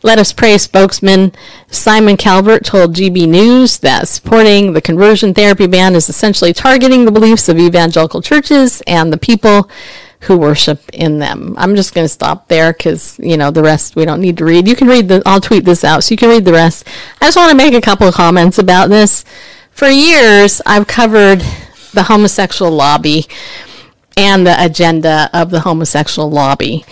Let 0.03 0.17
Us 0.17 0.33
Pray 0.33 0.57
spokesman 0.57 1.31
Simon 1.69 2.17
Calvert 2.17 2.65
told 2.65 2.95
GB 2.95 3.27
News 3.27 3.77
that 3.79 4.07
supporting 4.07 4.73
the 4.73 4.81
conversion 4.81 5.33
therapy 5.33 5.67
ban 5.67 5.93
is 5.93 6.09
essentially 6.09 6.53
targeting 6.53 7.05
the 7.05 7.11
beliefs 7.11 7.47
of 7.47 7.59
evangelical 7.59 8.21
churches 8.21 8.81
and 8.87 9.13
the 9.13 9.17
people 9.17 9.69
who 10.21 10.37
worship 10.37 10.89
in 10.91 11.19
them. 11.19 11.53
I'm 11.57 11.75
just 11.75 11.93
going 11.93 12.05
to 12.05 12.09
stop 12.09 12.47
there 12.47 12.73
because, 12.73 13.19
you 13.19 13.37
know, 13.37 13.51
the 13.51 13.61
rest 13.61 13.95
we 13.95 14.05
don't 14.05 14.21
need 14.21 14.37
to 14.37 14.45
read. 14.45 14.67
You 14.67 14.75
can 14.75 14.87
read 14.87 15.07
the, 15.07 15.21
I'll 15.25 15.41
tweet 15.41 15.65
this 15.65 15.83
out 15.83 16.03
so 16.03 16.13
you 16.13 16.17
can 16.17 16.29
read 16.29 16.45
the 16.45 16.51
rest. 16.51 16.87
I 17.21 17.25
just 17.25 17.37
want 17.37 17.51
to 17.51 17.57
make 17.57 17.73
a 17.73 17.81
couple 17.81 18.07
of 18.07 18.15
comments 18.15 18.57
about 18.57 18.89
this. 18.89 19.23
For 19.71 19.87
years, 19.87 20.61
I've 20.65 20.87
covered 20.87 21.43
the 21.93 22.03
homosexual 22.03 22.71
lobby 22.71 23.27
and 24.17 24.45
the 24.45 24.63
agenda 24.63 25.29
of 25.33 25.51
the 25.51 25.61
homosexual 25.61 26.29
lobby. 26.29 26.85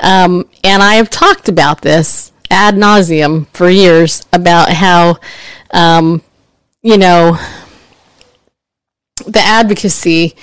Um, 0.00 0.48
and 0.64 0.82
I 0.82 0.94
have 0.94 1.10
talked 1.10 1.48
about 1.48 1.82
this 1.82 2.31
ad 2.52 2.74
nauseum 2.76 3.46
for 3.48 3.68
years 3.68 4.24
about 4.32 4.68
how, 4.70 5.18
um, 5.72 6.22
you 6.82 6.98
know, 6.98 7.38
the 9.26 9.40
advocacy, 9.40 10.36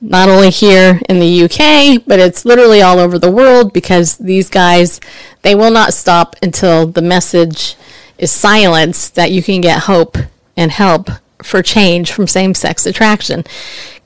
not 0.00 0.28
only 0.28 0.50
here 0.50 1.00
in 1.08 1.18
the 1.18 1.44
UK, 1.44 2.02
but 2.06 2.20
it's 2.20 2.44
literally 2.44 2.82
all 2.82 2.98
over 2.98 3.18
the 3.18 3.30
world 3.30 3.72
because 3.72 4.16
these 4.18 4.48
guys, 4.48 5.00
they 5.42 5.54
will 5.54 5.70
not 5.70 5.94
stop 5.94 6.36
until 6.42 6.86
the 6.86 7.02
message 7.02 7.76
is 8.18 8.30
silenced 8.30 9.14
that 9.14 9.30
you 9.30 9.42
can 9.42 9.60
get 9.60 9.84
hope 9.84 10.16
and 10.56 10.70
help 10.70 11.08
for 11.42 11.62
change 11.62 12.12
from 12.12 12.26
same 12.26 12.54
sex 12.54 12.84
attraction. 12.84 13.44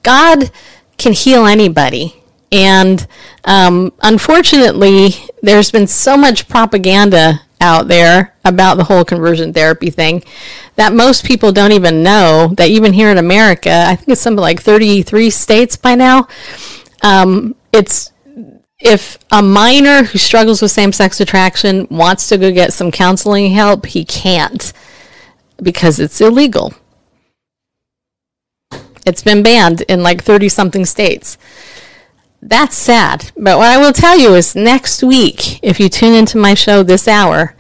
God 0.03 0.51
can 0.99 1.13
heal 1.13 1.47
anybody. 1.47 2.22
And 2.53 3.05
um, 3.45 3.93
unfortunately, 4.03 5.15
there's 5.43 5.71
been 5.71 5.87
so 5.87 6.17
much 6.17 6.49
propaganda 6.49 7.41
out 7.61 7.89
there 7.89 8.35
about 8.45 8.77
the 8.77 8.85
whole 8.85 9.05
conversion 9.05 9.53
therapy 9.53 9.89
thing 9.89 10.23
that 10.77 10.93
most 10.93 11.25
people 11.25 11.53
don't 11.53 11.73
even 11.73 12.03
know 12.03 12.53
that 12.57 12.69
even 12.69 12.93
here 12.93 13.11
in 13.11 13.19
America, 13.19 13.85
I 13.87 13.97
think 13.97 14.11
it's 14.11 14.21
something 14.21 14.41
like 14.41 14.61
33 14.61 15.31
states 15.31 15.77
by 15.77 15.95
now. 15.95 16.29
Um, 17.03 17.55
it's 17.73 18.13
if 18.79 19.19
a 19.31 19.41
minor 19.43 20.03
who 20.03 20.19
struggles 20.19 20.61
with 20.61 20.73
same 20.73 20.93
sex 20.93 21.21
attraction 21.21 21.87
wants 21.91 22.29
to 22.29 22.39
go 22.39 22.51
get 22.53 22.73
some 22.73 22.91
counseling 22.91 23.53
help, 23.53 23.87
he 23.87 24.05
can't 24.05 24.73
because 25.63 26.01
it's 26.01 26.21
illegal. 26.21 26.75
It's 29.07 29.23
been 29.23 29.43
banned 29.43 29.83
in 29.83 30.03
like 30.03 30.23
30 30.23 30.49
something 30.49 30.85
states. 30.85 31.39
That's 32.43 32.77
sad. 32.77 33.31
But 33.37 33.57
what 33.57 33.69
I 33.69 33.79
will 33.79 33.93
tell 33.93 34.19
you 34.19 34.35
is 34.35 34.57
next 34.57 35.03
week, 35.03 35.63
if 35.63 35.79
you 35.79 35.89
tune 35.89 36.13
into 36.13 36.39
my 36.39 36.55
show 36.55 36.83
this 36.83 37.07
hour, 37.09 37.55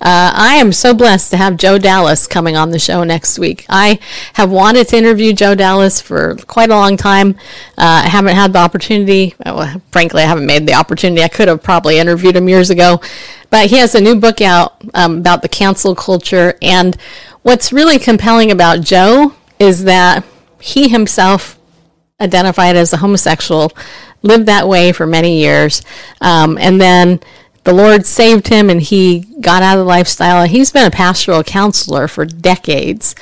Uh, 0.00 0.30
I 0.34 0.56
am 0.56 0.72
so 0.72 0.92
blessed 0.92 1.30
to 1.30 1.38
have 1.38 1.56
Joe 1.56 1.78
Dallas 1.78 2.26
coming 2.26 2.56
on 2.56 2.70
the 2.70 2.78
show 2.78 3.04
next 3.04 3.38
week. 3.38 3.64
I 3.70 3.98
have 4.34 4.50
wanted 4.50 4.88
to 4.88 4.98
interview 4.98 5.32
Joe 5.32 5.54
Dallas 5.54 5.98
for 5.98 6.36
quite 6.46 6.68
a 6.68 6.76
long 6.76 6.98
time. 6.98 7.36
Uh, 7.78 8.02
I 8.04 8.08
haven't 8.08 8.34
had 8.34 8.52
the 8.52 8.58
opportunity. 8.58 9.34
Well, 9.46 9.80
frankly, 9.92 10.22
I 10.22 10.26
haven't 10.26 10.44
made 10.44 10.66
the 10.66 10.74
opportunity. 10.74 11.22
I 11.22 11.28
could 11.28 11.48
have 11.48 11.62
probably 11.62 11.98
interviewed 11.98 12.36
him 12.36 12.50
years 12.50 12.68
ago. 12.68 13.00
But 13.48 13.70
he 13.70 13.78
has 13.78 13.94
a 13.94 14.00
new 14.00 14.16
book 14.16 14.42
out 14.42 14.82
um, 14.92 15.18
about 15.18 15.40
the 15.40 15.48
cancel 15.48 15.94
culture. 15.94 16.58
And 16.60 16.98
what's 17.40 17.72
really 17.72 17.98
compelling 17.98 18.50
about 18.50 18.82
Joe 18.82 19.32
is 19.58 19.84
that 19.84 20.22
he 20.60 20.88
himself 20.88 21.58
identified 22.20 22.76
as 22.76 22.92
a 22.92 22.98
homosexual, 22.98 23.72
lived 24.24 24.46
that 24.46 24.66
way 24.66 24.90
for 24.90 25.06
many 25.06 25.38
years, 25.38 25.82
um, 26.20 26.58
and 26.58 26.80
then 26.80 27.20
the 27.64 27.72
Lord 27.72 28.04
saved 28.04 28.48
him 28.48 28.68
and 28.68 28.80
he 28.80 29.20
got 29.40 29.62
out 29.62 29.78
of 29.78 29.84
the 29.84 29.88
lifestyle. 29.88 30.46
He's 30.46 30.70
been 30.70 30.86
a 30.86 30.90
pastoral 30.90 31.42
counselor 31.42 32.08
for 32.08 32.26
decades. 32.26 33.14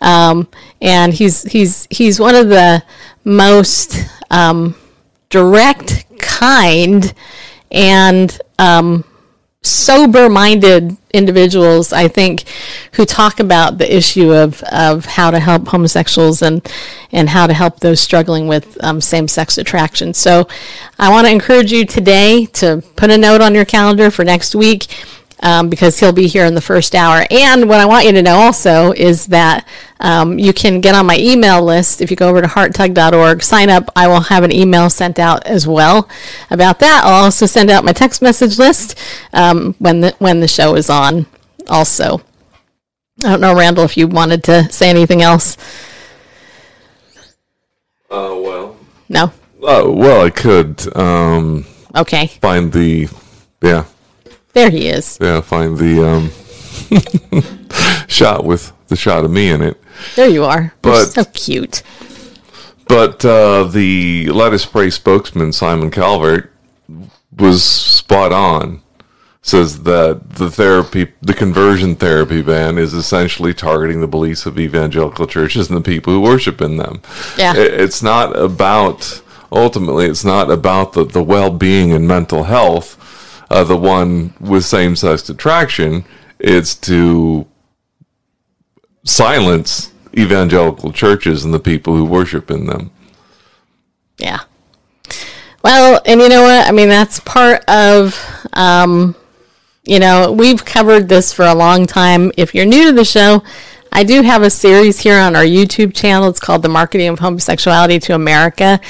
Um, 0.00 0.48
and 0.80 1.12
he's, 1.12 1.42
he's, 1.42 1.86
he's 1.90 2.18
one 2.18 2.34
of 2.34 2.48
the 2.48 2.82
most 3.24 3.98
um, 4.30 4.74
direct, 5.28 6.06
kind, 6.18 7.12
and 7.70 8.40
um, 8.58 9.04
sober 9.62 10.30
minded 10.30 10.96
individuals, 11.12 11.92
I 11.92 12.08
think, 12.08 12.44
who 12.94 13.04
talk 13.04 13.40
about 13.40 13.76
the 13.76 13.94
issue 13.94 14.32
of, 14.32 14.62
of 14.64 15.04
how 15.04 15.30
to 15.30 15.38
help 15.38 15.68
homosexuals 15.68 16.40
and, 16.40 16.66
and 17.12 17.28
how 17.28 17.46
to 17.46 17.52
help 17.52 17.80
those 17.80 18.00
struggling 18.00 18.48
with 18.48 18.82
um, 18.82 19.00
same 19.00 19.28
sex 19.28 19.58
attraction. 19.58 20.14
So 20.14 20.48
I 20.98 21.10
want 21.10 21.26
to 21.26 21.32
encourage 21.32 21.72
you 21.72 21.84
today 21.84 22.46
to 22.46 22.82
put 22.96 23.10
a 23.10 23.18
note 23.18 23.42
on 23.42 23.54
your 23.54 23.66
calendar 23.66 24.10
for 24.10 24.24
next 24.24 24.54
week 24.54 24.86
um, 25.40 25.68
because 25.68 25.98
he'll 25.98 26.12
be 26.12 26.26
here 26.26 26.44
in 26.44 26.54
the 26.54 26.60
first 26.60 26.94
hour. 26.94 27.26
And 27.30 27.68
what 27.68 27.80
I 27.80 27.86
want 27.86 28.06
you 28.06 28.12
to 28.12 28.22
know 28.22 28.36
also 28.36 28.92
is 28.92 29.26
that 29.26 29.66
um, 30.00 30.38
you 30.38 30.52
can 30.52 30.80
get 30.80 30.94
on 30.94 31.06
my 31.06 31.18
email 31.18 31.62
list 31.62 32.00
if 32.00 32.10
you 32.10 32.16
go 32.16 32.28
over 32.28 32.40
to 32.40 32.48
hearttug.org, 32.48 33.42
sign 33.42 33.70
up. 33.70 33.90
I 33.96 34.08
will 34.08 34.20
have 34.20 34.44
an 34.44 34.52
email 34.52 34.88
sent 34.90 35.18
out 35.18 35.46
as 35.46 35.66
well 35.66 36.08
about 36.50 36.78
that. 36.80 37.02
I'll 37.04 37.24
also 37.24 37.46
send 37.46 37.70
out 37.70 37.84
my 37.84 37.92
text 37.92 38.22
message 38.22 38.58
list 38.58 38.98
um, 39.32 39.74
when 39.78 40.00
the 40.00 40.14
when 40.18 40.40
the 40.40 40.48
show 40.48 40.76
is 40.76 40.88
on. 40.88 41.26
Also, 41.68 42.22
I 43.24 43.30
don't 43.30 43.40
know, 43.40 43.54
Randall, 43.54 43.84
if 43.84 43.96
you 43.96 44.08
wanted 44.08 44.44
to 44.44 44.70
say 44.72 44.88
anything 44.88 45.22
else. 45.22 45.56
Uh, 48.10 48.34
well. 48.40 48.76
No. 49.08 49.32
Uh, 49.62 49.84
well, 49.86 50.24
I 50.24 50.30
could. 50.30 50.96
Um, 50.96 51.66
okay. 51.94 52.28
Find 52.40 52.72
the, 52.72 53.08
yeah. 53.62 53.84
There 54.52 54.70
he 54.70 54.88
is. 54.88 55.18
Yeah, 55.20 55.40
find 55.40 55.78
the 55.78 56.06
um, 56.06 56.30
shot 58.08 58.44
with 58.44 58.72
the 58.88 58.96
shot 58.96 59.24
of 59.24 59.30
me 59.30 59.50
in 59.50 59.62
it. 59.62 59.80
There 60.16 60.28
you 60.28 60.44
are. 60.44 60.74
But 60.82 60.90
You're 60.90 61.06
so 61.06 61.24
cute. 61.26 61.82
But 62.88 63.24
uh, 63.24 63.64
the 63.64 64.28
Let 64.30 64.52
Us 64.52 64.66
Pray 64.66 64.90
spokesman 64.90 65.52
Simon 65.52 65.90
Calvert 65.90 66.52
was 67.36 67.62
spot 67.62 68.32
on. 68.32 68.82
Says 69.42 69.84
that 69.84 70.34
the 70.34 70.50
therapy, 70.50 71.12
the 71.22 71.32
conversion 71.32 71.96
therapy 71.96 72.42
ban, 72.42 72.76
is 72.76 72.92
essentially 72.92 73.54
targeting 73.54 74.00
the 74.00 74.06
beliefs 74.06 74.44
of 74.44 74.58
evangelical 74.58 75.26
churches 75.26 75.70
and 75.70 75.78
the 75.78 75.88
people 75.88 76.12
who 76.12 76.20
worship 76.20 76.60
in 76.60 76.76
them. 76.76 77.00
Yeah, 77.38 77.54
it's 77.56 78.02
not 78.02 78.36
about 78.36 79.22
ultimately. 79.50 80.06
It's 80.06 80.24
not 80.26 80.50
about 80.50 80.92
the 80.92 81.04
the 81.04 81.22
well 81.22 81.50
being 81.50 81.90
and 81.90 82.06
mental 82.06 82.42
health 82.42 82.99
uh, 83.50 83.64
the 83.64 83.76
one 83.76 84.32
with 84.40 84.64
same 84.64 84.94
sex 84.96 85.28
attraction, 85.28 86.04
it's 86.38 86.74
to 86.76 87.46
silence 89.04 89.92
evangelical 90.16 90.92
churches 90.92 91.44
and 91.44 91.52
the 91.52 91.60
people 91.60 91.96
who 91.96 92.04
worship 92.04 92.50
in 92.50 92.66
them. 92.66 92.90
Yeah. 94.18 94.40
Well, 95.62 96.00
and 96.06 96.20
you 96.20 96.28
know 96.28 96.42
what? 96.42 96.66
I 96.66 96.72
mean, 96.72 96.88
that's 96.88 97.20
part 97.20 97.64
of, 97.68 98.18
um, 98.54 99.14
you 99.84 99.98
know, 99.98 100.32
we've 100.32 100.64
covered 100.64 101.08
this 101.08 101.32
for 101.32 101.44
a 101.44 101.54
long 101.54 101.86
time. 101.86 102.32
If 102.36 102.54
you're 102.54 102.66
new 102.66 102.86
to 102.86 102.92
the 102.92 103.04
show, 103.04 103.42
I 103.92 104.04
do 104.04 104.22
have 104.22 104.42
a 104.42 104.50
series 104.50 105.00
here 105.00 105.18
on 105.18 105.34
our 105.34 105.42
YouTube 105.42 105.94
channel. 105.94 106.28
It's 106.28 106.38
called 106.38 106.62
The 106.62 106.68
Marketing 106.68 107.08
of 107.08 107.18
Homosexuality 107.18 107.98
to 108.00 108.14
America. 108.14 108.80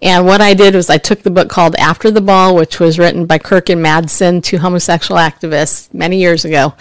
And 0.00 0.24
what 0.24 0.40
I 0.40 0.54
did 0.54 0.74
was 0.74 0.88
I 0.88 0.98
took 0.98 1.22
the 1.22 1.30
book 1.30 1.48
called 1.48 1.74
After 1.76 2.10
the 2.12 2.20
Ball, 2.20 2.54
which 2.54 2.78
was 2.78 2.98
written 2.98 3.26
by 3.26 3.38
Kirk 3.38 3.70
and 3.70 3.84
Madsen, 3.84 4.42
two 4.42 4.58
homosexual 4.58 5.18
activists, 5.18 5.92
many 5.92 6.18
years 6.18 6.44
ago. 6.44 6.74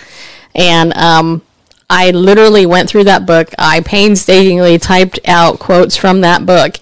And 0.54 0.96
um, 0.96 1.42
I 1.90 2.12
literally 2.12 2.68
went 2.68 2.88
through 2.88 3.06
that 3.06 3.26
book. 3.26 3.50
I 3.58 3.82
painstakingly 3.82 4.78
typed 4.78 5.20
out 5.26 5.58
quotes 5.58 5.96
from 5.96 6.22
that 6.22 6.46
book 6.46 6.76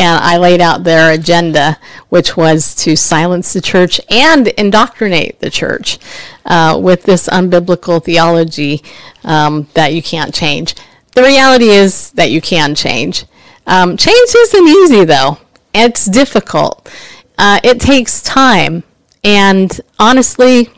and 0.00 0.24
I 0.24 0.38
laid 0.38 0.62
out 0.62 0.82
their 0.82 1.12
agenda, 1.12 1.78
which 2.08 2.34
was 2.34 2.74
to 2.76 2.96
silence 2.96 3.52
the 3.52 3.60
church 3.60 4.00
and 4.08 4.48
indoctrinate 4.48 5.40
the 5.40 5.50
church 5.50 5.98
uh, 6.46 6.80
with 6.82 7.02
this 7.02 7.28
unbiblical 7.28 8.02
theology 8.02 8.82
um, 9.24 9.68
that 9.74 9.92
you 9.92 10.02
can't 10.02 10.34
change. 10.34 10.74
The 11.14 11.22
reality 11.22 11.68
is 11.68 12.12
that 12.12 12.30
you 12.30 12.40
can 12.40 12.74
change. 12.74 13.26
Um, 13.66 13.98
change 13.98 14.34
isn't 14.34 14.68
easy, 14.68 15.04
though. 15.04 15.36
It's 15.74 16.06
difficult. 16.06 16.90
Uh, 17.36 17.60
it 17.62 17.78
takes 17.78 18.22
time. 18.22 18.82
And 19.22 19.78
honestly, 19.98 20.70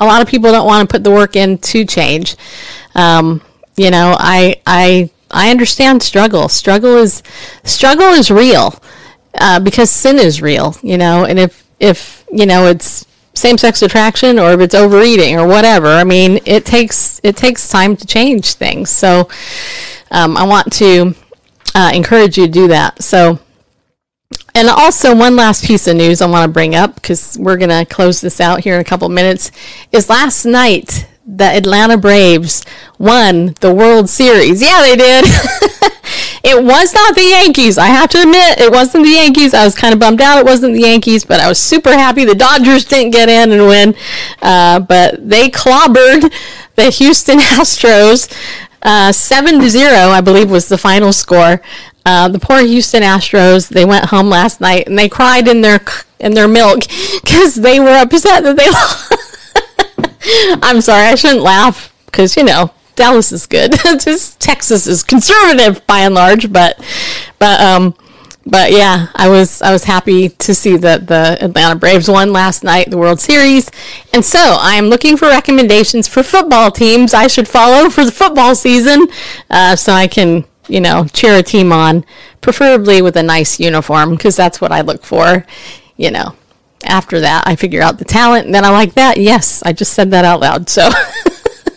a 0.00 0.04
lot 0.04 0.20
of 0.20 0.26
people 0.26 0.50
don't 0.50 0.66
want 0.66 0.88
to 0.88 0.92
put 0.92 1.04
the 1.04 1.12
work 1.12 1.36
in 1.36 1.58
to 1.58 1.84
change. 1.84 2.36
Um, 2.96 3.40
you 3.76 3.92
know, 3.92 4.16
I, 4.18 4.60
I 4.66 5.10
I 5.30 5.50
understand 5.50 6.02
struggle. 6.02 6.48
Struggle 6.48 6.96
is 6.96 7.22
struggle 7.64 8.08
is 8.08 8.30
real 8.30 8.80
uh, 9.38 9.60
because 9.60 9.90
sin 9.90 10.18
is 10.18 10.40
real, 10.40 10.76
you 10.82 10.96
know. 10.98 11.24
And 11.24 11.38
if 11.38 11.64
if 11.80 12.24
you 12.32 12.46
know 12.46 12.66
it's 12.66 13.06
same 13.34 13.58
sex 13.58 13.82
attraction 13.82 14.38
or 14.38 14.52
if 14.52 14.60
it's 14.60 14.74
overeating 14.74 15.38
or 15.38 15.46
whatever, 15.46 15.88
I 15.88 16.04
mean, 16.04 16.40
it 16.46 16.64
takes 16.64 17.20
it 17.22 17.36
takes 17.36 17.68
time 17.68 17.96
to 17.96 18.06
change 18.06 18.54
things. 18.54 18.90
So 18.90 19.28
um, 20.10 20.36
I 20.36 20.44
want 20.44 20.72
to 20.74 21.14
uh, 21.74 21.90
encourage 21.94 22.38
you 22.38 22.46
to 22.46 22.52
do 22.52 22.68
that. 22.68 23.02
So. 23.02 23.40
And 24.56 24.68
also, 24.70 25.14
one 25.14 25.36
last 25.36 25.66
piece 25.66 25.86
of 25.86 25.96
news 25.96 26.22
I 26.22 26.26
want 26.26 26.48
to 26.48 26.52
bring 26.52 26.74
up 26.74 26.94
because 26.94 27.36
we're 27.38 27.58
going 27.58 27.68
to 27.68 27.84
close 27.84 28.22
this 28.22 28.40
out 28.40 28.60
here 28.60 28.74
in 28.74 28.80
a 28.80 28.84
couple 28.84 29.06
minutes 29.10 29.52
is 29.92 30.08
last 30.08 30.46
night 30.46 31.06
the 31.26 31.44
Atlanta 31.44 31.98
Braves 31.98 32.64
won 32.98 33.54
the 33.60 33.72
World 33.74 34.08
Series. 34.08 34.62
Yeah, 34.62 34.80
they 34.82 34.96
did. 34.96 35.24
it 36.44 36.62
was 36.62 36.94
not 36.94 37.14
the 37.14 37.28
Yankees. 37.28 37.78
I 37.78 37.86
have 37.86 38.10
to 38.10 38.22
admit, 38.22 38.60
it 38.60 38.72
wasn't 38.72 39.04
the 39.04 39.10
Yankees. 39.10 39.54
I 39.54 39.64
was 39.64 39.74
kind 39.74 39.92
of 39.92 40.00
bummed 40.00 40.20
out 40.20 40.38
it 40.38 40.46
wasn't 40.46 40.74
the 40.74 40.80
Yankees, 40.80 41.24
but 41.24 41.40
I 41.40 41.48
was 41.48 41.58
super 41.58 41.92
happy 41.92 42.24
the 42.24 42.34
Dodgers 42.34 42.84
didn't 42.84 43.10
get 43.10 43.28
in 43.28 43.52
and 43.52 43.66
win. 43.66 43.94
Uh, 44.40 44.80
but 44.80 45.28
they 45.28 45.48
clobbered 45.48 46.32
the 46.76 46.90
Houston 46.90 47.38
Astros. 47.58 48.32
Uh, 48.82 49.10
seven 49.10 49.58
to 49.60 49.68
zero, 49.68 50.10
I 50.10 50.20
believe, 50.20 50.50
was 50.50 50.68
the 50.68 50.78
final 50.78 51.12
score. 51.12 51.60
Uh, 52.04 52.28
the 52.28 52.38
poor 52.38 52.60
Houston 52.60 53.02
Astros, 53.02 53.68
they 53.68 53.84
went 53.84 54.06
home 54.06 54.28
last 54.28 54.60
night 54.60 54.86
and 54.86 54.96
they 54.96 55.08
cried 55.08 55.48
in 55.48 55.60
their 55.60 55.80
in 56.20 56.34
their 56.34 56.46
milk 56.46 56.82
because 57.24 57.56
they 57.56 57.80
were 57.80 57.98
upset 57.98 58.44
that 58.44 58.56
they 58.56 58.70
lost. 58.70 59.12
I'm 60.62 60.80
sorry, 60.80 61.06
I 61.06 61.14
shouldn't 61.16 61.42
laugh 61.42 61.92
because 62.06 62.36
you 62.36 62.44
know 62.44 62.70
Dallas 62.96 63.30
is 63.32 63.46
good. 63.46 63.72
Just 64.00 64.40
Texas 64.40 64.86
is 64.86 65.02
conservative 65.02 65.86
by 65.86 66.00
and 66.00 66.14
large, 66.14 66.52
but 66.52 66.82
but 67.38 67.60
um 67.60 67.94
but 68.48 68.70
yeah, 68.70 69.08
I 69.14 69.28
was 69.28 69.60
I 69.60 69.72
was 69.72 69.84
happy 69.84 70.28
to 70.28 70.54
see 70.54 70.76
that 70.76 71.06
the 71.06 71.36
Atlanta 71.40 71.76
Braves 71.76 72.08
won 72.08 72.32
last 72.32 72.62
night 72.64 72.90
the 72.90 72.98
World 72.98 73.20
Series, 73.20 73.70
and 74.12 74.24
so 74.24 74.38
I 74.38 74.74
am 74.74 74.86
looking 74.86 75.16
for 75.16 75.26
recommendations 75.26 76.08
for 76.08 76.22
football 76.22 76.70
teams 76.70 77.12
I 77.12 77.26
should 77.26 77.48
follow 77.48 77.90
for 77.90 78.04
the 78.04 78.12
football 78.12 78.54
season, 78.54 79.08
uh, 79.50 79.76
so 79.76 79.92
I 79.92 80.06
can 80.06 80.44
you 80.68 80.80
know 80.80 81.06
cheer 81.12 81.38
a 81.38 81.42
team 81.42 81.72
on, 81.72 82.04
preferably 82.40 83.02
with 83.02 83.16
a 83.16 83.22
nice 83.22 83.58
uniform 83.60 84.10
because 84.12 84.36
that's 84.36 84.60
what 84.60 84.72
I 84.72 84.80
look 84.80 85.04
for, 85.04 85.44
you 85.96 86.10
know 86.10 86.34
after 86.84 87.20
that, 87.20 87.44
I 87.46 87.56
figure 87.56 87.82
out 87.82 87.98
the 87.98 88.04
talent, 88.04 88.46
and 88.46 88.54
then 88.54 88.64
I 88.64 88.70
like 88.70 88.94
that. 88.94 89.16
Yes, 89.18 89.62
I 89.64 89.72
just 89.72 89.92
said 89.92 90.10
that 90.12 90.24
out 90.24 90.40
loud. 90.40 90.68
So, 90.68 90.88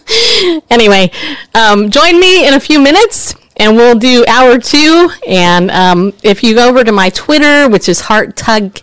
anyway, 0.70 1.12
um, 1.54 1.90
join 1.90 2.20
me 2.20 2.48
in 2.48 2.54
a 2.54 2.60
few 2.60 2.80
minutes, 2.82 3.36
and 3.58 3.76
we'll 3.76 3.98
do 3.98 4.26
hour 4.28 4.58
two. 4.58 5.10
And 5.28 5.70
um, 5.72 6.14
if 6.24 6.44
you 6.44 6.56
go 6.56 6.70
over 6.70 6.84
to 6.84 6.92
my 6.92 7.10
Twitter, 7.10 7.70
which 7.70 7.90
is 7.90 8.02
Heart 8.02 8.36
Tug 8.36 8.80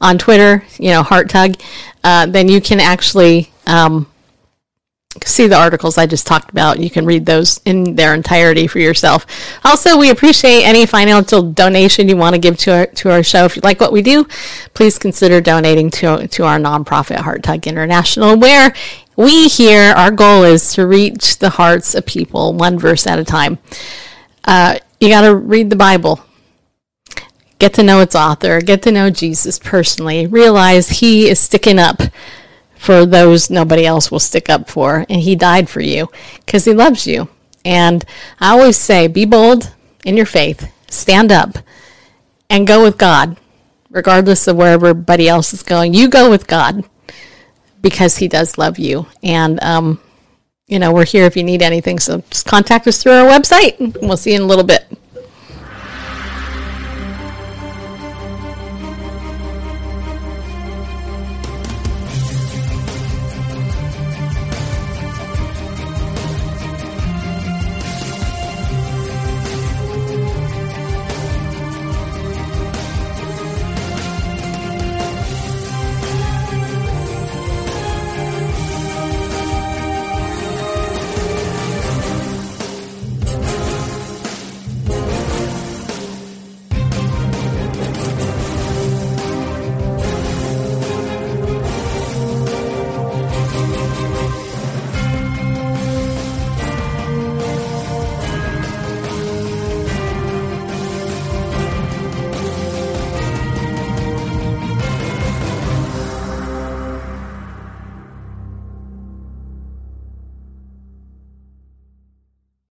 on 0.00 0.18
Twitter, 0.18 0.64
you 0.78 0.90
know, 0.90 1.02
Heart 1.02 1.30
Tug, 1.30 1.54
uh, 2.04 2.26
then 2.26 2.48
you 2.48 2.60
can 2.60 2.80
actually 2.80 3.50
um, 3.66 4.06
see 5.24 5.46
the 5.46 5.56
articles 5.56 5.96
I 5.98 6.06
just 6.06 6.26
talked 6.26 6.50
about. 6.50 6.78
You 6.78 6.90
can 6.90 7.06
read 7.06 7.26
those 7.26 7.60
in 7.64 7.94
their 7.94 8.14
entirety 8.14 8.66
for 8.66 8.78
yourself. 8.78 9.26
Also, 9.64 9.98
we 9.98 10.10
appreciate 10.10 10.64
any 10.64 10.86
financial 10.86 11.42
donation 11.42 12.08
you 12.08 12.16
want 12.16 12.34
to 12.34 12.40
give 12.40 12.58
to 12.58 12.72
our, 12.72 12.86
to 12.86 13.10
our 13.10 13.22
show. 13.22 13.44
If 13.44 13.56
you 13.56 13.62
like 13.64 13.80
what 13.80 13.92
we 13.92 14.02
do, 14.02 14.26
please 14.74 14.98
consider 14.98 15.40
donating 15.40 15.90
to, 15.92 16.28
to 16.28 16.44
our 16.44 16.58
nonprofit 16.58 17.16
Heart 17.16 17.42
Tug 17.42 17.66
International, 17.66 18.36
where 18.36 18.74
we 19.16 19.48
here, 19.48 19.92
our 19.92 20.10
goal 20.10 20.44
is 20.44 20.74
to 20.74 20.86
reach 20.86 21.38
the 21.38 21.50
hearts 21.50 21.94
of 21.94 22.04
people 22.04 22.52
one 22.52 22.78
verse 22.78 23.06
at 23.06 23.18
a 23.18 23.24
time. 23.24 23.58
Uh, 24.44 24.78
you 25.00 25.08
got 25.08 25.22
to 25.22 25.34
read 25.34 25.70
the 25.70 25.76
Bible, 25.76 26.20
get 27.58 27.74
to 27.74 27.82
know 27.82 28.00
its 28.00 28.14
author, 28.14 28.60
get 28.60 28.82
to 28.82 28.92
know 28.92 29.10
Jesus 29.10 29.58
personally, 29.58 30.26
realize 30.26 30.88
he 30.88 31.28
is 31.28 31.40
sticking 31.40 31.78
up 31.78 32.02
for 32.76 33.06
those 33.06 33.50
nobody 33.50 33.86
else 33.86 34.10
will 34.10 34.20
stick 34.20 34.50
up 34.50 34.68
for, 34.68 35.06
and 35.08 35.22
he 35.22 35.34
died 35.34 35.68
for 35.68 35.80
you 35.80 36.08
because 36.44 36.64
he 36.66 36.74
loves 36.74 37.06
you. 37.06 37.28
And 37.64 38.04
I 38.38 38.50
always 38.50 38.76
say, 38.76 39.08
be 39.08 39.24
bold 39.24 39.72
in 40.04 40.16
your 40.16 40.26
faith, 40.26 40.70
stand 40.88 41.32
up, 41.32 41.58
and 42.48 42.66
go 42.66 42.82
with 42.82 42.98
God, 42.98 43.38
regardless 43.90 44.46
of 44.46 44.56
where 44.56 44.72
everybody 44.72 45.28
else 45.28 45.52
is 45.52 45.62
going. 45.62 45.94
You 45.94 46.08
go 46.08 46.30
with 46.30 46.46
God 46.46 46.84
because 47.80 48.16
he 48.16 48.28
does 48.28 48.58
love 48.58 48.78
you. 48.78 49.06
And, 49.22 49.62
um, 49.62 50.00
you 50.66 50.78
know, 50.78 50.92
we're 50.92 51.04
here 51.04 51.24
if 51.24 51.36
you 51.36 51.44
need 51.44 51.62
anything. 51.62 51.98
So 51.98 52.22
just 52.30 52.46
contact 52.46 52.86
us 52.86 53.02
through 53.02 53.12
our 53.12 53.28
website. 53.28 54.00
We'll 54.02 54.16
see 54.16 54.30
you 54.30 54.36
in 54.36 54.42
a 54.42 54.46
little 54.46 54.64
bit. 54.64 54.86